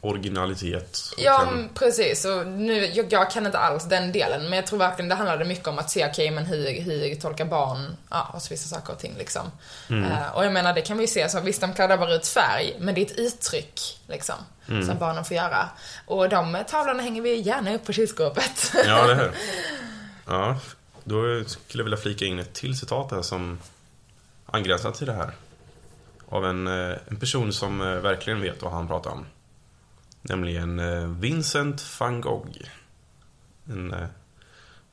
originalitet. 0.01 0.99
och 1.17 1.23
Ja, 1.23 1.39
kan- 1.39 1.69
precis. 1.75 2.25
Och 2.25 2.47
nu, 2.47 2.87
jag, 2.87 3.13
jag 3.13 3.31
kan 3.31 3.47
inte 3.47 3.59
alls 3.59 3.85
den 3.85 4.13
delen, 4.13 4.43
men 4.43 4.53
jag 4.53 4.67
tror 4.67 4.79
verkligen 4.79 5.09
det 5.09 5.15
handlade 5.15 5.45
mycket 5.45 5.67
om 5.69 5.79
att 5.79 5.91
se, 5.91 6.07
okej, 6.11 6.31
men 6.31 6.47
hur, 6.47 6.81
hur 6.81 7.15
tolkar 7.15 7.45
barn 7.45 7.97
ja, 8.11 8.31
alltså 8.35 8.51
vissa 8.51 8.69
saker 8.77 8.93
och 8.93 8.99
ting 8.99 9.15
liksom. 9.19 9.43
Eh, 9.89 10.35
och 10.37 10.45
jag 10.45 10.53
menar, 10.53 10.73
det 10.75 10.81
kan 10.83 10.97
vi 10.97 11.03
ju 11.05 11.09
se, 11.09 11.29
så 11.29 11.41
visst 11.41 11.61
de 11.61 11.73
kladdar 11.75 11.97
bara 11.97 12.15
ut 12.15 12.27
färg, 12.27 12.77
men 12.81 12.95
det 12.95 13.01
är 13.01 13.05
ett 13.07 13.19
uttryck 13.19 13.81
liksom, 14.09 14.35
som 14.67 14.99
barnen 14.99 15.25
får 15.25 15.37
göra. 15.37 15.69
Och 16.07 16.29
de 16.29 16.59
tavlorna 16.69 17.03
hänger 17.03 17.23
vi 17.23 17.35
gärna 17.41 17.75
upp 17.75 17.87
på 17.87 17.93
kylskåpet. 17.93 18.73
Ja, 18.87 19.07
det 19.07 19.15
här. 19.15 19.31
Ja, 20.27 20.57
då 21.05 21.45
skulle 21.47 21.81
jag 21.81 21.85
vilja 21.85 21.97
flika 21.99 22.25
in 22.25 22.39
ett 22.39 22.53
till 22.55 22.79
citat 22.79 23.11
här 23.11 23.23
som 23.23 23.59
angränsar 24.47 24.91
till 24.91 25.07
det 25.07 25.13
här. 25.13 25.31
Av 26.31 26.45
en, 26.45 26.67
eh, 26.67 26.97
en 27.09 27.17
person 27.17 27.53
som 27.53 27.81
eh, 27.81 27.95
verkligen 27.95 28.41
vet 28.41 28.63
vad 28.63 28.73
han 28.73 28.89
pratar 28.89 29.11
om. 29.11 29.27
Nämligen 30.23 30.79
eh, 30.79 31.07
Vincent 31.09 32.01
van 32.01 32.21
Gogh. 32.21 32.59
En 33.65 33.95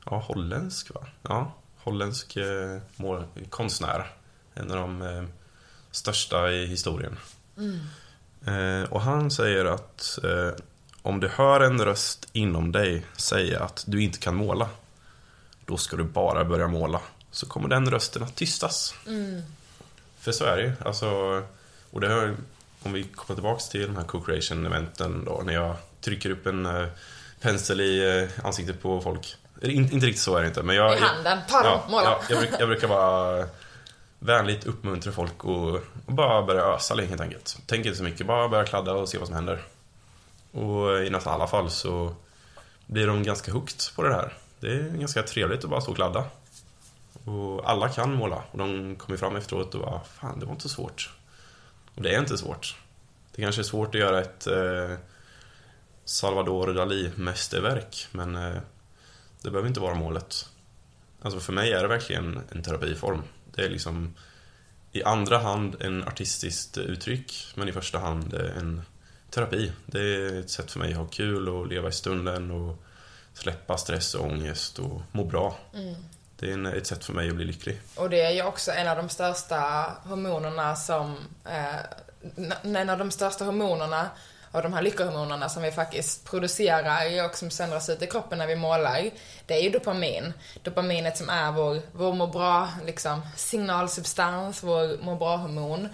ja, 0.04 0.18
holländsk, 0.18 0.94
va? 0.94 1.06
Ja, 1.22 1.52
holländsk 1.76 2.36
eh, 2.36 2.78
mål, 2.96 3.24
konstnär. 3.50 4.12
En 4.54 4.70
av 4.70 4.76
de 4.76 5.02
eh, 5.02 5.24
största 5.90 6.50
i 6.50 6.66
historien. 6.66 7.16
Eh, 8.46 8.90
och 8.90 9.00
han 9.00 9.30
säger 9.30 9.64
att 9.64 10.18
om 11.02 11.20
du 11.20 11.28
hör 11.28 11.60
en 11.60 11.84
röst 11.84 12.28
inom 12.32 12.72
dig 12.72 13.06
säga 13.16 13.64
att 13.64 13.84
du 13.86 14.02
inte 14.02 14.18
kan 14.18 14.34
måla, 14.34 14.68
då 15.66 15.76
ska 15.76 15.96
du 15.96 16.04
bara 16.04 16.44
börja 16.44 16.68
måla. 16.68 17.00
Så 17.30 17.46
kommer 17.46 17.68
den 17.68 17.90
rösten 17.90 18.22
att 18.22 18.36
tystas. 18.36 18.94
För 20.28 20.32
så 20.32 20.44
är 20.44 20.56
det 20.56 20.62
ju. 20.62 20.72
Alltså, 20.84 21.42
och 21.90 22.00
det 22.00 22.08
har, 22.08 22.36
om 22.82 22.92
vi 22.92 23.04
kopplar 23.04 23.36
tillbaks 23.36 23.68
till 23.68 23.86
de 23.86 23.96
här 23.96 24.04
co-creation-eventen 24.04 25.24
då, 25.24 25.42
när 25.44 25.52
jag 25.52 25.76
trycker 26.00 26.30
upp 26.30 26.46
en 26.46 26.66
eh, 26.66 26.86
pensel 27.40 27.80
i 27.80 28.18
eh, 28.18 28.46
ansiktet 28.46 28.82
på 28.82 29.00
folk. 29.00 29.36
In, 29.62 29.92
inte 29.92 30.06
riktigt 30.06 30.22
så 30.22 30.36
är 30.36 30.40
det 30.42 30.48
inte, 30.48 30.62
men 30.62 30.76
jag... 30.76 30.96
I 30.96 31.00
handen, 31.00 31.38
ta 31.48 31.62
dem, 31.62 31.80
måla. 31.90 32.04
Ja, 32.04 32.20
jag, 32.28 32.38
bruk, 32.38 32.50
jag 32.58 32.68
brukar 32.68 32.88
bara 32.88 33.46
vänligt 34.18 34.66
uppmuntra 34.66 35.12
folk 35.12 35.44
och, 35.44 35.74
och 36.06 36.12
bara 36.12 36.42
börja 36.42 36.62
ösa 36.62 36.94
helt 36.94 37.20
enkelt. 37.20 37.58
Tänk 37.66 37.86
inte 37.86 37.98
så 37.98 38.04
mycket, 38.04 38.26
bara 38.26 38.48
börja 38.48 38.64
kladda 38.64 38.92
och 38.92 39.08
se 39.08 39.18
vad 39.18 39.26
som 39.26 39.36
händer. 39.36 39.62
Och 40.52 41.04
i 41.04 41.10
nästan 41.10 41.34
alla 41.34 41.46
fall 41.46 41.70
så 41.70 42.14
blir 42.86 43.06
de 43.06 43.22
ganska 43.22 43.52
hooked 43.52 43.80
på 43.96 44.02
det 44.02 44.14
här. 44.14 44.32
Det 44.60 44.66
är 44.66 44.88
ganska 44.88 45.22
trevligt 45.22 45.64
att 45.64 45.70
bara 45.70 45.80
stå 45.80 45.90
och 45.90 45.96
kladda. 45.96 46.24
Och 47.28 47.70
alla 47.70 47.88
kan 47.88 48.14
måla 48.14 48.42
och 48.50 48.58
de 48.58 48.96
kommer 48.96 49.16
fram 49.16 49.36
efteråt 49.36 49.74
och 49.74 49.80
bara, 49.80 50.00
fan 50.00 50.40
det 50.40 50.46
var 50.46 50.52
inte 50.52 50.62
så 50.62 50.68
svårt. 50.68 51.10
Och 51.94 52.02
det 52.02 52.14
är 52.14 52.20
inte 52.20 52.38
svårt. 52.38 52.76
Det 53.34 53.42
kanske 53.42 53.60
är 53.60 53.64
svårt 53.64 53.94
att 53.94 54.00
göra 54.00 54.20
ett 54.20 54.46
eh, 54.46 54.96
Salvador 56.04 56.66
Dalí-mästerverk, 56.66 58.06
men 58.12 58.36
eh, 58.36 58.60
det 59.42 59.50
behöver 59.50 59.68
inte 59.68 59.80
vara 59.80 59.94
målet. 59.94 60.48
Alltså 61.22 61.40
för 61.40 61.52
mig 61.52 61.72
är 61.72 61.82
det 61.82 61.88
verkligen 61.88 62.40
en 62.52 62.62
terapiform. 62.62 63.22
Det 63.54 63.64
är 63.64 63.70
liksom 63.70 64.14
i 64.92 65.02
andra 65.02 65.38
hand 65.38 65.76
en 65.80 66.04
artistiskt 66.04 66.78
uttryck, 66.78 67.46
men 67.54 67.68
i 67.68 67.72
första 67.72 67.98
hand 67.98 68.34
eh, 68.34 68.58
en 68.58 68.82
terapi. 69.30 69.72
Det 69.86 70.00
är 70.00 70.40
ett 70.40 70.50
sätt 70.50 70.70
för 70.70 70.78
mig 70.78 70.92
att 70.92 70.98
ha 70.98 71.06
kul 71.06 71.48
och 71.48 71.66
leva 71.66 71.88
i 71.88 71.92
stunden 71.92 72.50
och 72.50 72.82
släppa 73.32 73.76
stress 73.76 74.14
och 74.14 74.24
ångest 74.24 74.78
och 74.78 75.02
må 75.12 75.24
bra. 75.24 75.58
Mm. 75.74 75.94
Det 76.40 76.50
är 76.50 76.52
en, 76.52 76.66
ett 76.66 76.86
sätt 76.86 77.04
för 77.04 77.12
mig 77.12 77.28
att 77.28 77.34
bli 77.34 77.44
lycklig. 77.44 77.80
Och 77.96 78.10
det 78.10 78.20
är 78.20 78.30
ju 78.30 78.42
också 78.42 78.72
en 78.72 78.88
av 78.88 78.96
de 78.96 79.08
största 79.08 79.56
hormonerna 80.04 80.76
som... 80.76 81.16
Eh, 81.44 81.76
en 82.62 82.90
av 82.90 82.98
de 82.98 83.10
största 83.10 83.44
hormonerna 83.44 84.10
av 84.50 84.62
de 84.62 84.72
här 84.72 84.82
lyckohormonerna 84.82 85.48
som 85.48 85.62
vi 85.62 85.70
faktiskt 85.70 86.24
producerar 86.24 87.24
och 87.24 87.36
som 87.36 87.50
söndras 87.50 87.88
ut 87.88 88.02
i 88.02 88.06
kroppen 88.06 88.38
när 88.38 88.46
vi 88.46 88.56
målar, 88.56 89.10
det 89.46 89.54
är 89.54 89.62
ju 89.62 89.70
dopamin. 89.70 90.32
Dopaminet 90.62 91.16
som 91.16 91.28
är 91.28 91.52
vår, 91.52 91.80
vår 91.92 92.12
må 92.12 92.26
bra, 92.26 92.68
liksom, 92.86 93.22
signalsubstans, 93.36 94.62
vår 94.62 95.02
må 95.02 95.16
bra-hormon. 95.16 95.88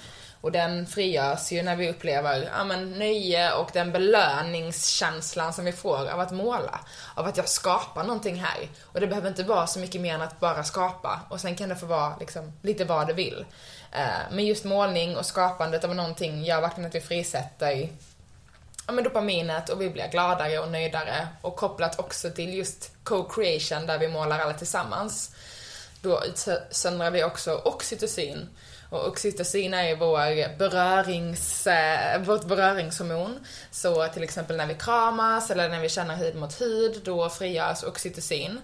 Och 0.44 0.52
den 0.52 0.86
frigörs 0.86 1.52
ju 1.52 1.62
när 1.62 1.76
vi 1.76 1.90
upplever 1.90 2.50
ja, 2.56 2.64
men, 2.64 2.90
nöje 2.90 3.52
och 3.52 3.70
den 3.72 3.92
belöningskänslan 3.92 5.52
som 5.52 5.64
vi 5.64 5.72
får 5.72 6.08
av 6.08 6.20
att 6.20 6.30
måla. 6.30 6.80
Av 7.14 7.26
att 7.26 7.36
jag 7.36 7.48
skapar 7.48 8.04
någonting 8.04 8.34
här. 8.34 8.68
Och 8.82 9.00
det 9.00 9.06
behöver 9.06 9.28
inte 9.28 9.42
vara 9.42 9.66
så 9.66 9.78
mycket 9.78 10.00
mer 10.00 10.14
än 10.14 10.22
att 10.22 10.40
bara 10.40 10.64
skapa. 10.64 11.20
Och 11.28 11.40
sen 11.40 11.56
kan 11.56 11.68
det 11.68 11.76
få 11.76 11.86
vara 11.86 12.16
liksom, 12.20 12.52
lite 12.62 12.84
vad 12.84 13.06
det 13.06 13.12
vill. 13.12 13.44
Eh, 13.92 14.32
men 14.32 14.46
just 14.46 14.64
målning 14.64 15.16
och 15.16 15.26
skapandet 15.26 15.84
av 15.84 15.94
någonting 15.94 16.44
gör 16.44 16.60
verkligen 16.60 16.88
att 16.88 16.94
vi 16.94 17.00
frisätter 17.00 17.88
ja, 18.86 18.92
men 18.92 19.04
dopaminet 19.04 19.68
och 19.68 19.80
vi 19.80 19.90
blir 19.90 20.08
gladare 20.08 20.58
och 20.58 20.70
nöjdare. 20.70 21.28
Och 21.40 21.56
kopplat 21.56 21.98
också 21.98 22.30
till 22.30 22.54
just 22.54 22.92
co-creation 23.04 23.86
där 23.86 23.98
vi 23.98 24.08
målar 24.08 24.38
alla 24.38 24.54
tillsammans. 24.54 25.34
Då 26.00 26.22
utsöndrar 26.24 27.10
vi 27.10 27.24
också 27.24 27.54
oxytocin. 27.64 28.48
Och 28.94 29.08
oxytocin 29.08 29.74
är 29.74 29.88
ju 29.88 29.96
vår 29.96 30.58
berörings, 30.58 31.66
eh, 31.66 32.20
vårt 32.20 32.44
beröringshormon. 32.44 33.46
Så 33.70 34.08
till 34.08 34.22
exempel 34.22 34.56
när 34.56 34.66
vi 34.66 34.74
kramas 34.74 35.50
eller 35.50 35.68
när 35.68 35.80
vi 35.80 35.88
känner 35.88 36.16
hud 36.16 36.36
mot 36.36 36.60
hud, 36.60 37.00
då 37.04 37.30
frigörs 37.30 37.82
oxytocin. 37.82 38.60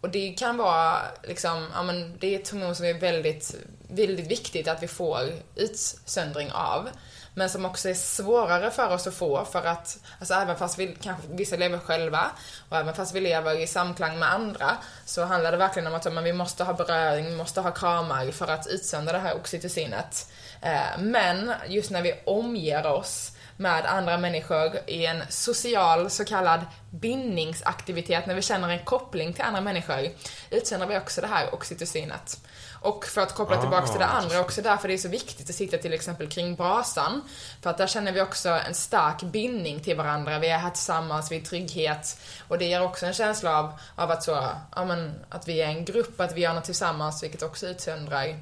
Och 0.00 0.10
det 0.10 0.30
kan 0.32 0.56
vara 0.56 0.98
liksom, 1.22 1.68
ja 1.74 1.82
men 1.82 2.18
det 2.18 2.34
är 2.34 2.40
ett 2.40 2.48
hormon 2.48 2.76
som 2.76 2.86
är 2.86 2.94
väldigt, 2.94 3.56
väldigt 3.88 4.30
viktigt 4.30 4.68
att 4.68 4.82
vi 4.82 4.88
får 4.88 5.32
utsöndring 5.56 6.52
av. 6.52 6.88
Men 7.34 7.48
som 7.48 7.64
också 7.64 7.88
är 7.88 7.94
svårare 7.94 8.70
för 8.70 8.94
oss 8.94 9.06
att 9.06 9.14
få 9.14 9.44
för 9.44 9.64
att, 9.64 9.98
alltså 10.18 10.34
även 10.34 10.56
fast 10.56 10.78
vi 10.78 10.96
kanske 11.00 11.28
vissa 11.30 11.56
lever 11.56 11.78
själva 11.78 12.30
och 12.68 12.76
även 12.76 12.94
fast 12.94 13.14
vi 13.14 13.20
lever 13.20 13.60
i 13.60 13.66
samklang 13.66 14.18
med 14.18 14.32
andra 14.32 14.76
så 15.04 15.24
handlar 15.24 15.52
det 15.52 15.58
verkligen 15.58 15.86
om 15.86 15.94
att 15.94 16.12
men 16.12 16.24
vi 16.24 16.32
måste 16.32 16.64
ha 16.64 16.72
beröring, 16.72 17.24
vi 17.24 17.36
måste 17.36 17.60
ha 17.60 17.70
kramar 17.70 18.30
för 18.30 18.48
att 18.48 18.66
utsöndra 18.66 19.12
det 19.12 19.18
här 19.18 19.36
oxytocinet. 19.36 20.32
Eh, 20.60 20.98
men 20.98 21.52
just 21.68 21.90
när 21.90 22.02
vi 22.02 22.14
omger 22.26 22.86
oss 22.86 23.32
med 23.56 23.86
andra 23.86 24.18
människor 24.18 24.78
i 24.86 25.06
en 25.06 25.22
social 25.28 26.10
så 26.10 26.24
kallad 26.24 26.60
bindningsaktivitet, 26.90 28.26
när 28.26 28.34
vi 28.34 28.42
känner 28.42 28.68
en 28.68 28.84
koppling 28.84 29.32
till 29.32 29.44
andra 29.44 29.60
människor, 29.60 30.08
utsöndrar 30.50 30.88
vi 30.88 30.98
också 30.98 31.20
det 31.20 31.26
här 31.26 31.54
oxytocinet. 31.54 32.38
Och 32.82 33.04
för 33.06 33.20
att 33.20 33.34
koppla 33.34 33.60
tillbaks 33.60 33.90
till 33.90 34.00
det 34.00 34.06
Ah, 34.06 34.08
andra, 34.08 34.40
också 34.40 34.62
därför 34.62 34.88
det 34.88 34.94
är 34.94 34.98
så 34.98 35.08
viktigt 35.08 35.50
att 35.50 35.56
sitta 35.56 35.78
till 35.78 35.92
exempel 35.92 36.28
kring 36.28 36.54
brasan. 36.54 37.22
För 37.62 37.70
att 37.70 37.78
där 37.78 37.86
känner 37.86 38.12
vi 38.12 38.20
också 38.20 38.48
en 38.48 38.74
stark 38.74 39.22
bindning 39.22 39.80
till 39.80 39.96
varandra. 39.96 40.38
Vi 40.38 40.48
är 40.48 40.58
här 40.58 40.70
tillsammans, 40.70 41.32
vi 41.32 41.36
är 41.36 41.40
trygghet. 41.40 42.18
Och 42.48 42.58
det 42.58 42.64
ger 42.64 42.82
också 42.82 43.06
en 43.06 43.12
känsla 43.12 43.58
av, 43.58 43.72
av 43.96 44.10
att 44.10 44.22
så, 44.22 44.48
ja 44.76 44.84
men, 44.84 45.14
att 45.28 45.48
vi 45.48 45.62
är 45.62 45.66
en 45.68 45.84
grupp, 45.84 46.20
att 46.20 46.32
vi 46.36 46.40
gör 46.40 46.54
något 46.54 46.64
tillsammans, 46.64 47.22
vilket 47.22 47.42
också 47.42 47.66
utsöndrar 47.66 48.36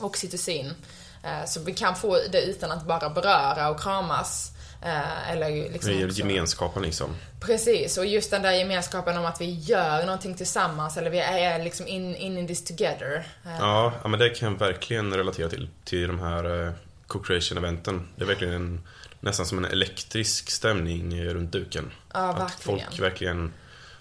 oxytocin. 0.00 0.74
Eh, 1.22 1.44
Så 1.46 1.60
vi 1.60 1.74
kan 1.74 1.96
få 1.96 2.18
det 2.30 2.42
utan 2.42 2.70
att 2.70 2.82
bara 2.82 3.10
beröra 3.10 3.68
och 3.70 3.80
kramas. 3.80 4.52
Eh, 4.86 5.30
Eller 5.32 5.50
liksom 5.70 5.92
Det 5.92 6.02
är 6.02 6.08
gemenskapen 6.08 6.82
liksom. 6.82 7.16
Precis, 7.40 7.98
och 7.98 8.06
just 8.06 8.30
den 8.30 8.42
där 8.42 8.52
gemenskapen 8.52 9.18
om 9.18 9.26
att 9.26 9.40
vi 9.40 9.50
gör 9.50 10.04
någonting 10.06 10.34
tillsammans, 10.34 10.96
eller 10.96 11.10
vi 11.10 11.18
är 11.18 11.64
liksom 11.64 11.86
in, 11.86 12.16
in 12.16 12.38
in 12.38 12.46
this 12.46 12.64
together. 12.64 13.16
Eh, 13.44 13.56
Ja, 13.58 13.92
ja, 14.02 14.08
men 14.08 14.20
det 14.20 14.28
kan 14.30 14.52
jag 14.52 14.58
verkligen 14.58 15.14
relatera 15.14 15.48
till, 15.48 15.68
till 15.84 16.06
de 16.08 16.20
här 16.20 16.66
eh, 16.66 16.72
co-creation-eventen. 17.06 18.08
Det 18.16 18.22
är 18.24 18.26
verkligen 18.26 18.54
en, 18.54 18.80
nästan 19.20 19.46
som 19.46 19.58
en 19.58 19.64
elektrisk 19.64 20.50
stämning 20.50 21.24
runt 21.24 21.52
duken. 21.52 21.90
Ja, 22.14 22.20
att 22.20 22.40
verkligen. 22.40 22.80
folk 22.80 23.00
verkligen 23.00 23.52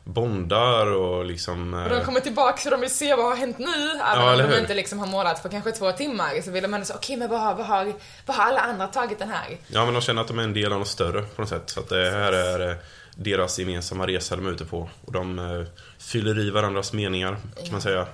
bondar 0.07 0.87
och 0.87 1.25
liksom... 1.25 1.73
Och 1.73 1.89
de 1.89 1.95
eh, 1.95 2.05
kommer 2.05 2.19
tillbaka 2.19 2.57
så 2.57 2.69
de 2.69 2.81
vill 2.81 2.89
se 2.95 3.15
vad 3.15 3.25
har 3.25 3.35
hänt 3.35 3.57
nu. 3.59 3.89
Även 3.89 3.99
Ja, 4.23 4.31
om 4.31 4.37
de 4.37 4.43
hur? 4.43 4.59
inte 4.59 4.73
liksom 4.73 4.99
har 4.99 5.07
målat 5.07 5.43
på 5.43 5.49
kanske 5.49 5.71
två 5.71 5.91
timmar 5.91 6.41
så 6.41 6.51
vill 6.51 6.63
de 6.63 6.73
ändå 6.73 6.85
säga 6.85 6.97
okej 6.97 7.17
men 7.17 7.29
vad 7.29 7.39
har, 7.39 7.55
vad, 7.55 7.65
har, 7.65 7.93
vad 8.25 8.37
har 8.37 8.43
alla 8.43 8.59
andra 8.59 8.87
tagit 8.87 9.19
den 9.19 9.29
här? 9.29 9.57
Ja, 9.67 9.85
men 9.85 9.93
de 9.93 10.01
känner 10.01 10.21
att 10.21 10.27
de 10.27 10.39
är 10.39 10.43
en 10.43 10.53
del 10.53 10.73
av 10.73 10.79
något 10.79 10.87
större 10.87 11.21
på 11.21 11.41
något 11.41 11.49
sätt. 11.49 11.69
Så 11.69 11.79
att 11.79 11.89
det 11.89 12.11
här 12.11 12.33
är 12.33 12.69
eh, 12.69 12.75
deras 13.15 13.59
gemensamma 13.59 14.07
resa 14.07 14.35
de 14.35 14.47
är 14.47 14.51
ute 14.51 14.65
på. 14.65 14.89
Och 15.05 15.11
de 15.11 15.39
eh, 15.39 15.65
fyller 15.99 16.39
i 16.39 16.49
varandras 16.49 16.93
meningar, 16.93 17.37
kan 17.63 17.71
man 17.71 17.81
säga. 17.81 18.07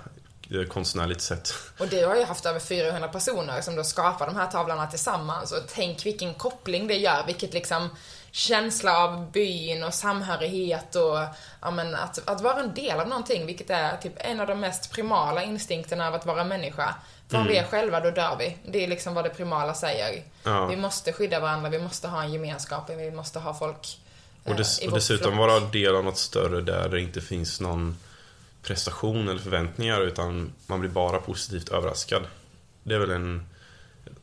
Konstnärligt 0.70 1.22
sett. 1.22 1.54
Och 1.80 1.88
det 1.88 2.02
har 2.02 2.16
ju 2.16 2.24
haft 2.24 2.46
över 2.46 2.60
400 2.60 3.08
personer 3.08 3.62
som 3.62 3.76
då 3.76 3.84
skapar 3.84 4.26
de 4.26 4.36
här 4.36 4.48
tavlorna 4.48 4.88
tillsammans. 4.88 5.52
Och 5.52 5.60
tänk 5.76 6.06
vilken 6.06 6.34
koppling 6.34 6.88
det 6.88 6.96
gör, 6.98 7.24
vilket 7.28 7.54
liksom 7.54 7.90
känsla 8.32 8.98
av 8.98 9.32
byn 9.32 9.84
och 9.84 9.94
samhörighet 9.94 10.96
och 10.96 11.18
ja, 11.62 11.72
men 11.72 11.96
att, 11.96 12.30
att 12.30 12.42
vara 12.42 12.60
en 12.60 12.74
del 12.74 13.00
av 13.00 13.08
någonting, 13.08 13.46
vilket 13.46 13.70
är 13.70 13.98
typ 13.98 14.14
en 14.18 14.40
av 14.40 14.48
de 14.48 14.60
mest 14.60 14.94
primala 14.94 15.44
instinkterna 15.44 16.08
av 16.08 16.14
att 16.14 16.26
vara 16.26 16.44
människa. 16.44 16.96
För 17.28 17.38
om 17.38 17.48
vi 17.48 17.58
är 17.58 17.68
själva, 17.68 18.00
då 18.00 18.12
dör 18.12 18.36
vi. 18.40 18.58
Det 18.66 18.84
är 18.84 18.88
liksom 18.88 19.14
vad 19.14 19.26
det 19.26 19.30
primala 19.30 19.74
säger. 19.74 20.24
Ja. 20.44 20.66
Vi 20.66 20.76
måste 20.76 21.14
skydda 21.14 21.40
varandra, 21.40 21.70
vi 21.70 21.80
måste 21.80 22.08
ha 22.08 22.24
en 22.24 22.34
gemenskap, 22.34 22.90
vi 22.90 23.12
måste 23.12 23.40
ha 23.40 23.54
folk 23.54 24.00
eh, 24.44 24.52
Och, 24.52 24.58
dess, 24.58 24.82
i 24.82 24.88
och 24.88 24.92
dessutom 24.92 25.38
vara 25.38 25.60
del 25.60 25.96
av 25.96 26.04
något 26.04 26.18
större 26.18 26.62
där 26.62 26.90
det 26.90 27.02
inte 27.02 27.22
finns 27.22 27.62
någon 27.62 27.98
prestation 28.64 29.30
eller 29.30 29.40
förväntningar 29.40 30.02
utan 30.02 30.54
man 30.68 30.80
blir 30.80 30.90
bara 30.90 31.18
positivt 31.18 31.70
överraskad. 31.70 32.24
Det 32.84 32.96
är 32.96 33.00
väl 33.00 33.12
en, 33.12 33.48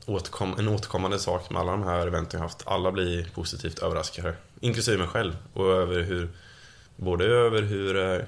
återkom, 0.09 0.55
en 0.59 0.69
återkommande 0.69 1.19
sak 1.19 1.51
med 1.51 1.61
alla 1.61 1.73
de 1.73 1.83
här 1.83 2.07
eventen 2.07 2.39
jag 2.39 2.45
haft. 2.45 2.63
Alla 2.67 2.93
blir 2.93 3.31
positivt 3.35 3.79
överraskade. 3.79 4.35
Inklusive 4.61 4.99
mig 4.99 5.09
själv. 5.09 5.37
Och 5.53 5.67
över 5.67 6.03
hur, 6.03 6.29
både 6.97 7.25
över 7.25 7.63
hur 7.63 7.97
eh, 7.97 8.25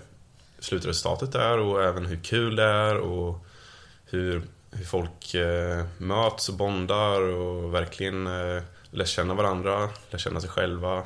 slutresultatet 0.59 1.35
är 1.35 1.59
och 1.59 1.85
även 1.85 2.07
hur 2.07 2.17
kul 2.17 2.57
det 2.57 2.65
är 2.65 2.97
och 2.97 3.47
hur, 4.05 4.43
hur 4.71 4.85
folk 4.85 5.35
eh, 5.35 5.85
möts 5.99 6.49
och 6.49 6.55
bondar 6.55 7.21
och 7.21 7.75
verkligen 7.75 8.27
eh, 8.27 8.63
lär 8.91 9.05
känna 9.05 9.35
varandra, 9.35 9.89
lär 10.11 10.19
känna 10.19 10.41
sig 10.41 10.51
själva. 10.51 11.03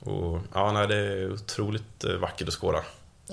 Och 0.00 0.40
ja, 0.54 0.72
nej, 0.72 0.88
det 0.88 0.96
är 0.96 1.32
otroligt 1.32 2.04
eh, 2.04 2.14
vackert 2.14 2.48
att 2.48 2.54
skåda. 2.54 2.82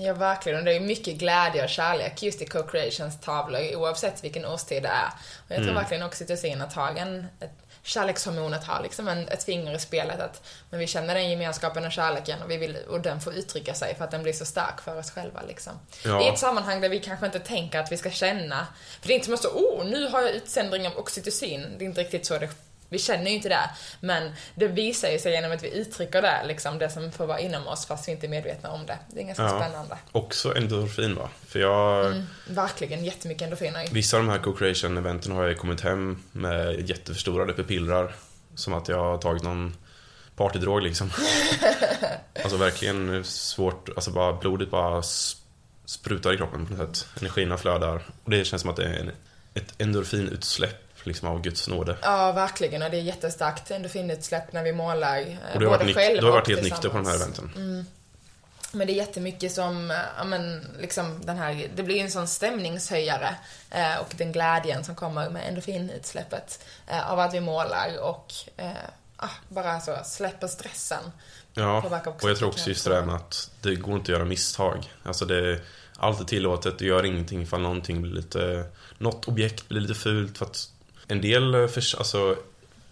Ja, 0.00 0.12
verkligen. 0.14 0.58
Och 0.58 0.64
det 0.64 0.76
är 0.76 0.80
mycket 0.80 1.14
glädje 1.14 1.64
och 1.64 1.68
kärlek 1.68 2.22
just 2.22 2.42
i 2.42 2.44
co-creations 2.44 3.20
tavlor, 3.24 3.74
oavsett 3.76 4.24
vilken 4.24 4.44
årstid 4.44 4.82
det 4.82 4.88
är. 4.88 5.08
Och 5.46 5.50
jag 5.50 5.56
tror 5.56 5.68
Mm. 5.68 5.74
verkligen 5.74 6.02
oxytocinet 6.02 6.72
har 6.72 6.94
en, 6.94 7.26
ett 7.40 7.50
kärlekshormonet 7.82 8.64
har 8.64 8.82
liksom 8.82 9.08
en, 9.08 9.28
ett 9.28 9.44
finger 9.44 9.74
i 9.74 9.78
spelet. 9.78 10.20
Att, 10.20 10.42
men 10.70 10.80
vi 10.80 10.86
känner 10.86 11.14
den 11.14 11.30
gemenskapen 11.30 11.84
och 11.84 11.92
kärleken 11.92 12.42
och, 12.42 12.50
vi 12.50 12.56
vill, 12.56 12.76
och 12.88 13.00
den 13.00 13.20
får 13.20 13.34
uttrycka 13.34 13.74
sig 13.74 13.94
för 13.94 14.04
att 14.04 14.10
den 14.10 14.22
blir 14.22 14.32
så 14.32 14.44
stark 14.44 14.80
för 14.80 14.98
oss 14.98 15.10
själva. 15.10 15.40
Liksom. 15.48 15.72
Ja. 16.04 16.24
I 16.24 16.28
ett 16.28 16.38
sammanhang 16.38 16.80
där 16.80 16.88
vi 16.88 17.00
kanske 17.00 17.26
inte 17.26 17.38
tänker 17.38 17.78
att 17.78 17.92
vi 17.92 17.96
ska 17.96 18.10
känna. 18.10 18.66
För 19.00 19.08
det 19.08 19.12
är 19.12 19.14
inte 19.14 19.24
som 19.24 19.34
att 19.34 19.42
så, 19.42 19.48
oh, 19.48 19.84
nu 19.86 20.08
har 20.08 20.22
jag 20.22 20.30
utsändring 20.30 20.86
av 20.86 20.98
oxytocin. 20.98 21.66
Det 21.78 21.84
är 21.84 21.86
inte 21.86 22.00
riktigt 22.00 22.26
så 22.26 22.38
det 22.38 22.48
vi 22.90 22.98
känner 22.98 23.24
ju 23.30 23.36
inte 23.36 23.48
det, 23.48 23.70
men 24.00 24.32
det 24.54 24.66
visar 24.68 25.08
ju 25.10 25.18
sig 25.18 25.32
genom 25.32 25.52
att 25.52 25.62
vi 25.64 25.74
uttrycker 25.74 26.22
det, 26.22 26.40
liksom 26.46 26.78
det 26.78 26.90
som 26.90 27.12
får 27.12 27.26
vara 27.26 27.40
inom 27.40 27.66
oss 27.66 27.86
fast 27.86 28.08
vi 28.08 28.12
inte 28.12 28.26
är 28.26 28.28
medvetna 28.28 28.70
om 28.70 28.86
det. 28.86 28.98
Det 29.08 29.20
är 29.20 29.24
ganska 29.24 29.42
Ja. 29.42 29.60
spännande. 29.60 29.98
Också 30.12 30.56
endorfin 30.56 31.14
va? 31.14 31.28
För 31.46 31.58
jag... 31.60 32.06
Mm, 32.06 32.26
verkligen 32.48 33.04
jättemycket 33.04 33.42
endorfiner. 33.42 33.86
Vissa 33.90 34.16
av 34.16 34.22
de 34.22 34.28
här 34.32 34.38
co-creation-eventen 34.38 35.32
har 35.32 35.44
jag 35.46 35.58
kommit 35.58 35.80
hem 35.80 36.22
med 36.32 36.88
jätteförstorade 36.88 37.52
pupillrar. 37.52 38.14
som 38.54 38.74
att 38.74 38.88
jag 38.88 38.98
har 38.98 39.18
tagit 39.18 39.42
någon 39.42 39.76
partydrog 40.36 40.82
liksom. 40.82 41.10
alltså 42.42 42.56
verkligen 42.56 43.24
svårt, 43.24 43.88
alltså 43.96 44.10
bara 44.10 44.32
blodet 44.32 44.70
bara 44.70 45.02
sprutar 45.86 46.32
i 46.34 46.36
kroppen 46.36 46.66
på 46.66 46.74
något 46.74 46.96
sätt. 46.96 47.06
Energierna 47.20 47.56
flödar. 47.58 48.02
Och 48.24 48.30
det 48.30 48.44
känns 48.44 48.62
som 48.62 48.70
att 48.70 48.76
det 48.76 48.84
är 48.84 48.94
en, 49.00 49.10
ett 49.54 49.74
endorfinutsläpp 49.78 50.89
liksom 51.06 51.28
av 51.28 51.42
Guds 51.42 51.68
nåde. 51.68 51.96
Ja, 52.02 52.32
verkligen. 52.32 52.82
Och 52.82 52.90
det 52.90 52.96
är 52.96 53.02
jättestarkt 53.02 53.70
endorfinutsläpp 53.70 54.52
när 54.52 54.62
vi 54.62 54.72
målar. 54.72 55.20
eh, 55.20 55.36
Och 55.54 55.60
du 55.60 55.66
har 55.66 55.78
varit, 55.78 55.94
själv 55.96 56.20
du 56.20 56.26
har 56.26 56.32
varit 56.32 56.48
helt 56.48 56.62
nykter 56.62 56.88
på 56.88 56.96
de 56.96 57.06
här 57.06 57.14
eventen. 57.14 57.86
Men 58.72 58.86
det 58.86 58.92
är 58.92 58.94
jättemycket 58.96 59.52
som, 59.52 59.90
ja 60.18 60.24
men 60.24 60.66
liksom 60.80 61.20
den 61.24 61.36
här, 61.38 61.68
det 61.76 61.82
blir 61.82 62.00
en 62.00 62.10
sån 62.10 62.28
stämningshöjare. 62.28 63.34
Eh, 63.70 63.96
och 64.00 64.14
den 64.16 64.32
glädjen 64.32 64.84
som 64.84 64.94
kommer 64.94 65.30
med 65.30 65.48
endorfinutsläppet. 65.48 66.64
Eh, 66.86 67.10
av 67.12 67.18
att 67.20 67.34
vi 67.34 67.40
målar 67.40 68.00
och 68.02 68.32
eh, 68.56 68.70
ah, 69.16 69.28
bara 69.48 69.80
så 69.80 69.96
släpper 70.04 70.46
stressen. 70.46 71.12
Ja, 71.54 71.82
och 72.20 72.28
jag 72.30 72.36
tror 72.36 72.48
också 72.48 72.68
just 72.68 72.84
det 72.84 72.90
där 72.90 73.02
med 73.02 73.14
att 73.14 73.50
det 73.60 73.74
går 73.74 73.94
inte 73.96 74.12
att 74.12 74.18
göra 74.18 74.24
misstag. 74.24 74.92
Alltså 75.02 75.24
det 75.24 75.36
är 75.52 75.60
alltid 75.96 76.26
tillåtet, 76.26 76.78
du 76.78 76.86
gör 76.86 77.04
ingenting 77.04 77.42
ifall 77.42 77.60
någonting 77.60 78.02
blir 78.02 78.12
lite... 78.12 78.64
Något 78.98 79.28
objekt 79.28 79.68
blir 79.68 79.80
lite 79.80 79.94
fult 79.94 80.38
för 80.38 80.46
att 80.46 80.68
en 81.10 81.20
del, 81.20 81.54
eh, 81.54 81.66
förs- 81.66 81.94
alltså, 81.94 82.36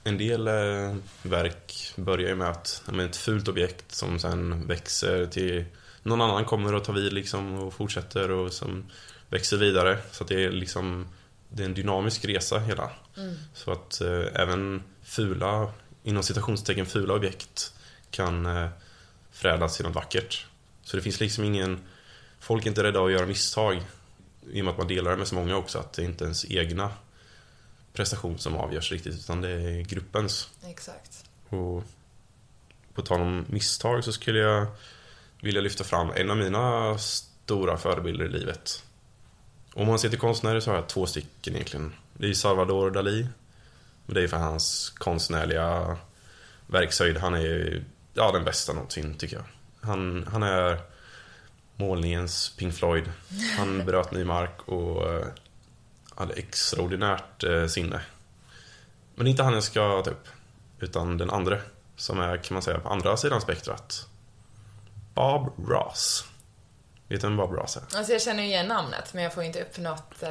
en 0.05 0.19
del 0.19 0.47
eh, 0.49 0.97
verk 1.23 1.93
börjar 1.97 2.29
ju 2.29 2.35
med 2.35 2.49
att, 2.49 2.83
men 2.87 3.01
ett 3.01 3.16
fult 3.16 3.49
objekt 3.49 3.95
som 3.95 4.19
sen 4.19 4.66
växer 4.66 5.27
till... 5.27 5.64
Någon 6.03 6.21
annan 6.21 6.45
kommer 6.45 6.75
och 6.75 6.85
tar 6.85 6.93
vid 6.93 7.12
liksom 7.12 7.55
och 7.55 7.75
fortsätter 7.75 8.31
och 8.31 8.53
som 8.53 8.85
växer 9.29 9.57
vidare. 9.57 9.99
Så 10.12 10.23
att 10.25 10.29
det 10.29 10.45
är 10.45 10.51
liksom, 10.51 11.09
det 11.49 11.62
är 11.62 11.66
en 11.66 11.75
dynamisk 11.75 12.25
resa 12.25 12.59
hela. 12.59 12.91
Så 13.55 13.73
att 13.73 14.01
eh, 14.01 14.25
även 14.35 14.83
fula, 15.03 15.73
inom 16.03 16.23
citationstecken 16.23 16.87
fula 16.87 17.14
objekt 17.14 17.73
kan 18.11 18.47
eh, 18.47 18.69
förädlas 19.33 19.77
till 19.77 19.87
något 19.87 19.95
vackert. 19.95 20.47
Så 20.83 20.97
det 20.97 21.03
finns 21.03 21.21
liksom 21.21 21.45
ingen... 21.45 21.81
Folk 22.41 22.64
är 22.64 22.69
inte 22.69 22.83
rädda 22.83 23.01
att 23.05 23.12
göra 23.12 23.27
misstag. 23.27 23.83
I 24.53 24.61
och 24.61 24.64
med 24.64 24.73
att 24.73 24.79
man 24.79 24.89
delar 24.89 25.11
det 25.11 25.16
med 25.16 25.29
så 25.29 25.35
många 25.35 25.57
också, 25.57 25.79
att 25.79 25.93
det 25.93 26.03
är 26.03 26.07
inte 26.07 26.25
ens 26.25 26.51
egna 26.51 26.91
prestation 27.99 28.38
som 28.38 28.57
avgörs 28.57 28.92
riktigt, 28.92 29.14
utan 29.14 29.40
det 29.40 29.51
är 29.51 29.82
gruppens. 29.82 30.49
Exakt. 30.66 31.24
Och 31.49 31.84
på 32.94 33.03
tal 33.03 33.20
om 33.20 33.44
misstag 33.49 34.05
så 34.05 34.12
skulle 34.12 34.38
jag 34.38 34.66
vilja 35.42 35.61
lyfta 35.61 35.84
fram 35.84 36.11
en 36.16 36.30
av 36.30 36.36
mina 36.36 36.99
stora 36.99 37.76
förebilder 37.76 38.24
i 38.24 38.28
livet. 38.28 38.82
Om 39.74 39.86
man 39.86 39.99
ser 39.99 40.09
till 40.09 40.18
konstnärer 40.18 40.61
så 40.61 40.70
har 40.70 40.76
jag 40.76 40.88
två 40.88 41.07
stycken 41.07 41.55
egentligen. 41.55 41.92
Det 42.14 42.26
är 42.26 42.34
Salvador 42.34 42.90
Dalí. 42.90 43.26
Och 44.07 44.14
det 44.14 44.22
är 44.22 44.28
för 44.28 44.36
hans 44.36 44.90
konstnärliga 44.90 45.96
verkshöjd. 46.66 47.16
Han 47.16 47.34
är 47.34 47.84
ja, 48.14 48.32
den 48.32 48.44
bästa 48.44 48.72
någonsin 48.72 49.14
tycker 49.14 49.36
jag. 49.36 49.44
Han, 49.80 50.26
han 50.32 50.42
är 50.42 50.80
målningens 51.76 52.55
Pink 52.59 52.74
Floyd. 52.74 53.12
Han 53.59 53.84
bröt 53.86 54.12
ny 54.12 54.24
mark 54.24 54.68
och 54.68 55.12
eh, 55.12 55.26
hade 56.19 56.35
extraordinärt 56.35 57.45
eh, 57.45 57.66
sinne. 57.66 58.01
Men 59.14 59.25
det 59.25 59.29
är 59.29 59.31
inte 59.31 59.43
han 59.43 59.55
jag 59.55 59.62
ska 59.62 60.03
ta 60.03 60.11
upp. 60.11 60.29
Utan 60.81 61.19
den 61.19 61.31
andra, 61.31 61.59
som 61.97 62.21
är 62.21 62.37
kan 62.37 62.55
man 62.55 62.62
säga 62.62 62.79
på 62.79 62.89
andra 62.89 63.16
sidan 63.16 63.41
spektrat. 63.41 64.07
Bob 65.14 65.53
Ross. 65.69 66.25
Vet 67.09 67.21
du 67.21 67.27
vem 67.27 67.37
Bob 67.37 67.53
Ross 67.53 67.77
är? 67.77 67.99
Alltså 67.99 68.12
jag 68.12 68.23
känner 68.23 68.43
igen 68.43 68.66
namnet, 68.66 69.14
men 69.14 69.23
jag 69.23 69.35
får 69.35 69.43
inte 69.43 69.62
upp 69.62 69.79
något... 69.79 70.23
Eh... 70.23 70.31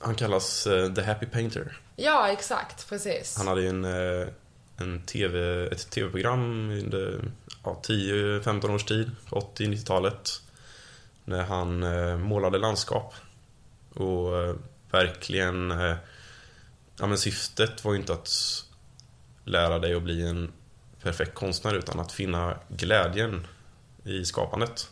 Han 0.00 0.14
kallas 0.14 0.66
eh, 0.66 0.92
The 0.92 1.02
Happy 1.02 1.26
Painter. 1.26 1.80
Ja, 1.96 2.28
exakt. 2.28 2.88
Precis. 2.88 3.36
Han 3.38 3.46
hade 3.46 3.62
ju 3.62 3.68
en, 3.68 3.84
eh, 3.84 4.28
en 4.76 5.02
TV, 5.02 5.66
ett 5.66 5.90
tv-program 5.90 6.70
under 6.70 7.20
ja, 7.64 7.80
10-15 7.84 8.74
års 8.74 8.84
tid, 8.84 9.10
80-90-talet. 9.30 10.30
När 11.24 11.42
han 11.42 11.82
eh, 11.82 12.16
målade 12.16 12.58
landskap. 12.58 13.14
Och 13.94 14.38
eh, 14.38 14.54
verkligen... 14.90 15.70
Eh, 15.70 15.96
ja, 16.98 17.06
men 17.06 17.18
syftet 17.18 17.84
var 17.84 17.92
ju 17.92 17.98
inte 17.98 18.12
att 18.12 18.30
lära 19.44 19.78
dig 19.78 19.94
att 19.94 20.02
bli 20.02 20.26
en 20.26 20.52
perfekt 21.02 21.34
konstnär 21.34 21.74
utan 21.74 22.00
att 22.00 22.12
finna 22.12 22.58
glädjen 22.68 23.46
i 24.04 24.24
skapandet. 24.24 24.90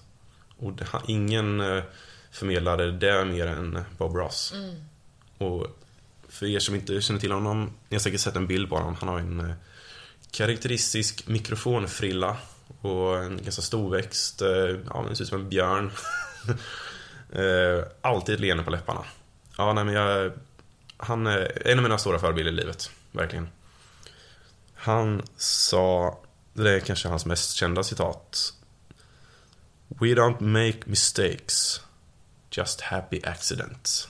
Och 0.57 0.73
det, 0.73 0.87
ingen 1.07 1.61
eh, 1.61 1.83
förmedlade 2.31 2.93
det 2.93 3.25
mer 3.25 3.47
än 3.47 3.79
Bob 3.99 4.17
Ross. 4.17 4.53
Och 5.39 5.67
för 6.29 6.47
er 6.47 6.59
som 6.59 6.75
inte 6.75 7.01
känner 7.01 7.21
till 7.21 7.33
honom, 7.33 7.73
ni 7.89 7.95
har 7.95 8.01
säkert 8.01 8.21
sett 8.21 8.37
en 8.37 8.47
bild 8.47 8.69
på 8.69 8.77
honom. 8.77 8.97
Han 9.01 9.09
har 9.09 9.19
en 9.19 9.41
eh, 9.41 9.55
karaktäristisk 10.31 11.29
mikrofonfrilla 11.29 12.37
och 12.81 13.19
en 13.19 13.43
ganska 13.43 13.63
storväxt, 13.63 14.43
ja 14.87 15.03
men 15.03 15.17
ser 15.17 15.25
ut 15.25 15.29
som 15.29 15.41
en 15.41 15.49
björn. 15.49 15.93
Alltid 18.01 18.41
leende 18.41 18.63
på 18.63 18.71
läpparna. 18.71 19.05
Ja, 19.57 19.73
nej 19.73 19.85
men 19.85 19.95
jag... 19.95 20.33
Han 20.97 21.27
är 21.27 21.69
en 21.69 21.79
av 21.79 21.83
mina 21.83 21.99
stora 21.99 22.19
förebilder 22.19 22.53
i 22.53 22.55
livet, 22.55 22.91
verkligen. 23.13 23.49
Han 24.75 25.23
sa, 25.37 26.19
det 26.53 26.71
är 26.71 26.81
kanske 26.81 27.09
hans 27.09 27.27
mest 27.27 27.57
kända 27.57 27.85
citat. 27.85 28.53
We 29.89 30.07
don't 30.07 30.41
make 30.41 30.79
mistakes, 30.85 31.81
just 32.51 32.81
happy 32.81 33.21
accidents. 33.25 34.09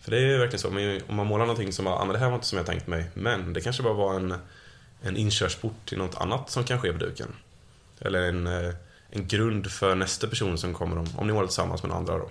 För 0.00 0.10
det 0.10 0.18
är 0.18 0.38
verkligen 0.38 0.60
så, 0.60 0.68
om 1.08 1.16
man 1.16 1.26
målar 1.26 1.46
någonting 1.46 1.72
som, 1.72 1.86
ah, 1.86 2.04
men 2.04 2.12
det 2.12 2.18
här 2.18 2.26
var 2.26 2.34
inte 2.34 2.46
som 2.46 2.58
jag 2.58 2.66
tänkt 2.66 2.86
mig, 2.86 3.10
men 3.14 3.52
det 3.52 3.60
kanske 3.60 3.82
bara 3.82 3.94
var 3.94 4.14
en, 4.14 4.34
en 5.02 5.16
inkörsport 5.16 5.86
till 5.86 5.98
något 5.98 6.14
annat 6.14 6.50
som 6.50 6.64
kan 6.64 6.80
ske 6.80 6.92
på 6.92 6.98
duken. 6.98 7.34
Eller 8.00 8.22
en, 8.22 8.46
eh, 8.46 8.74
en 9.10 9.28
grund 9.28 9.70
för 9.70 9.94
nästa 9.94 10.26
person 10.26 10.58
som 10.58 10.74
kommer 10.74 10.98
om, 10.98 11.06
om 11.16 11.26
ni 11.26 11.32
målar 11.32 11.46
tillsammans 11.46 11.82
med 11.82 11.90
den 11.90 11.98
andra 11.98 12.18
då. 12.18 12.30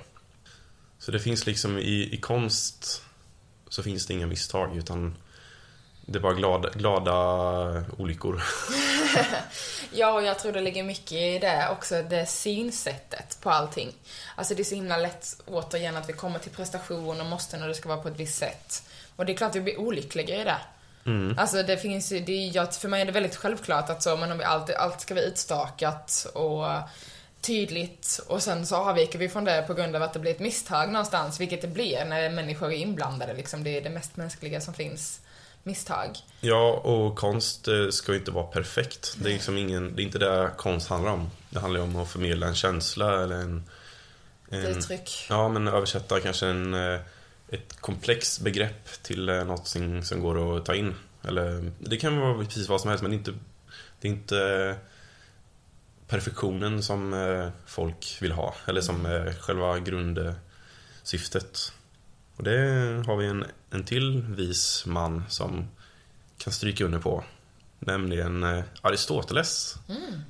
Så 1.06 1.12
det 1.12 1.20
finns 1.20 1.46
liksom 1.46 1.78
i, 1.78 2.10
i 2.14 2.18
konst 2.18 3.02
så 3.70 3.84
finns 3.84 4.06
det 4.06 4.14
inga 4.14 4.28
misstag 4.28 4.78
utan 4.78 5.18
det 6.06 6.18
är 6.18 6.22
bara 6.22 6.34
glada, 6.34 6.70
glada 6.70 7.84
olyckor. 7.98 8.44
Ja, 9.96 10.14
och 10.14 10.24
jag 10.24 10.40
tror 10.40 10.52
det 10.52 10.62
ligger 10.62 10.84
mycket 10.84 11.12
i 11.12 11.40
det 11.40 11.70
också, 11.72 12.04
det 12.10 12.26
synsättet 12.26 13.38
på 13.42 13.50
allting. 13.50 13.94
Alltså 14.36 14.56
det 14.56 14.62
är 14.62 14.64
så 14.64 14.76
himla 14.76 14.98
lätt, 14.98 15.42
återigen, 15.46 15.98
att 15.98 16.10
vi 16.10 16.14
kommer 16.14 16.40
till 16.40 16.52
prestation 16.52 17.22
och 17.22 17.26
måste 17.26 17.58
när 17.58 17.68
det 17.68 17.74
ska 17.74 17.90
vara 17.90 18.02
på 18.02 18.08
ett 18.08 18.20
visst 18.20 18.38
sätt. 18.38 18.84
Och 19.16 19.26
det 19.26 19.32
är 19.32 19.38
klart 19.38 19.50
att 19.50 19.56
vi 19.56 19.62
blir 19.62 19.80
olyckliga 19.80 20.42
i 20.42 20.44
det. 20.44 20.58
Alltså 21.38 21.64
det 21.64 21.78
finns 21.78 22.12
ju, 22.12 22.20
det 22.20 22.32
är, 22.32 22.56
jag, 22.56 22.76
för 22.76 22.90
mig 22.90 23.02
är 23.02 23.06
det 23.06 23.12
väldigt 23.12 23.36
självklart 23.36 23.90
att 23.90 24.04
så, 24.04 24.18
men 24.18 24.32
om 24.32 24.38
vi 24.38 24.44
alltid, 24.44 24.76
allt 24.76 25.02
ska 25.02 25.14
vara 25.14 25.26
utstakat 25.26 26.28
och 26.34 26.66
tydligt 27.44 28.20
och 28.28 28.44
sen 28.44 28.66
så 28.66 28.76
avviker 28.76 29.20
vi 29.20 29.30
från 29.30 29.44
det 29.44 29.64
på 29.68 29.74
grund 29.74 29.96
av 29.96 30.04
att 30.04 30.14
det 30.14 30.20
blir 30.20 30.32
ett 30.32 30.40
misstag 30.40 30.92
någonstans, 30.92 31.40
vilket 31.40 31.62
det 31.62 31.68
blir 31.68 32.06
när 32.06 32.30
människor 32.30 32.72
är 32.72 32.78
inblandade 32.78 33.34
liksom. 33.34 33.64
Det 33.64 33.78
är 33.78 33.82
det 33.82 33.90
mest 33.90 34.18
mänskliga 34.18 34.62
som 34.62 34.74
finns, 34.74 35.22
misstag. 35.64 36.18
Ja, 36.42 36.72
och 36.74 37.16
konst 37.16 37.68
eh, 37.68 37.90
ska 37.90 38.12
ju 38.12 38.18
inte 38.18 38.32
vara 38.32 38.46
perfekt. 38.46 39.16
Det 39.18 39.30
är, 39.30 39.34
liksom 39.34 39.58
ingen, 39.58 39.96
det 39.96 40.02
är 40.02 40.04
inte 40.04 40.20
det 40.20 40.52
konst 40.58 40.90
handlar 40.90 41.12
om. 41.12 41.30
Det 41.50 41.60
handlar 41.60 41.80
ju 41.80 41.84
om 41.84 41.96
att 41.96 42.10
förmedla 42.10 42.48
en 42.48 42.56
känsla 42.56 43.24
eller 43.24 43.36
en... 43.36 43.64
En 44.50 44.66
uttryck. 44.66 45.26
Ja, 45.30 45.50
men 45.50 45.68
översätta 45.68 46.20
kanske 46.20 46.48
en, 46.48 46.74
eh, 46.74 47.00
ett 47.50 47.82
komplext 47.82 48.42
begrepp 48.42 49.04
till 49.04 49.30
eh, 49.30 49.44
något 49.44 49.68
som, 49.68 50.04
som 50.04 50.22
går 50.22 50.58
att 50.58 50.66
ta 50.66 50.76
in. 50.76 50.96
Eller, 51.28 51.72
det 51.80 51.98
kan 51.98 52.20
vara 52.20 52.46
precis 52.46 52.70
vad 52.70 52.82
som 52.82 52.90
helst, 52.90 53.02
men 53.02 53.12
det 53.12 53.16
är 53.16 53.18
inte, 53.18 53.34
det 54.02 54.08
är 54.08 54.12
inte 54.12 54.76
perfektionen 56.14 56.84
som 56.84 57.14
eh, 57.14 57.50
folk 57.66 58.18
vill 58.22 58.32
ha. 58.32 58.56
Eller 58.66 58.82
som 58.82 59.06
är 59.06 59.34
själva 59.34 59.80
grundsyftet. 59.80 61.74
Och 62.36 62.44
det 62.44 62.60
har 63.08 63.18
vi 63.18 63.26
en, 63.26 63.46
en 63.70 63.84
till 63.84 64.22
vis 64.22 64.84
man 64.86 65.24
som 65.30 65.68
kan 66.38 66.54
stryka 66.54 66.86
under 66.86 67.00
på. 67.00 67.24
Nämligen 67.80 68.44
eh, 68.44 68.64
Aristoteles. 68.82 69.76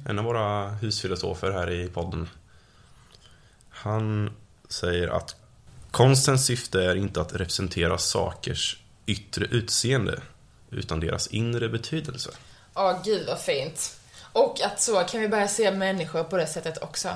En 0.05 0.19
av 0.19 0.25
våra 0.25 0.69
husfilosofer 0.69 1.51
här 1.51 1.71
i 1.71 1.87
podden. 1.87 2.29
Han 3.69 4.31
säger 4.69 5.07
att 5.07 5.35
konstens 5.91 6.45
syfte 6.45 6.83
är 6.83 6.95
inte 6.95 7.21
att 7.21 7.33
representera 7.33 7.97
sakers 7.97 8.77
yttre 9.05 9.45
utseende 9.45 10.21
utan 10.69 10.99
deras 10.99 11.27
inre 11.27 11.69
betydelse. 11.69 12.31
Åh, 12.73 13.01
gud 13.03 13.27
vad 13.27 13.41
fint. 13.41 13.97
Och 14.33 14.61
att 14.61 14.81
så 14.81 15.03
kan 15.03 15.21
vi 15.21 15.27
börja 15.27 15.47
se 15.47 15.71
människor 15.71 16.23
på 16.23 16.37
det 16.37 16.47
sättet 16.47 16.83
också. 16.83 17.09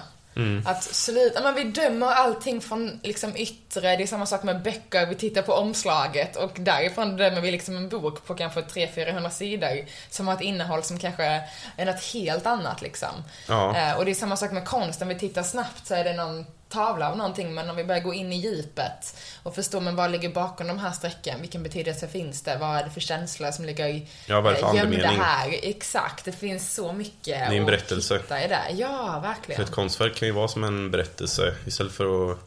Att 0.65 0.83
sluta, 0.83 1.41
men 1.41 1.55
vi 1.55 1.63
dömer 1.63 2.07
allting 2.07 2.61
från 2.61 2.99
liksom 3.03 3.35
yttre, 3.35 3.95
det 3.95 4.03
är 4.03 4.07
samma 4.07 4.25
sak 4.25 4.43
med 4.43 4.61
böcker, 4.61 5.05
vi 5.05 5.15
tittar 5.15 5.41
på 5.41 5.53
omslaget 5.53 6.35
och 6.35 6.51
därifrån 6.55 7.17
dömer 7.17 7.41
vi 7.41 7.51
liksom 7.51 7.77
en 7.77 7.89
bok 7.89 8.25
på 8.25 8.35
kanske 8.35 8.61
300-400 8.61 9.29
sidor 9.29 9.85
som 10.09 10.27
har 10.27 10.35
ett 10.35 10.41
innehåll 10.41 10.83
som 10.83 10.99
kanske 10.99 11.43
är 11.77 11.85
något 11.85 12.03
helt 12.13 12.45
annat 12.45 12.81
liksom. 12.81 13.23
Ja. 13.47 13.77
Eh, 13.77 13.97
och 13.97 14.05
det 14.05 14.11
är 14.11 14.15
samma 14.15 14.37
sak 14.37 14.51
med 14.51 14.65
konst, 14.65 15.01
om 15.01 15.07
vi 15.07 15.19
tittar 15.19 15.43
snabbt 15.43 15.87
så 15.87 15.95
är 15.95 16.03
det 16.03 16.13
någon 16.13 16.45
tavla 16.69 17.09
av 17.11 17.17
någonting, 17.17 17.53
men 17.53 17.69
om 17.69 17.75
vi 17.75 17.83
börjar 17.83 18.01
gå 18.01 18.13
in 18.13 18.33
i 18.33 18.35
djupet 18.37 19.17
och 19.43 19.55
förstå, 19.55 19.79
men 19.79 19.95
vad 19.95 20.11
ligger 20.11 20.29
bakom 20.29 20.67
de 20.67 20.79
här 20.79 20.91
strecken? 20.91 21.41
Vilken 21.41 21.63
betydelse 21.63 22.07
finns 22.07 22.41
det? 22.41 22.57
Vad 22.57 22.77
är 22.77 22.83
det 22.83 22.89
för 22.89 23.01
känslor 23.01 23.51
som 23.51 23.65
ligger 23.65 23.87
i, 23.87 24.07
Ja, 24.25 24.41
vad 24.41 24.51
är 24.53 24.55
det 24.55 24.61
för 24.61 24.75
eh, 24.75 24.75
gömda 24.75 25.07
här? 25.07 25.55
Exakt, 25.63 26.25
det 26.25 26.31
finns 26.31 26.73
så 26.73 26.93
mycket 26.93 27.23
Det 27.25 27.33
är 27.33 27.51
en 27.51 27.65
berättelse. 27.65 28.15
att 28.15 28.21
hitta 28.21 28.43
i 28.43 28.47
det. 28.47 28.61
Ja, 28.71 29.19
För 29.21 29.27
verkligen. 29.27 29.61
ett 29.61 29.71
konstverk 29.71 30.15
kan 30.15 30.27
ju 30.27 30.33
vara 30.33 30.47
som 30.47 30.63
en 30.63 30.91
berättelse. 30.91 31.55
Istället 31.65 31.93
för 31.93 32.31
att 32.31 32.37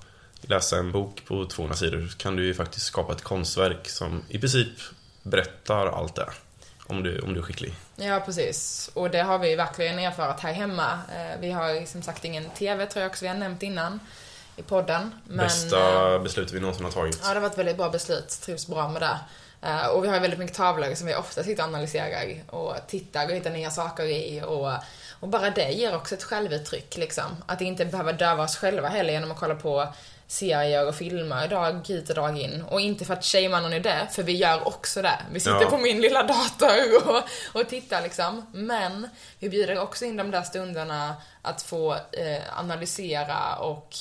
läsa 0.40 0.76
en 0.78 0.92
bok 0.92 1.22
på 1.26 1.46
200 1.46 1.76
sidor 1.76 2.12
kan 2.18 2.36
du 2.36 2.46
ju 2.46 2.54
faktiskt 2.54 2.86
skapa 2.86 3.12
ett 3.12 3.22
konstverk 3.22 3.88
som 3.88 4.22
i 4.28 4.38
princip 4.38 4.68
berättar 5.22 5.86
allt 5.86 6.14
det. 6.16 6.28
Om 6.86 7.02
du, 7.02 7.20
om 7.20 7.32
du 7.34 7.40
är 7.40 7.44
skicklig. 7.44 7.74
Ja, 8.00 8.20
precis. 8.20 8.90
Och 8.94 9.10
det 9.10 9.22
har 9.22 9.38
vi 9.38 9.54
verkligen 9.56 9.98
erfarit 9.98 10.40
här 10.40 10.52
hemma. 10.52 10.98
Eh, 11.14 11.40
Vi 11.40 11.50
har 11.50 11.86
som 11.86 12.02
sagt 12.02 12.24
ingen 12.24 12.50
TV, 12.50 12.86
tror 12.86 13.02
jag 13.02 13.10
också 13.10 13.24
vi 13.24 13.28
har 13.28 13.34
nämnt 13.34 13.62
innan 13.62 14.00
i 14.56 14.62
podden. 14.62 15.14
Men, 15.24 15.38
eh, 15.40 15.44
Bästa 15.44 16.18
beslutet 16.18 16.54
vi 16.54 16.60
någonsin 16.60 16.84
har 16.84 16.92
tagit. 16.92 17.20
Ja, 17.22 17.28
det 17.28 17.34
har 17.34 17.40
varit 17.40 17.52
ett 17.52 17.58
väldigt 17.58 17.76
bra 17.76 17.88
beslut. 17.90 18.28
Trivs 18.28 18.66
bra 18.66 18.88
med 18.88 19.02
det. 19.02 19.18
Eh, 19.68 19.86
Och 19.86 20.04
vi 20.04 20.08
har 20.08 20.20
väldigt 20.20 20.38
mycket 20.38 20.56
tavlor 20.56 20.94
som 20.94 21.06
vi 21.06 21.14
ofta 21.14 21.42
sitter 21.42 21.62
och 21.62 21.68
analyserar 21.68 22.42
och 22.50 22.74
tittar 22.88 23.24
och 23.24 23.30
hittar 23.30 23.50
nya 23.50 23.70
saker 23.70 24.04
i. 24.04 24.42
Och, 24.46 24.72
och 25.20 25.28
bara 25.28 25.50
det 25.50 25.70
ger 25.72 25.96
också 25.96 26.14
ett 26.14 26.22
självuttryck 26.22 26.96
liksom. 26.96 27.24
Att 27.46 27.60
inte 27.60 27.84
behöva 27.84 28.12
döva 28.12 28.44
oss 28.44 28.56
själva 28.56 28.88
heller 28.88 29.12
genom 29.12 29.30
att 29.30 29.38
kolla 29.40 29.54
på 29.54 29.94
serier 30.26 30.88
och 30.88 30.94
filmer 30.94 31.48
dag 31.48 31.90
ut 31.90 32.08
och 32.08 32.14
dag 32.14 32.38
in. 32.38 32.62
Och 32.62 32.80
inte 32.80 33.04
för 33.04 33.14
att 33.14 33.24
shamea 33.24 33.60
någon 33.60 33.72
i 33.72 33.80
det, 33.80 34.08
för 34.12 34.22
vi 34.22 34.32
gör 34.36 34.68
också 34.68 35.02
det. 35.02 35.18
Vi 35.32 35.40
sitter 35.40 35.60
Ja. 35.62 35.70
på 35.70 35.78
min 35.78 36.00
lilla 36.00 36.22
dator 36.22 37.08
och, 37.08 37.22
och 37.60 37.68
tittar 37.68 38.02
liksom. 38.02 38.46
Men 38.52 39.08
vi 39.38 39.48
bjuder 39.48 39.78
också 39.78 40.04
in 40.04 40.16
de 40.16 40.30
där 40.30 40.42
stunderna 40.42 41.14
att 41.42 41.62
få 41.62 41.92
eh, 41.94 42.58
analysera 42.58 43.56
och 43.56 43.94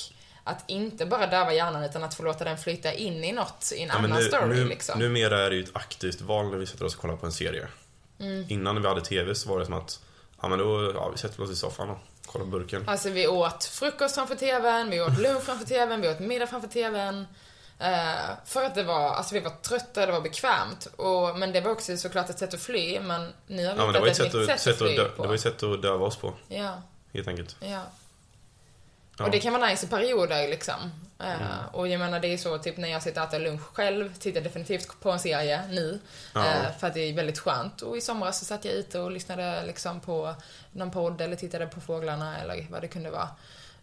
att 0.43 0.63
inte 0.67 1.05
bara 1.05 1.27
döva 1.27 1.53
hjärnan 1.53 1.83
utan 1.83 2.03
att 2.03 2.13
få 2.13 2.23
låta 2.23 2.43
den 2.43 2.57
flyta 2.57 2.93
in 2.93 3.23
i 3.23 3.31
något, 3.31 3.71
i 3.75 3.81
en 3.81 3.87
Ja, 3.87 3.93
annan 3.95 4.19
nu, 4.19 4.23
story 4.25 4.47
nu, 4.47 4.65
liksom. 4.65 4.99
Numera 4.99 5.45
är 5.45 5.49
det 5.49 5.55
ju 5.55 5.63
ett 5.63 5.69
aktivt 5.73 6.21
val 6.21 6.49
när 6.49 6.57
vi 6.57 6.65
sätter 6.65 6.85
oss 6.85 6.95
och 6.95 7.01
kollar 7.01 7.15
på 7.15 7.25
en 7.25 7.31
serie. 7.31 7.67
Mm. 8.19 8.45
Innan 8.49 8.81
vi 8.81 8.87
hade 8.87 9.01
TV 9.01 9.35
så 9.35 9.49
var 9.49 9.59
det 9.59 9.65
som 9.65 9.73
att, 9.73 9.99
ja 10.41 10.47
men 10.47 10.59
då, 10.59 10.91
ja, 10.95 11.09
vi 11.09 11.17
sätter 11.17 11.43
oss 11.43 11.51
i 11.51 11.55
soffan 11.55 11.89
och 11.89 11.97
kollar 12.25 12.45
på 12.45 12.51
burken. 12.51 12.83
Alltså 12.89 13.09
vi 13.09 13.27
åt 13.27 13.63
frukost 13.63 14.15
framför 14.15 14.35
TVn, 14.35 14.89
vi 14.89 15.01
åt 15.01 15.17
lunch 15.19 15.43
framför 15.43 15.65
TVn, 15.65 16.01
vi 16.01 16.09
åt 16.09 16.19
middag 16.19 16.47
framför 16.47 16.67
TVn. 16.67 17.25
Eh, 17.79 18.29
för 18.45 18.63
att 18.63 18.75
det 18.75 18.83
var, 18.83 19.09
alltså 19.09 19.33
vi 19.33 19.39
var 19.39 19.51
trötta, 19.61 20.05
det 20.05 20.11
var 20.11 20.21
bekvämt. 20.21 20.85
Och, 20.95 21.37
men 21.37 21.51
det 21.53 21.61
var 21.61 21.71
också 21.71 21.97
såklart 21.97 22.29
ett 22.29 22.39
sätt 22.39 22.53
att 22.53 22.61
fly, 22.61 22.99
men 22.99 23.33
nu 23.47 23.65
har 23.65 23.73
vi 23.73 23.79
Ja 23.79 23.85
men 23.85 23.93
det 23.93 23.99
var 23.99 24.07
ett 24.07 24.19
hittat 24.19 24.31
sätt, 24.31 24.49
att, 24.49 24.59
sätt, 24.59 24.71
att, 24.73 24.77
fly 24.77 24.95
dö, 24.95 25.09
på. 25.09 25.21
det 25.21 25.27
var 25.27 25.35
ett 25.35 25.41
sätt 25.41 25.63
att 25.63 25.81
döva 25.81 26.05
oss 26.05 26.15
på, 26.15 26.33
Ja, 26.47 26.81
helt 27.13 27.27
enkelt. 27.27 27.55
ja. 27.59 27.81
Ja. 29.17 29.25
Och 29.25 29.31
det 29.31 29.39
kan 29.39 29.53
vara 29.53 29.67
nice 29.67 29.85
i 29.85 29.89
perioder 29.89 30.47
liksom. 30.47 30.75
Mm. 31.23 31.47
Och 31.71 31.87
jag 31.87 31.99
menar 31.99 32.19
det 32.19 32.27
är 32.33 32.37
så 32.37 32.57
typ 32.57 32.77
när 32.77 32.89
jag 32.89 33.03
sitter 33.03 33.21
och 33.21 33.27
äter 33.27 33.39
lunch 33.39 33.61
själv, 33.61 34.13
tittar 34.15 34.41
definitivt 34.41 34.99
på 34.99 35.11
en 35.11 35.19
serie 35.19 35.61
nu. 35.69 35.99
Ja. 36.33 36.45
eh, 36.45 36.77
För 36.79 36.87
att 36.87 36.93
det 36.93 36.99
är 36.99 37.13
väldigt 37.13 37.39
skönt. 37.39 37.81
Och 37.81 37.97
i 37.97 38.01
somras 38.01 38.39
så 38.39 38.45
satt 38.45 38.65
jag 38.65 38.73
ute 38.73 38.99
och 38.99 39.11
lyssnade 39.11 39.63
liksom 39.65 39.99
på 39.99 40.35
någon 40.71 40.91
podd 40.91 41.21
eller 41.21 41.35
tittade 41.35 41.67
på 41.67 41.81
fåglarna 41.81 42.37
eller 42.39 42.67
vad 42.69 42.81
det 42.81 42.87
kunde 42.87 43.09
vara. 43.09 43.29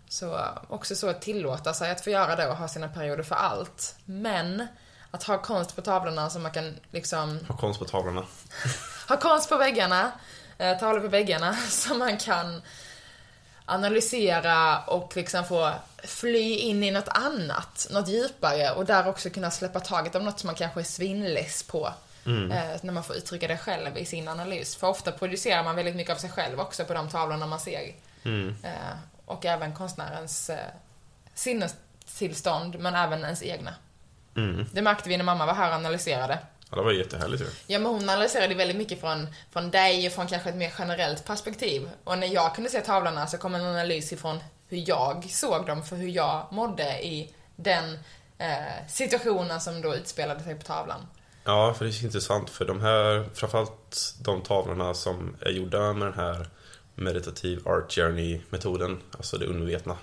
Så 0.09 0.35
eh, 0.35 0.49
också 0.69 0.95
så 0.97 1.09
att 1.09 1.23
tillåta 1.23 1.75
sig 1.75 1.91
att 1.91 2.01
få 2.05 2.11
göra 2.11 2.37
det 2.37 2.49
och 2.49 2.57
ha 2.57 2.69
sina 2.69 2.89
perioder 2.89 3.23
för 3.23 3.35
allt. 3.35 3.97
Men 4.05 4.67
att 5.11 5.23
ha 5.23 5.39
konst 5.43 5.77
på 5.77 5.83
tavlorna 5.83 6.31
som 6.31 6.43
man 6.43 6.53
kan 6.53 6.75
liksom 6.91 7.41
Ha 7.49 7.57
konst 7.57 7.79
på 7.79 7.85
tavlorna. 7.85 8.25
ha 9.09 9.17
konst 9.17 9.49
på 9.49 9.57
väggarna, 9.57 10.13
eh, 10.59 10.79
tavlor 10.79 11.01
på 11.01 11.09
väggarna 11.09 11.57
som 11.71 11.99
man 11.99 12.17
kan 12.19 12.63
analysera 13.67 14.79
och 14.79 15.17
liksom 15.17 15.45
få 15.45 15.73
fly 16.05 16.57
in 16.57 16.83
i 16.83 16.91
något 16.91 17.09
annat, 17.09 17.87
något 17.91 18.09
djupare 18.09 18.71
och 18.71 18.85
där 18.85 19.09
också 19.09 19.31
kunna 19.31 19.51
släppa 19.51 19.81
taget 19.81 20.15
om 20.15 20.25
något 20.25 20.41
som 20.41 20.47
man 20.47 20.57
kanske 20.57 20.81
är 20.81 20.85
svinless 20.85 21.63
på. 21.63 21.93
Eh, 22.27 22.81
när 22.83 22.93
man 22.93 23.05
får 23.05 23.17
uttrycka 23.17 23.49
det 23.49 23.59
själv 23.59 23.99
i 23.99 24.05
sin 24.05 24.29
analys. 24.29 24.77
För 24.77 24.87
ofta 24.87 25.13
producerar 25.13 25.65
man 25.65 25.77
väldigt 25.77 25.97
mycket 25.97 26.13
av 26.13 26.19
sig 26.19 26.31
själv 26.31 26.61
också 26.61 26.85
på 26.85 26.95
de 26.95 27.09
tavlorna 27.09 27.47
man 27.47 27.61
ser. 27.61 27.95
Mm. 28.25 28.57
Eh, 28.63 28.97
och 29.25 29.47
även 29.47 29.75
konstnärens 29.75 30.51
eh, 30.51 30.59
sinnestillstånd, 31.35 32.79
men 32.79 32.95
även 32.95 33.25
ens 33.25 33.43
egna. 33.43 33.75
Mm. 34.37 34.67
Det 34.73 34.83
märkte 34.83 35.09
vi 35.09 35.17
när 35.17 35.25
mamma 35.25 35.47
var 35.47 35.55
här 35.55 35.69
och 35.69 35.75
analyserade. 35.75 36.39
Ja, 36.77 36.81
det 36.81 36.87
var 36.87 36.93
jättehärligt 36.93 37.43
ju. 37.43 37.47
Ja, 37.67 37.79
men 37.79 37.93
hon 37.93 38.09
analyserade 38.09 38.55
väldigt 38.55 38.77
mycket 38.77 39.01
från, 39.01 39.27
från 39.53 39.71
dig 39.71 40.07
och 40.07 40.13
från 40.13 40.27
kanske 40.27 40.49
ett 40.49 40.57
mer 40.57 40.73
generellt 40.79 41.25
perspektiv. 41.25 41.91
Och 42.05 42.19
när 42.19 42.27
jag 42.27 42.55
kunde 42.55 42.71
se 42.71 42.81
tavlorna 42.81 43.27
så 43.27 43.39
kom 43.39 43.55
en 43.55 43.61
analys 43.61 44.13
ifrån 44.13 44.39
hur 44.69 44.89
jag 44.89 45.25
såg 45.31 45.67
dem, 45.67 45.83
för 45.83 45.97
hur 45.97 46.09
jag 46.09 46.47
mådde 46.51 47.07
i 47.07 47.35
den 47.57 47.99
eh, 48.39 48.89
situationen 48.89 49.61
som 49.61 49.83
då 49.83 49.95
utspelade 49.95 50.43
sig 50.43 50.55
på 50.55 50.63
tavlan. 50.63 51.07
Ja, 51.45 51.75
för 51.75 51.85
det 51.85 51.91
är 51.91 52.05
intressant 52.05 52.51
för 52.51 52.65
de 52.65 52.81
här, 52.81 53.29
framförallt 53.35 54.15
de 54.21 54.43
tavlorna 54.43 54.95
som 54.95 55.37
är 55.41 55.51
gjorda 55.51 55.93
med 55.93 56.09
den 56.09 56.15
här 56.15 56.49
meditativ 56.95 57.69
art 57.69 57.93
journey-metoden, 57.93 59.01
alltså 59.13 59.39
det 59.39 59.47
undervetna. 59.47 59.97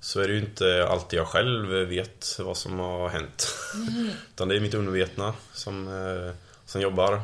Så 0.00 0.20
är 0.20 0.28
det 0.28 0.34
ju 0.34 0.40
inte 0.40 0.88
alltid 0.88 1.18
jag 1.18 1.28
själv 1.28 1.68
vet 1.68 2.36
vad 2.38 2.56
som 2.56 2.78
har 2.78 3.08
hänt. 3.08 3.54
Utan 4.34 4.48
det 4.48 4.56
är 4.56 4.60
mitt 4.60 4.74
undervetna 4.74 5.34
som, 5.52 5.88
eh, 5.88 6.34
som 6.64 6.80
jobbar, 6.80 7.20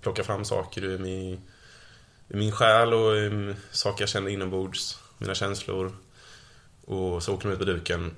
plockar 0.00 0.22
fram 0.22 0.44
saker 0.44 0.84
ur 0.84 0.98
min, 0.98 1.40
ur 2.28 2.36
min 2.38 2.52
själ 2.52 2.94
och 2.94 3.14
saker 3.70 4.02
jag 4.02 4.08
känner 4.08 4.30
inombords, 4.30 4.98
mina 5.18 5.34
känslor. 5.34 5.92
Och 6.84 7.22
så 7.22 7.34
åker 7.34 7.48
de 7.48 7.52
ut 7.52 7.58
på 7.58 7.64
duken. 7.64 8.14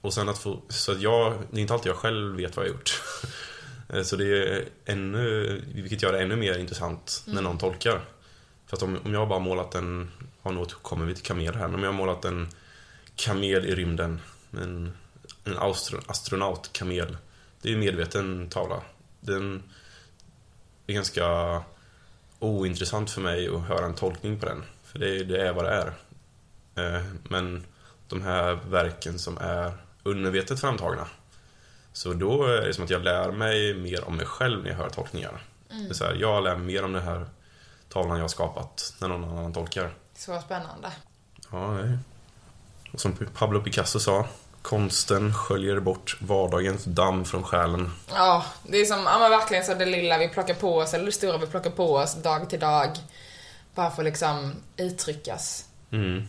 Och 0.00 0.14
sen 0.14 0.28
att 0.28 0.38
få, 0.38 0.62
så 0.68 0.92
att 0.92 1.00
jag, 1.00 1.38
det 1.50 1.56
är 1.58 1.60
inte 1.60 1.74
alltid 1.74 1.90
jag 1.90 1.96
själv 1.96 2.36
vet 2.36 2.56
vad 2.56 2.66
jag 2.66 2.70
har 2.70 2.76
gjort. 2.76 3.02
Så 4.04 4.16
det 4.16 4.24
är 4.24 4.64
ännu, 4.84 5.62
vilket 5.74 6.02
gör 6.02 6.12
det 6.12 6.22
ännu 6.22 6.36
mer 6.36 6.58
intressant 6.58 7.22
när 7.26 7.42
någon 7.42 7.58
tolkar. 7.58 8.04
För 8.66 8.76
att 8.76 8.82
om, 8.82 8.98
om 9.04 9.14
jag 9.14 9.28
bara 9.28 9.38
målat 9.38 9.74
en, 9.74 10.10
ja 10.42 10.50
nu 10.50 10.64
kommer 10.82 11.06
vi 11.06 11.14
till 11.14 11.24
kamel 11.24 11.54
här, 11.54 11.68
men 11.68 11.74
om 11.74 11.82
jag 11.82 11.88
har 11.88 11.98
målat 11.98 12.24
en 12.24 12.48
kamel 13.16 13.66
i 13.66 13.74
rymden, 13.74 14.20
en, 14.52 14.92
en 15.44 15.58
astro, 15.58 16.00
astronautkamel. 16.06 17.16
Det 17.62 17.68
är 17.68 17.72
en 17.72 17.80
medveten 17.80 18.48
tavla. 18.48 18.82
Den 19.20 19.62
är 20.86 20.94
ganska 20.94 21.62
ointressant 22.38 23.10
för 23.10 23.20
mig 23.20 23.48
att 23.48 23.62
höra 23.62 23.86
en 23.86 23.94
tolkning 23.94 24.40
på 24.40 24.46
den. 24.46 24.64
För 24.82 24.98
det, 24.98 25.24
det 25.24 25.48
är 25.48 25.52
vad 25.52 25.64
det 25.64 25.70
är. 25.70 25.94
Eh, 26.96 27.02
Men 27.28 27.64
de 28.08 28.22
här 28.22 28.54
verken 28.68 29.18
som 29.18 29.38
är 29.38 29.72
undervetet 30.02 30.60
framtagna. 30.60 31.06
Så 31.92 32.12
då 32.12 32.44
är 32.44 32.66
det 32.66 32.74
som 32.74 32.84
att 32.84 32.90
jag 32.90 33.02
lär 33.02 33.32
mig 33.32 33.74
mer 33.74 34.04
om 34.04 34.16
mig 34.16 34.26
själv 34.26 34.62
när 34.62 34.70
jag 34.70 34.76
hör 34.76 34.88
tolkningar. 34.88 35.42
Det 35.68 35.90
är 35.90 35.94
så 35.94 36.04
här, 36.04 36.14
jag 36.14 36.44
lär 36.44 36.56
mig 36.56 36.66
mer 36.66 36.84
om 36.84 36.92
den 36.92 37.02
här 37.02 37.26
tavlan 37.88 38.16
jag 38.16 38.24
har 38.24 38.28
skapat 38.28 38.94
när 39.00 39.08
någon 39.08 39.24
annan 39.24 39.52
tolkar. 39.52 39.94
Så 40.14 40.40
spännande. 40.40 40.92
Ja, 41.50 41.78
är... 41.78 41.98
Och 42.94 43.00
som 43.00 43.16
Pablo 43.34 43.60
Picasso 43.60 44.00
sa, 44.00 44.26
konsten 44.62 45.34
sköljer 45.34 45.80
bort 45.80 46.16
vardagens 46.20 46.84
damm 46.84 47.24
från 47.24 47.42
själen. 47.42 47.90
Ja, 48.10 48.44
det 48.62 48.80
är 48.80 48.84
som, 48.84 48.98
ja 48.98 49.18
men 49.18 49.30
verkligen 49.30 49.64
så 49.64 49.74
det 49.74 49.86
lilla 49.86 50.18
vi 50.18 50.28
plockar 50.28 50.54
på 50.54 50.76
oss, 50.78 50.94
eller 50.94 51.06
det 51.06 51.12
stora 51.12 51.38
vi 51.38 51.46
plockar 51.46 51.70
på 51.70 51.94
oss 51.94 52.14
dag 52.14 52.50
till 52.50 52.60
dag. 52.60 52.90
Bara 53.74 53.90
får 53.90 54.02
liksom 54.02 54.52
uttryckas. 54.76 55.64
Mm. 55.90 56.28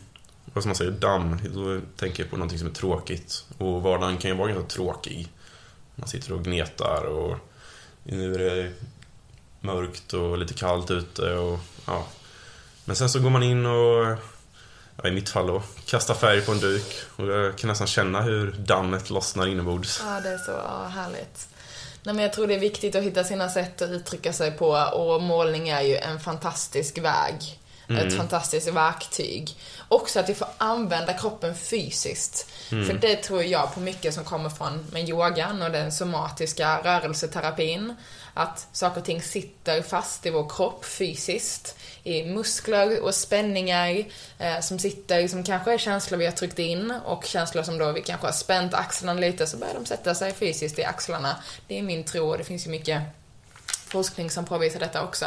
Vad 0.53 0.63
som 0.63 0.69
man 0.69 0.75
säger, 0.75 0.91
damm, 0.91 1.39
då 1.53 1.81
tänker 1.97 2.23
jag 2.23 2.29
på 2.29 2.37
någonting 2.37 2.59
som 2.59 2.67
är 2.67 2.73
tråkigt. 2.73 3.45
Och 3.57 3.81
vardagen 3.81 4.17
kan 4.17 4.31
ju 4.31 4.37
vara 4.37 4.51
ganska 4.51 4.67
tråkig. 4.67 5.27
Man 5.95 6.07
sitter 6.07 6.33
och 6.33 6.43
gnetar 6.43 7.05
och 7.05 7.37
nu 8.03 8.33
är 8.33 8.39
det 8.39 8.71
mörkt 9.61 10.13
och 10.13 10.37
lite 10.37 10.53
kallt 10.53 10.91
ute 10.91 11.33
och 11.33 11.59
ja. 11.87 12.07
Men 12.85 12.95
sen 12.95 13.09
så 13.09 13.19
går 13.19 13.29
man 13.29 13.43
in 13.43 13.65
och, 13.65 14.17
ja, 15.01 15.09
i 15.09 15.11
mitt 15.11 15.29
fall 15.29 15.47
då, 15.47 15.63
kastar 15.85 16.13
färg 16.13 16.41
på 16.41 16.51
en 16.51 16.59
duk 16.59 16.95
och 17.15 17.27
jag 17.27 17.57
kan 17.57 17.67
nästan 17.67 17.87
känna 17.87 18.21
hur 18.21 18.51
dammet 18.51 19.09
lossnar 19.09 19.47
inombords. 19.47 20.01
Ja, 20.05 20.19
det 20.21 20.29
är 20.29 20.37
så 20.37 20.51
ja, 20.51 20.87
härligt. 20.87 21.47
Nej, 22.03 22.15
men 22.15 22.23
jag 22.23 22.33
tror 22.33 22.47
det 22.47 22.55
är 22.55 22.59
viktigt 22.59 22.95
att 22.95 23.03
hitta 23.03 23.23
sina 23.23 23.49
sätt 23.49 23.81
att 23.81 23.89
uttrycka 23.89 24.33
sig 24.33 24.51
på 24.51 24.69
och 24.69 25.21
målning 25.21 25.69
är 25.69 25.81
ju 25.81 25.97
en 25.97 26.19
fantastisk 26.19 26.97
väg. 26.97 27.59
Ett 27.87 28.17
fantastiskt 28.17 28.67
verktyg. 28.67 29.57
Också 29.87 30.19
att 30.19 30.29
vi 30.29 30.35
får 30.35 30.47
använda 30.57 31.13
kroppen 31.13 31.55
fysiskt. 31.55 32.49
För 32.69 32.93
det 32.93 33.15
tror 33.15 33.43
jag 33.43 33.73
på 33.73 33.79
mycket 33.79 34.13
som 34.13 34.23
kommer 34.23 34.49
från 34.49 34.85
med 34.91 35.09
yogan 35.09 35.61
och 35.61 35.71
den 35.71 35.91
somatiska 35.91 36.81
rörelseterapin. 36.83 37.95
Att 38.33 38.67
saker 38.71 38.99
och 38.99 39.05
ting 39.05 39.21
sitter 39.21 39.81
fast 39.81 40.25
i 40.25 40.29
vår 40.29 40.49
kropp 40.49 40.85
fysiskt. 40.85 41.75
I 42.07 42.23
muskler 42.23 43.03
och 43.03 43.15
spänningar 43.15 44.05
eh, 44.39 44.59
som 44.61 44.79
sitter, 44.79 45.27
som 45.27 45.43
kanske 45.43 45.73
är 45.73 45.77
känslor 45.77 46.17
vi 46.17 46.25
har 46.25 46.31
tryckt 46.31 46.59
in 46.59 46.91
och 46.91 47.25
känslor 47.25 47.63
som 47.63 47.77
då 47.77 47.91
vi 47.91 48.01
kanske 48.01 48.27
har 48.27 48.33
spänt 48.33 48.73
axlarna 48.73 49.19
lite 49.19 49.47
så 49.47 49.57
börjar 49.57 49.73
de 49.73 49.85
sätta 49.85 50.15
sig 50.15 50.33
fysiskt 50.33 50.79
i 50.79 50.83
axlarna. 50.83 51.35
Det 51.67 51.79
är 51.79 51.83
min 51.83 52.03
tro 52.03 52.29
och 52.29 52.37
det 52.37 52.43
finns 52.43 52.67
ju 52.67 52.71
mycket 52.71 53.01
forskning 53.65 54.29
som 54.29 54.45
påvisar 54.45 54.79
detta 54.79 55.03
också. 55.03 55.25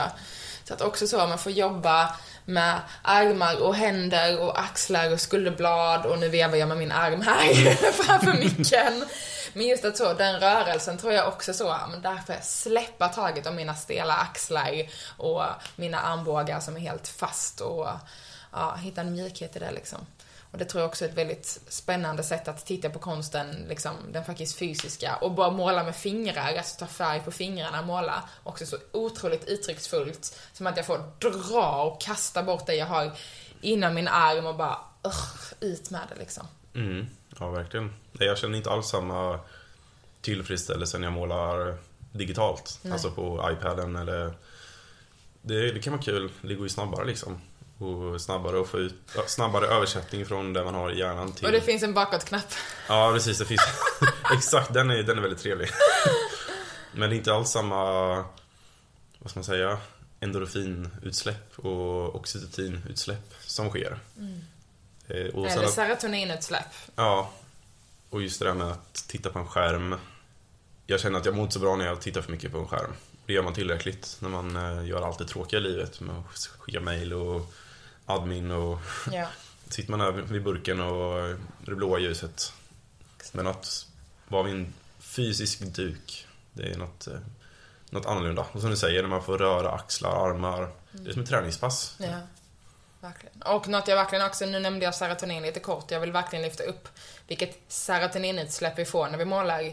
Så 0.64 0.74
att 0.74 0.80
också 0.80 1.06
så, 1.06 1.16
man 1.16 1.38
får 1.38 1.52
jobba 1.52 2.14
med 2.44 2.80
armar 3.02 3.62
och 3.62 3.74
händer 3.74 4.40
och 4.40 4.60
axlar 4.60 5.12
och 5.12 5.20
skulderblad 5.20 6.06
och 6.06 6.18
nu 6.18 6.28
vevar 6.28 6.56
jag 6.56 6.68
med 6.68 6.78
min 6.78 6.92
arm 6.92 7.20
här 7.20 7.74
framför 7.92 8.32
micken. 8.32 9.04
Men 9.52 9.66
just 9.66 9.84
att 9.84 9.96
så, 9.96 10.12
den 10.12 10.40
rörelsen 10.40 10.98
tror 10.98 11.12
jag 11.12 11.28
också 11.28 11.52
så, 11.52 11.76
men 11.90 12.02
där 12.02 12.16
får 12.16 12.34
jag 12.34 12.44
släppa 12.44 13.08
taget 13.08 13.46
om 13.46 13.56
mina 13.56 13.74
stela 13.74 14.14
axlar 14.14 14.88
och 15.16 15.42
mina 15.76 16.00
armbågar 16.00 16.60
som 16.60 16.76
är 16.76 16.80
helt 16.80 17.08
fast 17.08 17.60
och 17.60 17.88
ja, 18.52 18.74
hitta 18.74 19.00
en 19.00 19.12
mjukhet 19.12 19.56
i 19.56 19.58
det 19.58 19.70
liksom. 19.70 20.06
Och 20.50 20.58
det 20.58 20.64
tror 20.64 20.80
jag 20.80 20.88
också 20.88 21.04
är 21.04 21.08
ett 21.08 21.14
väldigt 21.14 21.60
spännande 21.68 22.22
sätt 22.22 22.48
att 22.48 22.66
titta 22.66 22.90
på 22.90 22.98
konsten, 22.98 23.66
liksom 23.68 23.94
den 24.12 24.24
faktiskt 24.24 24.58
fysiska. 24.58 25.16
Och 25.16 25.32
bara 25.32 25.50
måla 25.50 25.84
med 25.84 25.96
fingrar, 25.96 26.54
alltså 26.56 26.78
ta 26.78 26.86
färg 26.86 27.20
på 27.20 27.30
fingrarna, 27.30 27.82
måla. 27.82 28.22
Också 28.42 28.66
så 28.66 28.76
otroligt 28.92 29.44
uttrycksfullt. 29.44 30.40
Som 30.52 30.66
att 30.66 30.76
jag 30.76 30.86
får 30.86 31.12
dra 31.18 31.82
och 31.82 32.00
kasta 32.00 32.42
bort 32.42 32.66
det 32.66 32.74
jag 32.74 32.86
har 32.86 33.12
inom 33.60 33.94
min 33.94 34.08
arm 34.08 34.46
och 34.46 34.56
bara 34.56 34.78
uh, 35.06 35.14
ut 35.60 35.90
med 35.90 36.00
det 36.08 36.18
liksom. 36.18 36.46
Mm, 36.74 37.06
ja, 37.40 37.50
verkligen. 37.50 37.92
Jag 38.12 38.38
känner 38.38 38.58
inte 38.58 38.70
alls 38.70 38.88
samma 38.88 39.40
tillfredsställelse 40.20 40.98
när 40.98 41.06
jag 41.06 41.12
målar 41.12 41.76
digitalt. 42.12 42.78
Nej. 42.82 42.92
Alltså 42.92 43.10
på 43.10 43.50
iPaden 43.52 43.96
eller... 43.96 44.32
Det, 45.42 45.72
det 45.72 45.80
kan 45.80 45.92
vara 45.92 46.02
kul, 46.02 46.30
det 46.42 46.54
går 46.54 46.66
ju 46.66 46.68
snabbare 46.68 47.06
liksom 47.06 47.40
och 47.78 48.20
snabbare 48.20 48.60
att 48.60 48.68
få 48.68 48.78
ut 48.78 48.94
snabbare 49.26 49.66
översättning 49.66 50.26
från 50.26 50.52
det 50.52 50.64
man 50.64 50.74
har 50.74 50.90
i 50.90 50.98
hjärnan 50.98 51.32
till... 51.32 51.46
Och 51.46 51.52
det 51.52 51.60
finns 51.60 51.82
en 51.82 51.94
bakåtknapp. 51.94 52.52
Ja, 52.88 53.10
precis. 53.14 53.38
Det 53.38 53.44
finns... 53.44 53.60
Exakt, 54.34 54.74
den 54.74 54.90
är, 54.90 55.02
den 55.02 55.18
är 55.18 55.22
väldigt 55.22 55.42
trevlig. 55.42 55.68
Men 56.92 57.10
det 57.10 57.16
är 57.16 57.18
inte 57.18 57.34
alls 57.34 57.50
samma, 57.50 57.84
vad 59.18 59.30
ska 59.30 59.38
man 59.38 59.44
säga, 59.44 59.78
endorfinutsläpp 60.20 61.58
och 61.58 62.14
oxytocinutsläpp 62.14 63.34
som 63.40 63.68
sker. 63.70 63.98
Mm. 64.16 64.40
Och 65.08 65.46
Eller 65.46 65.64
att, 65.64 65.72
serotoninutsläpp. 65.72 66.74
Ja. 66.94 67.30
Och 68.10 68.22
just 68.22 68.38
det 68.38 68.44
där 68.44 68.54
med 68.54 68.66
att 68.66 68.94
titta 69.08 69.30
på 69.30 69.38
en 69.38 69.46
skärm. 69.46 69.94
Jag 70.86 71.00
känner 71.00 71.18
att 71.18 71.24
jag 71.24 71.34
mår 71.34 71.42
inte 71.42 71.54
så 71.54 71.60
bra 71.60 71.76
när 71.76 71.86
jag 71.86 72.00
tittar 72.00 72.22
för 72.22 72.32
mycket 72.32 72.52
på 72.52 72.58
en 72.58 72.66
skärm. 72.66 72.92
Det 73.26 73.32
gör 73.32 73.42
man 73.42 73.54
tillräckligt 73.54 74.16
när 74.20 74.28
man 74.28 74.56
eh, 74.56 74.86
gör 74.86 75.02
allt 75.02 75.18
det 75.18 75.24
tråkiga 75.24 75.60
i 75.60 75.62
livet 75.62 76.00
med 76.00 76.16
att 76.16 76.38
skicka 76.58 76.80
mail 76.80 77.12
och 77.12 77.52
admin 78.06 78.50
och 78.50 78.78
ja. 79.12 79.28
sitter 79.68 79.90
man 79.90 80.00
där 80.00 80.12
vid 80.12 80.42
burken 80.42 80.80
och 80.80 81.36
det 81.64 81.74
blåa 81.74 81.98
ljuset. 81.98 82.52
Men 83.32 83.46
att 83.46 83.86
vara 84.28 84.42
vid 84.42 84.54
en 84.54 84.74
fysisk 84.98 85.60
duk, 85.60 86.26
det 86.52 86.62
är 86.62 86.76
något, 86.78 87.06
eh, 87.06 87.18
något 87.90 88.06
annorlunda. 88.06 88.46
Och 88.52 88.60
som 88.60 88.70
du 88.70 88.76
säger, 88.76 89.02
när 89.02 89.08
man 89.08 89.24
får 89.24 89.38
röra 89.38 89.70
axlar, 89.70 90.28
armar. 90.28 90.70
Det 90.92 91.10
är 91.10 91.12
som 91.12 91.22
ett 91.22 91.28
träningspass. 91.28 91.96
Ja. 91.98 92.20
Verkligen. 93.00 93.42
Och 93.42 93.68
något 93.68 93.88
jag 93.88 93.96
verkligen 93.96 94.26
också, 94.26 94.46
nu 94.46 94.60
nämnde 94.60 94.84
jag 94.84 94.94
serotonin 94.94 95.42
lite 95.42 95.60
kort, 95.60 95.90
jag 95.90 96.00
vill 96.00 96.12
verkligen 96.12 96.42
lyfta 96.42 96.64
upp 96.64 96.88
vilket 97.28 97.58
serotoninutsläpp 97.68 98.78
vi 98.78 98.84
får 98.84 99.08
när 99.08 99.18
vi 99.18 99.24
målar. 99.24 99.64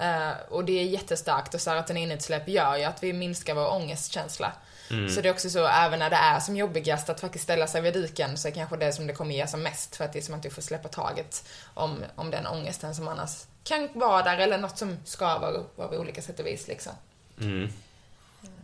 Uh, 0.00 0.32
och 0.48 0.64
det 0.64 0.72
är 0.72 0.84
jättestarkt 0.84 1.54
och 1.54 1.60
serotoninutsläpp 1.60 2.48
gör 2.48 2.76
ju 2.76 2.84
att 2.84 3.02
vi 3.02 3.12
minskar 3.12 3.54
vår 3.54 3.72
ångestkänsla. 3.72 4.52
Mm. 4.90 5.08
Så 5.08 5.20
det 5.20 5.28
är 5.28 5.32
också 5.32 5.50
så, 5.50 5.66
även 5.66 5.98
när 5.98 6.10
det 6.10 6.16
är 6.16 6.40
som 6.40 6.56
jobbigast 6.56 7.10
att 7.10 7.20
faktiskt 7.20 7.44
ställa 7.44 7.66
sig 7.66 7.80
vid 7.80 7.94
duken 7.94 8.38
så 8.38 8.48
är 8.48 8.52
kanske 8.52 8.76
det 8.76 8.92
som 8.92 9.06
det 9.06 9.12
kommer 9.12 9.34
ge 9.34 9.46
som 9.46 9.62
mest 9.62 9.96
för 9.96 10.04
att 10.04 10.12
det 10.12 10.18
är 10.18 10.22
som 10.22 10.34
att 10.34 10.42
du 10.42 10.50
får 10.50 10.62
släppa 10.62 10.88
taget 10.88 11.48
om, 11.74 12.04
om 12.14 12.30
den 12.30 12.46
ångesten 12.46 12.94
som 12.94 13.08
annars 13.08 13.44
kan 13.64 13.88
vara 13.94 14.22
där 14.22 14.38
eller 14.38 14.58
något 14.58 14.78
som 14.78 14.96
skaver 15.04 15.64
på 15.76 15.82
olika 15.84 16.22
sätt 16.22 16.40
och 16.40 16.46
vis 16.46 16.68
liksom. 16.68 16.92
Mm. 17.40 17.72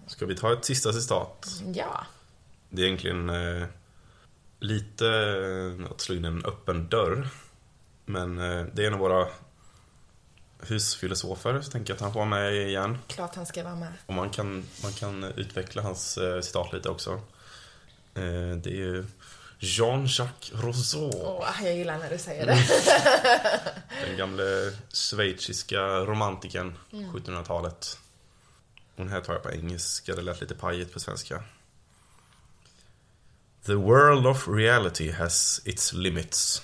Ska 0.06 0.26
vi 0.26 0.36
ta 0.36 0.52
ett 0.52 0.64
sista 0.64 0.92
citat? 0.92 1.46
Ja. 1.74 2.06
Det 2.68 2.82
är 2.82 2.86
egentligen 2.86 3.30
eh, 3.30 3.66
lite 4.58 5.08
eh, 5.08 5.90
att 5.90 6.00
slå 6.00 6.14
in 6.14 6.24
en 6.24 6.44
öppen 6.44 6.88
dörr. 6.88 7.28
Men 8.04 8.38
eh, 8.38 8.66
det 8.72 8.82
är 8.82 8.86
en 8.86 8.94
av 8.94 9.00
våra 9.00 9.28
husfilosofer, 10.60 11.60
så 11.60 11.70
tänker 11.70 11.90
jag 11.90 11.94
att 11.94 12.00
han 12.00 12.12
får 12.12 12.20
vara 12.20 12.30
med 12.30 12.68
igen. 12.68 12.98
Klart 13.06 13.34
han 13.34 13.46
ska 13.46 13.64
vara 13.64 13.74
med. 13.74 13.92
Och 14.06 14.14
man 14.14 14.30
kan, 14.30 14.64
man 14.82 14.92
kan 14.92 15.24
utveckla 15.24 15.82
hans 15.82 16.18
eh, 16.18 16.40
citat 16.40 16.72
lite 16.72 16.88
också. 16.88 17.20
Det 18.62 18.70
är 18.70 18.76
ju 18.76 19.04
Jean-Jacques 19.58 20.52
Rousseau. 20.52 21.10
Åh, 21.14 21.40
oh, 21.40 21.64
jag 21.64 21.76
gillar 21.76 21.98
när 21.98 22.10
du 22.10 22.18
säger 22.18 22.46
det. 22.46 22.58
Den 24.06 24.16
gamle 24.16 24.72
schweiziska 24.92 25.80
romantikern, 25.86 26.74
mm. 26.92 27.10
1700-talet. 27.10 27.98
Den 28.96 29.08
här 29.08 29.20
tar 29.20 29.32
jag 29.32 29.42
på 29.42 29.50
engelska, 29.50 30.14
det 30.14 30.22
lät 30.22 30.40
lite 30.40 30.54
pajigt 30.54 30.92
på 30.92 31.00
svenska. 31.00 31.42
The 33.66 33.74
world 33.74 34.26
of 34.26 34.48
reality 34.48 35.10
has 35.10 35.60
its 35.64 35.92
limits. 35.92 36.62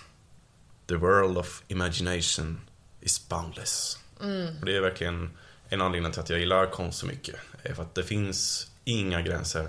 The 0.87 0.97
world 0.97 1.39
of 1.39 1.63
imagination 1.69 2.61
is 3.01 3.29
boundless. 3.29 3.99
Mm. 4.21 4.59
Och 4.61 4.67
det 4.67 4.77
är 4.77 4.81
verkligen 4.81 5.31
en 5.69 5.81
anledning 5.81 6.13
till 6.13 6.21
att 6.21 6.31
jag 6.31 6.41
gillar 6.41 6.71
konst 6.71 6.99
så 6.99 7.07
mycket. 7.07 7.37
Är 7.63 7.75
för 7.75 7.83
att 7.83 7.95
det 7.95 8.03
finns 8.03 8.71
inga 8.85 9.23
gränser. 9.23 9.69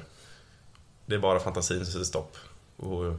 Det 1.05 1.15
är 1.15 1.19
bara 1.19 1.39
fantasin 1.39 1.77
som 1.77 1.86
sätter 1.86 2.05
stopp. 2.05 2.38
Och 2.77 3.15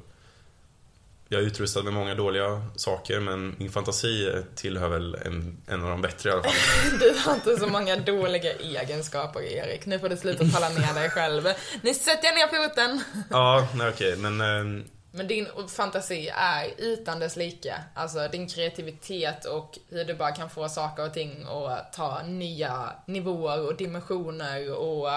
jag 1.29 1.43
är 1.43 1.47
utrustad 1.47 1.83
med 1.83 1.93
många 1.93 2.15
dåliga 2.15 2.63
saker 2.77 3.21
men 3.21 3.57
min 3.59 3.71
fantasi 3.71 4.43
tillhör 4.55 4.89
väl 4.89 5.15
en, 5.15 5.57
en 5.67 5.83
av 5.83 5.91
de 5.91 6.03
bättre 6.03 6.31
i 6.31 6.33
alla 6.33 6.43
fall. 6.43 6.53
Du 7.01 7.15
har 7.19 7.35
inte 7.35 7.57
så 7.57 7.67
många 7.67 7.97
dåliga 7.97 8.53
egenskaper 8.53 9.43
Erik. 9.43 9.87
Nu 9.87 9.99
får 9.99 10.09
du 10.09 10.17
sluta 10.17 10.45
tala 10.45 10.69
ner 10.69 10.95
dig 10.95 11.11
själv. 11.11 11.45
Nu 11.83 11.95
sätter 11.95 12.25
jag 12.25 12.35
ner 12.35 12.69
foten. 12.69 13.05
Ja, 13.31 13.69
nej 13.75 13.89
okej 13.89 14.17
men 14.17 14.41
eh, 14.41 14.85
men 15.17 15.27
din 15.27 15.47
fantasi 15.69 16.29
är 16.35 16.75
utan 16.79 17.19
dess 17.19 17.37
like. 17.37 17.75
Alltså 17.95 18.29
din 18.29 18.49
kreativitet 18.49 19.45
och 19.45 19.79
hur 19.89 20.05
du 20.05 20.15
bara 20.15 20.33
kan 20.33 20.51
få 20.51 20.69
saker 20.69 21.07
och 21.07 21.15
ting 21.15 21.47
att 21.49 21.93
ta 21.93 22.23
nya 22.23 22.93
nivåer 23.07 23.67
och 23.67 23.77
dimensioner 23.77 24.75
och 24.75 25.09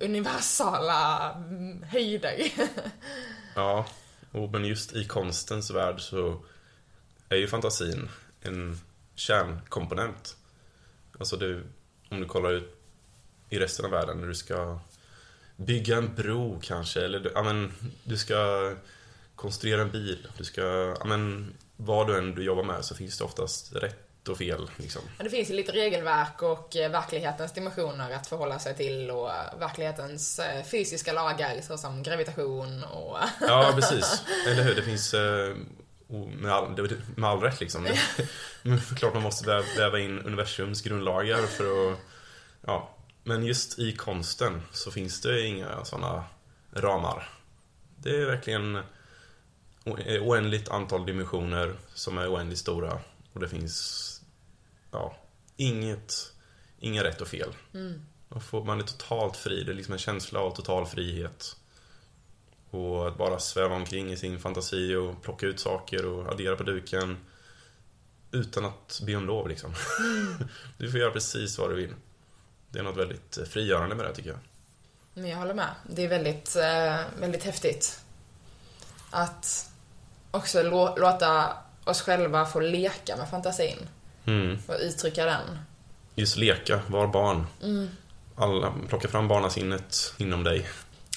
universala 0.00 1.30
höjder. 1.90 2.52
ja, 3.54 3.86
och 4.32 4.50
men 4.50 4.64
just 4.64 4.92
i 4.92 5.04
konstens 5.04 5.70
värld 5.70 6.00
så 6.00 6.40
är 7.28 7.36
ju 7.36 7.48
fantasin 7.48 8.08
en 8.42 8.80
kärnkomponent. 9.14 10.36
Alltså 11.18 11.36
du, 11.36 11.64
om 12.08 12.20
du 12.20 12.26
kollar 12.26 12.52
ut 12.52 12.76
i 13.48 13.58
resten 13.58 13.84
av 13.84 13.90
världen 13.90 14.20
när 14.20 14.26
du 14.26 14.34
ska 14.34 14.78
bygga 15.56 15.96
en 15.96 16.14
bro 16.14 16.60
kanske, 16.62 17.04
eller 17.04 17.30
ja, 17.34 17.42
men, 17.42 17.72
du 18.04 18.16
ska 18.16 18.72
konstruera 19.34 19.82
en 19.82 19.90
bil, 19.90 20.28
du 20.38 20.44
ska, 20.44 20.62
ja 21.00 21.04
men 21.04 21.52
vad 21.76 22.06
du 22.06 22.18
än 22.18 22.34
du 22.34 22.42
jobbar 22.42 22.62
med 22.62 22.84
så 22.84 22.94
finns 22.94 23.18
det 23.18 23.24
oftast 23.24 23.72
rätt 23.72 24.09
och 24.28 24.38
fel. 24.38 24.70
Liksom. 24.76 25.02
Men 25.16 25.24
det 25.24 25.30
finns 25.30 25.50
ju 25.50 25.54
lite 25.54 25.72
regelverk 25.72 26.42
och 26.42 26.76
eh, 26.76 26.90
verklighetens 26.90 27.52
dimensioner 27.52 28.10
att 28.10 28.26
förhålla 28.26 28.58
sig 28.58 28.76
till 28.76 29.10
och 29.10 29.30
verklighetens 29.58 30.38
eh, 30.38 30.64
fysiska 30.64 31.12
lagar 31.12 31.60
såsom 31.60 32.02
gravitation 32.02 32.84
och... 32.84 33.18
Ja, 33.40 33.72
precis. 33.74 34.22
Eller 34.46 34.62
hur? 34.62 34.74
Det 34.74 34.82
finns 34.82 35.14
eh, 35.14 35.56
med 36.40 36.52
all, 36.52 36.88
med 37.16 37.30
all 37.30 37.40
rätt 37.40 37.60
liksom. 37.60 37.86
Klart 38.96 39.14
man 39.14 39.22
måste 39.22 39.64
väva 39.76 39.98
in 39.98 40.18
universums 40.18 40.82
grundlagar 40.82 41.42
för 41.46 41.92
att... 41.92 41.98
Ja. 42.66 42.96
Men 43.24 43.44
just 43.44 43.78
i 43.78 43.92
konsten 43.96 44.62
så 44.72 44.90
finns 44.90 45.20
det 45.20 45.46
inga 45.46 45.84
sådana 45.84 46.24
ramar. 46.72 47.28
Det 47.96 48.10
är 48.10 48.26
verkligen 48.26 48.78
oändligt 50.20 50.68
antal 50.68 51.06
dimensioner 51.06 51.76
som 51.94 52.18
är 52.18 52.32
oändligt 52.32 52.58
stora. 52.58 52.98
Och 53.32 53.40
det 53.40 53.48
finns 53.48 54.22
ja, 54.90 55.16
inget, 55.56 56.32
inga 56.78 57.04
rätt 57.04 57.20
och 57.20 57.28
fel. 57.28 57.54
Mm. 57.74 58.02
Och 58.28 58.42
får, 58.42 58.64
man 58.64 58.80
är 58.80 58.84
totalt 58.84 59.36
fri. 59.36 59.64
Det 59.64 59.72
är 59.72 59.74
liksom 59.74 59.92
en 59.92 59.98
känsla 59.98 60.40
av 60.40 60.50
total 60.50 60.86
frihet. 60.86 61.56
Och 62.70 63.08
att 63.08 63.18
bara 63.18 63.38
sväva 63.38 63.74
omkring 63.74 64.12
i 64.12 64.16
sin 64.16 64.38
fantasi 64.38 64.94
och 64.94 65.22
plocka 65.22 65.46
ut 65.46 65.60
saker 65.60 66.06
och 66.06 66.32
addera 66.32 66.56
på 66.56 66.62
duken. 66.62 67.16
Utan 68.32 68.64
att 68.64 69.00
be 69.06 69.16
om 69.16 69.26
lov 69.26 69.48
liksom. 69.48 69.74
Mm. 70.00 70.48
du 70.78 70.90
får 70.90 71.00
göra 71.00 71.10
precis 71.10 71.58
vad 71.58 71.70
du 71.70 71.76
vill. 71.76 71.94
Det 72.70 72.78
är 72.78 72.82
något 72.82 72.96
väldigt 72.96 73.38
frigörande 73.48 73.94
med 73.94 74.04
det 74.04 74.14
tycker 74.14 74.30
jag. 74.30 74.38
Men 75.14 75.30
jag 75.30 75.38
håller 75.38 75.54
med. 75.54 75.74
Det 75.86 76.04
är 76.04 76.08
väldigt, 76.08 76.56
eh, 76.56 77.20
väldigt 77.20 77.44
häftigt. 77.44 78.04
Att 79.10 79.70
också 80.30 80.62
låta 80.96 81.56
oss 81.84 82.02
själva 82.02 82.46
få 82.46 82.60
leka 82.60 83.16
med 83.16 83.28
fantasin. 83.30 83.88
Mm. 84.26 84.58
Och 84.66 84.74
uttrycka 84.80 85.24
den. 85.24 85.58
Just 86.14 86.36
leka, 86.36 86.80
var 86.86 87.06
barn. 87.06 87.46
Mm. 87.62 87.88
Alla, 88.36 88.74
plocka 88.88 89.08
fram 89.08 89.28
barnasinnet 89.28 90.14
inom 90.18 90.44
dig. 90.44 90.68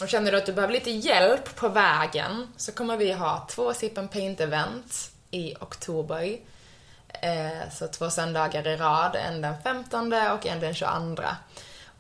Och 0.02 0.10
känner 0.10 0.32
du 0.32 0.38
att 0.38 0.46
du 0.46 0.54
behöver 0.54 0.74
lite 0.74 0.92
hjälp 0.92 1.56
på 1.56 1.70
vägen 1.70 2.48
så 2.58 2.72
kommer 2.72 2.98
vi 2.98 3.12
ha 3.12 3.48
två 3.52 3.74
Sip 3.74 3.98
and 3.98 4.12
Paint-event 4.12 5.12
i 5.32 5.56
oktober. 5.60 6.38
Eh, 7.08 7.70
så 7.72 7.88
två 7.88 8.10
söndagar 8.10 8.68
i 8.68 8.76
rad, 8.76 9.16
en 9.16 9.42
den 9.42 9.54
15 9.64 10.14
och 10.14 10.46
en 10.46 10.60
den 10.60 10.74
22. 10.74 11.24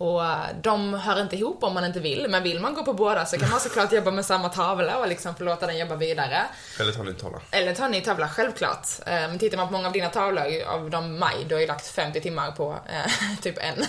Och 0.03 0.25
eh, 0.25 0.37
de 0.61 0.93
hör 0.93 1.21
inte 1.21 1.35
ihop 1.35 1.63
om 1.63 1.73
man 1.73 1.85
inte 1.85 1.99
vill, 1.99 2.25
men 2.29 2.43
vill 2.43 2.59
man 2.59 2.73
gå 2.73 2.83
på 2.85 2.93
båda 2.93 3.25
så 3.25 3.37
kan 3.37 3.49
man 3.49 3.59
såklart 3.59 3.93
jobba 3.93 4.11
med 4.11 4.25
samma 4.25 4.49
tavla 4.49 4.97
och 4.97 5.07
liksom 5.07 5.35
få 5.35 5.43
låta 5.43 5.67
den 5.67 5.77
jobba 5.77 5.95
vidare. 5.95 6.41
Eller 6.79 6.91
ta 6.91 6.99
en 6.99 7.05
ny 7.05 7.13
tavla. 7.13 7.41
Eller 7.51 7.73
ta 7.75 7.85
en 7.85 7.91
ny 7.91 8.01
tavla, 8.01 8.29
självklart. 8.29 8.87
Eh, 9.05 9.11
Men 9.13 9.39
tittar 9.39 9.57
man 9.57 9.67
på 9.67 9.73
många 9.73 9.87
av 9.87 9.93
dina 9.93 10.09
tavlor, 10.09 10.63
av 10.67 10.89
de 10.89 11.19
maj, 11.19 11.35
du 11.47 11.55
har 11.55 11.61
ju 11.61 11.67
lagt 11.67 11.87
50 11.87 12.21
timmar 12.21 12.51
på 12.51 12.71
eh, 12.89 13.11
typ 13.41 13.57
en. 13.57 13.85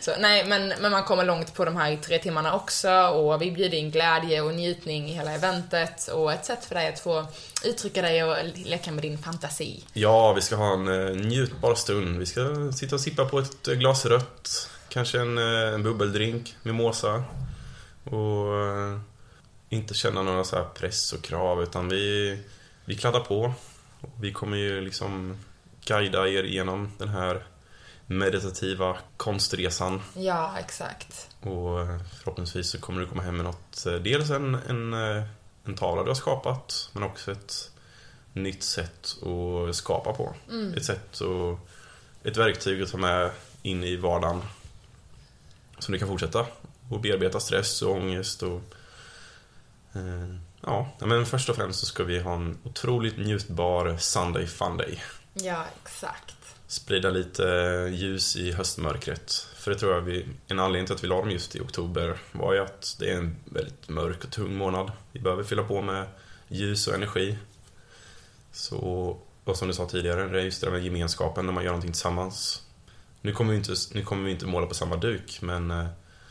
Så 0.00 0.10
nej, 0.18 0.44
men, 0.44 0.68
men 0.80 0.92
man 0.92 1.02
kommer 1.04 1.24
långt 1.24 1.54
på 1.54 1.64
de 1.64 1.76
här 1.76 1.96
tre 1.96 2.18
timmarna 2.18 2.54
också 2.54 2.90
och 2.90 3.42
vi 3.42 3.50
bjuder 3.50 3.78
in 3.78 3.90
glädje 3.90 4.40
och 4.40 4.54
njutning 4.54 5.10
i 5.10 5.12
hela 5.12 5.32
eventet 5.32 6.08
och 6.08 6.32
ett 6.32 6.44
sätt 6.44 6.64
för 6.64 6.74
dig 6.74 6.88
att 6.88 7.00
få 7.00 7.26
uttrycka 7.64 8.02
dig 8.02 8.24
och 8.24 8.36
leka 8.54 8.92
med 8.92 9.02
din 9.02 9.18
fantasi. 9.18 9.84
Ja, 9.92 10.32
vi 10.32 10.40
ska 10.40 10.56
ha 10.56 10.72
en 10.72 11.12
njutbar 11.12 11.74
stund. 11.74 12.18
Vi 12.18 12.26
ska 12.26 12.72
sitta 12.72 12.94
och 12.94 13.00
sippa 13.00 13.24
på 13.24 13.38
ett 13.38 13.66
glas 13.66 14.06
rött. 14.06 14.68
Kanske 14.94 15.20
en, 15.20 15.38
eh, 15.38 15.74
en 15.74 15.82
bubbeldrink, 15.82 16.56
mimosa. 16.62 17.24
Och 18.04 18.60
eh, 18.60 18.98
inte 19.68 19.94
känna 19.94 20.22
några 20.22 20.44
så 20.44 20.56
här 20.56 20.64
press 20.64 21.12
och 21.12 21.22
krav, 21.22 21.62
utan 21.62 21.88
vi, 21.88 22.38
vi 22.84 22.96
kladdar 22.96 23.20
på. 23.20 23.54
Vi 24.20 24.32
kommer 24.32 24.56
ju 24.56 24.80
liksom 24.80 25.38
guida 25.84 26.28
er 26.28 26.44
igenom 26.44 26.92
den 26.98 27.08
här 27.08 27.44
meditativa 28.06 28.96
konstresan. 29.16 30.02
Ja, 30.16 30.54
exakt. 30.58 31.28
Och 31.40 31.80
eh, 31.80 32.00
förhoppningsvis 32.18 32.70
så 32.70 32.80
kommer 32.80 33.00
du 33.00 33.06
komma 33.06 33.22
hem 33.22 33.36
med 33.36 33.44
något. 33.44 33.84
Dels 33.84 34.30
en, 34.30 34.54
en, 34.54 34.94
en 35.64 35.74
tavla 35.76 36.02
du 36.02 36.10
har 36.10 36.14
skapat, 36.14 36.90
men 36.92 37.02
också 37.02 37.32
ett 37.32 37.70
nytt 38.32 38.62
sätt 38.62 39.16
att 39.22 39.76
skapa 39.76 40.12
på. 40.12 40.34
Ett 40.76 40.84
sätt 40.84 41.20
och 41.20 41.58
ett 42.24 42.36
verktyg 42.36 42.82
att 42.82 42.90
ta 42.90 42.98
med 42.98 43.30
in 43.62 43.84
i 43.84 43.96
vardagen. 43.96 44.42
Som 45.84 45.92
du 45.92 45.98
kan 45.98 46.08
fortsätta 46.08 46.46
och 46.90 47.00
bearbeta 47.00 47.40
stress 47.40 47.82
och 47.82 47.90
ångest 47.90 48.42
och... 48.42 48.60
Eh, 49.92 50.36
ja, 50.60 50.88
men 50.98 51.26
först 51.26 51.48
och 51.48 51.56
främst 51.56 51.80
så 51.80 51.86
ska 51.86 52.04
vi 52.04 52.20
ha 52.20 52.34
en 52.34 52.58
otroligt 52.62 53.18
njutbar 53.18 53.96
Sunday 53.96 54.46
Funday. 54.46 55.02
Ja, 55.34 55.64
exakt. 55.82 56.34
Sprida 56.66 57.10
lite 57.10 57.44
ljus 57.92 58.36
i 58.36 58.52
höstmörkret. 58.52 59.48
För 59.56 59.70
det 59.70 59.78
tror 59.78 59.92
jag 59.92 60.00
vi, 60.00 60.26
en 60.46 60.60
anledning 60.60 60.86
till 60.86 60.94
att 60.94 61.04
vi 61.04 61.08
la 61.08 61.16
dem 61.16 61.30
just 61.30 61.56
i 61.56 61.60
oktober 61.60 62.18
var 62.32 62.54
ju 62.54 62.60
att 62.60 62.96
det 62.98 63.10
är 63.10 63.16
en 63.16 63.36
väldigt 63.44 63.88
mörk 63.88 64.24
och 64.24 64.30
tung 64.30 64.56
månad. 64.56 64.92
Vi 65.12 65.20
behöver 65.20 65.44
fylla 65.44 65.62
på 65.62 65.82
med 65.82 66.06
ljus 66.48 66.86
och 66.86 66.94
energi. 66.94 67.38
Så, 68.52 68.78
och 69.44 69.56
som 69.56 69.68
du 69.68 69.74
sa 69.74 69.86
tidigare, 69.86 70.28
det 70.28 70.40
är 70.40 70.44
just 70.44 70.60
det 70.60 70.66
där 70.66 70.72
med 70.72 70.84
gemenskapen 70.84 71.46
när 71.46 71.52
man 71.52 71.64
gör 71.64 71.70
någonting 71.70 71.92
tillsammans. 71.92 72.63
Nu 73.24 73.32
kommer 73.32 73.50
vi 73.52 73.56
inte, 73.58 73.74
nu 73.92 74.02
kommer 74.04 74.24
vi 74.24 74.30
inte 74.30 74.46
måla 74.46 74.66
på 74.66 74.74
samma 74.74 74.96
duk, 74.96 75.38
men 75.42 75.70
eh, 75.70 75.86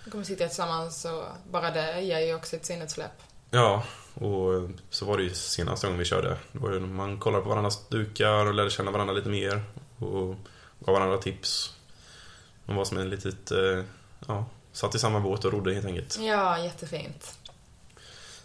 Vi 0.06 0.12
kommer 0.12 0.24
sitta 0.24 0.48
tillsammans 0.48 1.06
och 1.06 1.24
bara 1.52 1.72
det 1.72 2.02
ger 2.02 2.20
ju 2.20 2.36
också 2.36 2.56
ett 2.56 2.66
sinneutsläpp. 2.66 3.12
ja, 3.52 3.84
och 4.14 4.70
så 4.90 5.06
var 5.06 5.18
det 5.18 5.24
ju 5.24 5.34
senaste 5.34 5.88
gången 5.88 6.00
vi 6.00 6.06
körde. 6.06 6.38
Då 6.52 6.60
var 6.60 6.72
det 6.72 6.80
man 6.80 7.20
kollade 7.20 7.44
på 7.44 7.50
varandras 7.50 7.88
dukar 7.88 8.46
och 8.46 8.54
lärde 8.54 8.70
känna 8.70 8.92
varandra 8.92 9.14
lite 9.14 9.30
mer 9.30 9.64
och 10.00 10.36
gav 10.80 10.96
varandra 10.96 11.18
tips. 11.18 11.74
Man 12.66 12.76
var 12.76 12.86
som 12.86 12.98
en 12.98 13.10
litet, 13.10 13.52
eh, 13.52 13.84
ja, 14.28 14.46
satt 14.72 14.96
i 14.96 15.00
samma 15.00 15.20
båt 15.20 15.46
och 15.46 15.52
rodde 15.54 15.74
helt 15.74 15.86
enkelt. 15.86 16.18
Ja, 16.22 16.60
jättefint. 16.60 17.38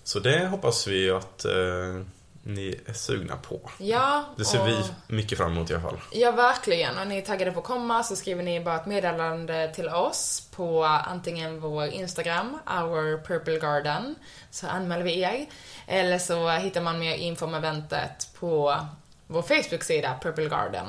Så 0.04 0.20
det 0.20 0.46
hoppas 0.46 0.86
vi 0.86 1.10
att 1.10 1.44
eh, 1.44 2.02
ni 2.48 2.80
är 2.86 2.92
sugna 2.92 3.36
på. 3.36 3.70
Ja, 3.78 4.24
Det 4.36 4.44
ser 4.44 4.60
och... 4.60 4.68
vi 4.68 4.84
mycket 5.06 5.38
fram 5.38 5.52
emot 5.52 5.70
i 5.70 5.74
alla 5.74 5.82
fall. 5.82 6.00
Ja, 6.12 6.30
verkligen. 6.30 6.98
Och 6.98 7.06
ni 7.06 7.18
är 7.18 7.22
taggade 7.22 7.52
på 7.52 7.60
att 7.60 7.66
komma 7.66 8.02
så 8.02 8.16
skriver 8.16 8.42
ni 8.42 8.60
bara 8.60 8.76
ett 8.76 8.86
meddelande 8.86 9.72
till 9.74 9.88
oss 9.88 10.48
på 10.56 10.84
antingen 10.84 11.60
vår 11.60 11.86
Instagram, 11.86 12.58
our 12.66 13.24
purple 13.24 13.58
garden, 13.58 14.14
så 14.50 14.66
anmäler 14.66 15.04
vi 15.04 15.20
er. 15.20 15.46
Eller 15.86 16.18
så 16.18 16.50
hittar 16.50 16.80
man 16.80 16.98
mer 16.98 17.14
info 17.14 17.46
om 17.46 17.54
eventet 17.54 18.28
på 18.40 18.76
vår 19.26 19.42
Facebook-sida, 19.42 20.18
Purple 20.22 20.48
Garden. 20.48 20.86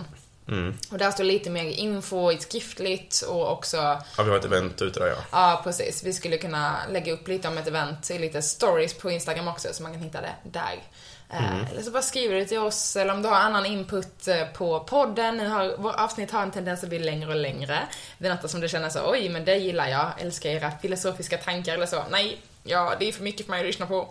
Mm. 0.47 0.77
Och 0.91 0.97
där 0.97 1.11
står 1.11 1.23
lite 1.23 1.49
mer 1.49 1.63
info 1.63 2.31
i 2.31 2.37
skriftligt 2.37 3.21
och 3.21 3.51
också 3.51 3.77
Ja, 4.17 4.23
vi 4.23 4.29
har 4.29 4.37
ett 4.37 4.45
event 4.45 4.81
ute 4.81 4.99
där 4.99 5.07
ja. 5.07 5.15
Ja, 5.31 5.61
precis. 5.63 6.03
Vi 6.03 6.13
skulle 6.13 6.37
kunna 6.37 6.75
lägga 6.89 7.13
upp 7.13 7.27
lite 7.27 7.47
om 7.47 7.57
ett 7.57 7.67
event 7.67 8.11
i 8.11 8.19
lite 8.19 8.41
stories 8.41 8.93
på 8.93 9.11
Instagram 9.11 9.47
också, 9.47 9.67
så 9.73 9.83
man 9.83 9.91
kan 9.91 10.01
hitta 10.01 10.21
det 10.21 10.35
där. 10.43 10.83
Eh, 11.29 11.71
Eller 11.71 11.81
så 11.81 11.91
bara 11.91 12.01
skriver 12.03 12.35
du 12.35 12.45
till 12.45 12.57
oss, 12.59 12.95
eller 12.95 13.13
om 13.13 13.21
du 13.21 13.29
har 13.29 13.35
annan 13.35 13.65
input 13.65 14.27
eh, 14.27 14.45
på 14.45 14.79
podden. 14.79 15.37
Nu 15.37 15.47
har, 15.47 15.75
vår 15.77 15.99
avsnitt 15.99 16.31
har 16.31 16.41
en 16.41 16.51
tendens 16.51 16.83
att 16.83 16.89
bli 16.89 16.99
längre 16.99 17.29
och 17.29 17.35
längre. 17.35 17.79
Det 18.17 18.27
är 18.27 18.35
något 18.35 18.51
som 18.51 18.61
du 18.61 18.69
känner 18.69 18.89
så, 18.89 19.11
oj, 19.11 19.29
men 19.29 19.45
det 19.45 19.55
gillar 19.55 19.87
jag, 19.87 20.11
älskar 20.17 20.49
era 20.49 20.71
filosofiska 20.71 21.37
tankar 21.37 21.73
eller 21.73 21.85
så. 21.85 22.03
Nej, 22.11 22.41
ja, 22.63 22.93
det 22.99 23.07
är 23.07 23.11
för 23.11 23.23
mycket 23.23 23.45
för 23.45 23.51
mig 23.51 23.59
att 23.59 23.65
lyssna 23.65 23.85
på. 23.85 24.07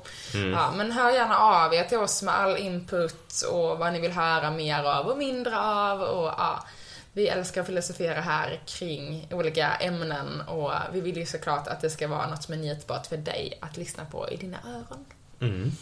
Ja, 0.53 0.73
men 0.77 0.93
hör 0.93 1.11
gärna 1.11 1.39
av 1.39 1.75
er 1.75 1.85
till 1.85 1.99
oss 1.99 2.23
med 2.23 2.35
all 2.35 2.57
input 2.57 3.43
och 3.53 3.79
vad 3.79 3.93
ni 3.93 4.01
vill 4.01 4.13
höra 4.13 4.51
mer 4.51 4.85
av 4.85 5.07
och 5.07 5.19
mindre 5.19 5.61
av 5.61 6.01
och 6.01 6.27
ja. 6.27 6.65
Vi 7.13 7.29
älskar 7.29 7.61
att 7.61 7.67
filosofera 7.67 8.21
här 8.21 8.61
kring 8.67 9.29
olika 9.31 9.69
ämnen 9.75 10.41
och 10.41 10.73
vi 10.93 11.01
vill 11.01 11.17
ju 11.17 11.27
såklart 11.27 11.67
att 11.69 11.81
det 11.81 11.91
ska 11.91 12.09
vara 12.09 12.27
något 12.27 12.43
som 12.43 12.55
är 12.55 12.59
njutbart 12.59 13.07
för 13.07 13.17
dig 13.17 13.59
att 13.61 13.77
lyssna 13.77 14.05
på 14.05 14.29
i 14.31 14.37
dina 14.37 14.59
öron. 14.67 15.05
Mm. 15.41 15.73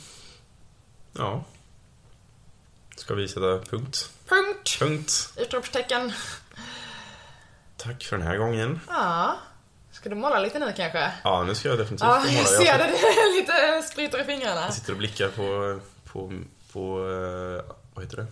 Ja. 1.19 1.45
Ska 2.97 3.14
vi 3.14 3.29
sätta 3.29 3.59
punkt? 3.59 4.11
Punkt! 4.29 4.77
Punkt. 4.79 5.33
Utropstecken. 5.37 6.12
Tack 7.77 8.05
för 8.05 8.17
den 8.19 8.27
här 8.27 8.37
gången. 8.37 8.81
Ja. 8.89 9.37
Ska 9.93 10.09
du 10.09 10.14
måla 10.14 10.41
lite 10.41 10.59
nu 10.59 10.73
kanske? 10.77 11.12
Ja, 11.25 11.43
nu 11.45 11.55
ska 11.55 11.69
jag 11.69 11.79
definitivt 11.79 12.07
Ja, 12.09 12.19
måla. 12.19 12.33
jag 12.33 12.47
ser 12.47 12.79
det. 12.79 12.85
Det 12.85 13.39
lite 13.41 13.83
sprutor 13.93 14.21
i 14.21 14.25
fingrarna. 14.25 14.61
Jag 14.61 14.75
sitter 14.75 14.93
och 14.93 14.99
blickar 14.99 15.29
på, 15.29 15.81
på, 16.05 16.33
på 16.73 17.09
eh, 17.11 17.75
vad 17.95 18.05
heter 18.05 18.17
det? 18.17 18.27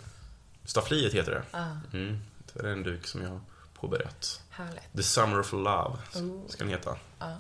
Staffliet 0.65 1.13
heter 1.15 1.33
det. 1.33 1.43
Ja, 1.51 1.67
Mm. 1.93 2.19
Det 2.53 2.61
är 2.61 2.73
en 2.73 2.83
duk 2.83 3.07
som 3.07 3.23
jag 3.23 3.29
har 3.31 3.41
påbörjat. 3.81 4.41
härligt. 4.51 4.93
The 4.97 5.03
Summer 5.03 5.41
of 5.41 5.53
Love 5.53 5.97
Oh. 6.15 6.49
ska 6.49 6.59
den 6.59 6.69
heta. 6.69 6.97
Ja. 7.19 7.37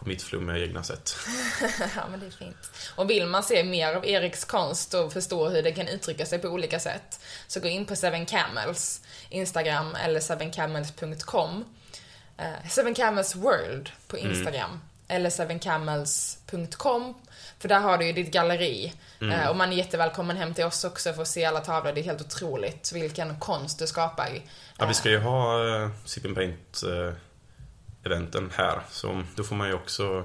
På 0.00 0.08
mitt 0.08 0.22
flummiga 0.22 0.58
egna 0.58 0.82
sätt. 0.82 1.16
ja, 1.96 2.02
men 2.10 2.20
det 2.20 2.26
är 2.26 2.30
fint. 2.30 2.70
Och 2.94 3.10
vill 3.10 3.26
man 3.26 3.42
se 3.42 3.64
mer 3.64 3.94
av 3.94 4.06
Eriks 4.06 4.44
konst 4.44 4.94
och 4.94 5.12
förstå 5.12 5.48
hur 5.48 5.62
det 5.62 5.72
kan 5.72 5.88
uttrycka 5.88 6.26
sig 6.26 6.38
på 6.38 6.48
olika 6.48 6.80
sätt, 6.80 7.20
så 7.46 7.60
gå 7.60 7.68
in 7.68 7.86
på 7.86 7.96
Seven 7.96 8.26
Camels 8.26 9.00
Instagram 9.28 9.94
eller 9.94 10.20
sevencamels.com. 10.20 11.64
Eh, 12.36 12.68
Seven 12.68 12.94
Camels 12.94 13.36
World 13.36 13.90
på 14.08 14.18
Instagram. 14.18 14.80
Eller 15.08 15.30
sevencamels.com. 15.30 17.14
För 17.58 17.68
där 17.68 17.80
har 17.80 17.98
du 17.98 18.06
ju 18.06 18.12
ditt 18.12 18.32
galleri. 18.32 18.92
Eh, 19.20 19.48
och 19.48 19.56
man 19.56 19.72
är 19.72 19.76
jättevälkommen 19.76 20.36
hem 20.36 20.54
till 20.54 20.64
oss 20.64 20.84
också 20.84 21.12
för 21.12 21.22
att 21.22 21.28
se 21.28 21.44
alla 21.44 21.60
tavlor. 21.60 21.92
Det 21.92 22.00
är 22.00 22.04
helt 22.04 22.20
otroligt 22.20 22.92
vilken 22.92 23.38
konst 23.38 23.78
du 23.78 23.86
skapar. 23.86 24.28
Ja, 24.78 24.86
vi 24.86 24.94
ska 24.94 25.10
ju 25.10 25.18
ha 25.18 25.64
uh, 25.64 25.90
Sip 26.04 26.24
and 26.24 26.34
Paint 26.34 26.82
eh, 26.82 27.14
eventen 28.04 28.50
här. 28.56 28.80
Så 28.90 29.22
då 29.36 29.44
får 29.44 29.56
man 29.56 29.68
ju 29.68 29.74
också 29.74 30.24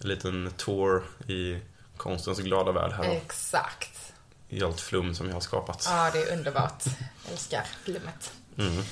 en 0.00 0.08
liten 0.08 0.52
tour 0.56 1.02
i 1.28 1.58
konstens 1.96 2.38
glada 2.38 2.72
värld 2.72 2.92
här. 2.92 3.04
Exakt. 3.04 4.12
I 4.48 4.62
allt 4.64 4.80
flum 4.80 5.14
som 5.14 5.26
jag 5.26 5.34
har 5.34 5.40
skapat. 5.40 5.84
Ja, 5.90 6.10
det 6.12 6.22
är 6.22 6.32
underbart. 6.38 6.84
Älskar 7.30 7.62
flummet. 7.84 8.32
Mm. 8.58 8.82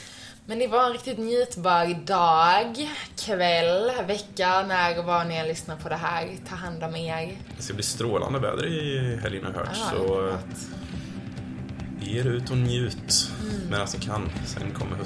Men 0.47 0.59
det 0.59 0.67
var 0.67 0.87
en 0.87 0.93
riktigt 0.93 1.19
njutbar 1.19 2.05
dag, 2.07 2.89
kväll, 3.19 4.07
vecka, 4.07 4.63
när 4.67 4.99
och 4.99 5.05
var 5.05 5.25
ni 5.25 5.35
än 5.37 5.49
lyssnar 5.49 5.77
på 5.77 5.89
det 5.89 5.97
här. 5.97 6.37
Ta 6.49 6.55
hand 6.57 6.83
om 6.83 6.97
er. 6.97 7.37
Det 7.57 7.63
ska 7.63 7.75
bli 7.75 7.83
strålande 7.83 8.39
väder 8.39 8.67
i 8.67 9.17
helgen 9.23 9.45
har 9.45 9.53
jag 9.53 9.59
hört. 9.59 9.77
Ja, 9.81 9.91
så 9.91 10.29
eh, 10.29 10.35
ge 12.01 12.21
er 12.21 12.25
ut 12.25 12.51
och 12.51 12.57
njut 12.57 13.31
Mm. 13.43 13.71
medan 13.71 13.87
ni 13.95 13.99
kan. 13.99 14.31
Sen 14.47 14.71
kommer 14.71 14.97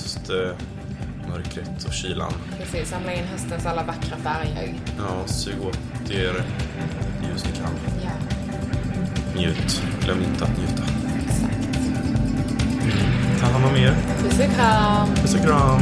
höstmörkret 1.27 1.85
och 1.87 1.93
kylan. 1.93 2.33
Precis, 2.59 2.89
samla 2.91 3.13
in 3.13 3.25
höstens 3.25 3.67
alla 3.67 3.83
vackra 3.83 4.17
färger. 4.17 4.75
Ja, 4.99 5.27
sug 5.27 5.55
åt 5.69 6.11
er 6.11 6.43
ljus 7.23 7.45
ni 7.45 7.53
kan. 7.59 7.71
Ja, 8.05 8.11
Njut. 9.41 9.83
Glöm 10.05 10.19
inte 10.23 10.45
att 10.45 10.59
njuta. 10.59 10.83
exakt. 11.27 11.81
Ta 13.41 13.47
hand 13.47 13.65
om 13.65 13.77
er. 13.77 13.95
Puss 14.23 14.39
och 14.39 14.55
kram! 14.55 15.09
Puss 15.15 15.35
och 15.35 15.41
kram. 15.41 15.81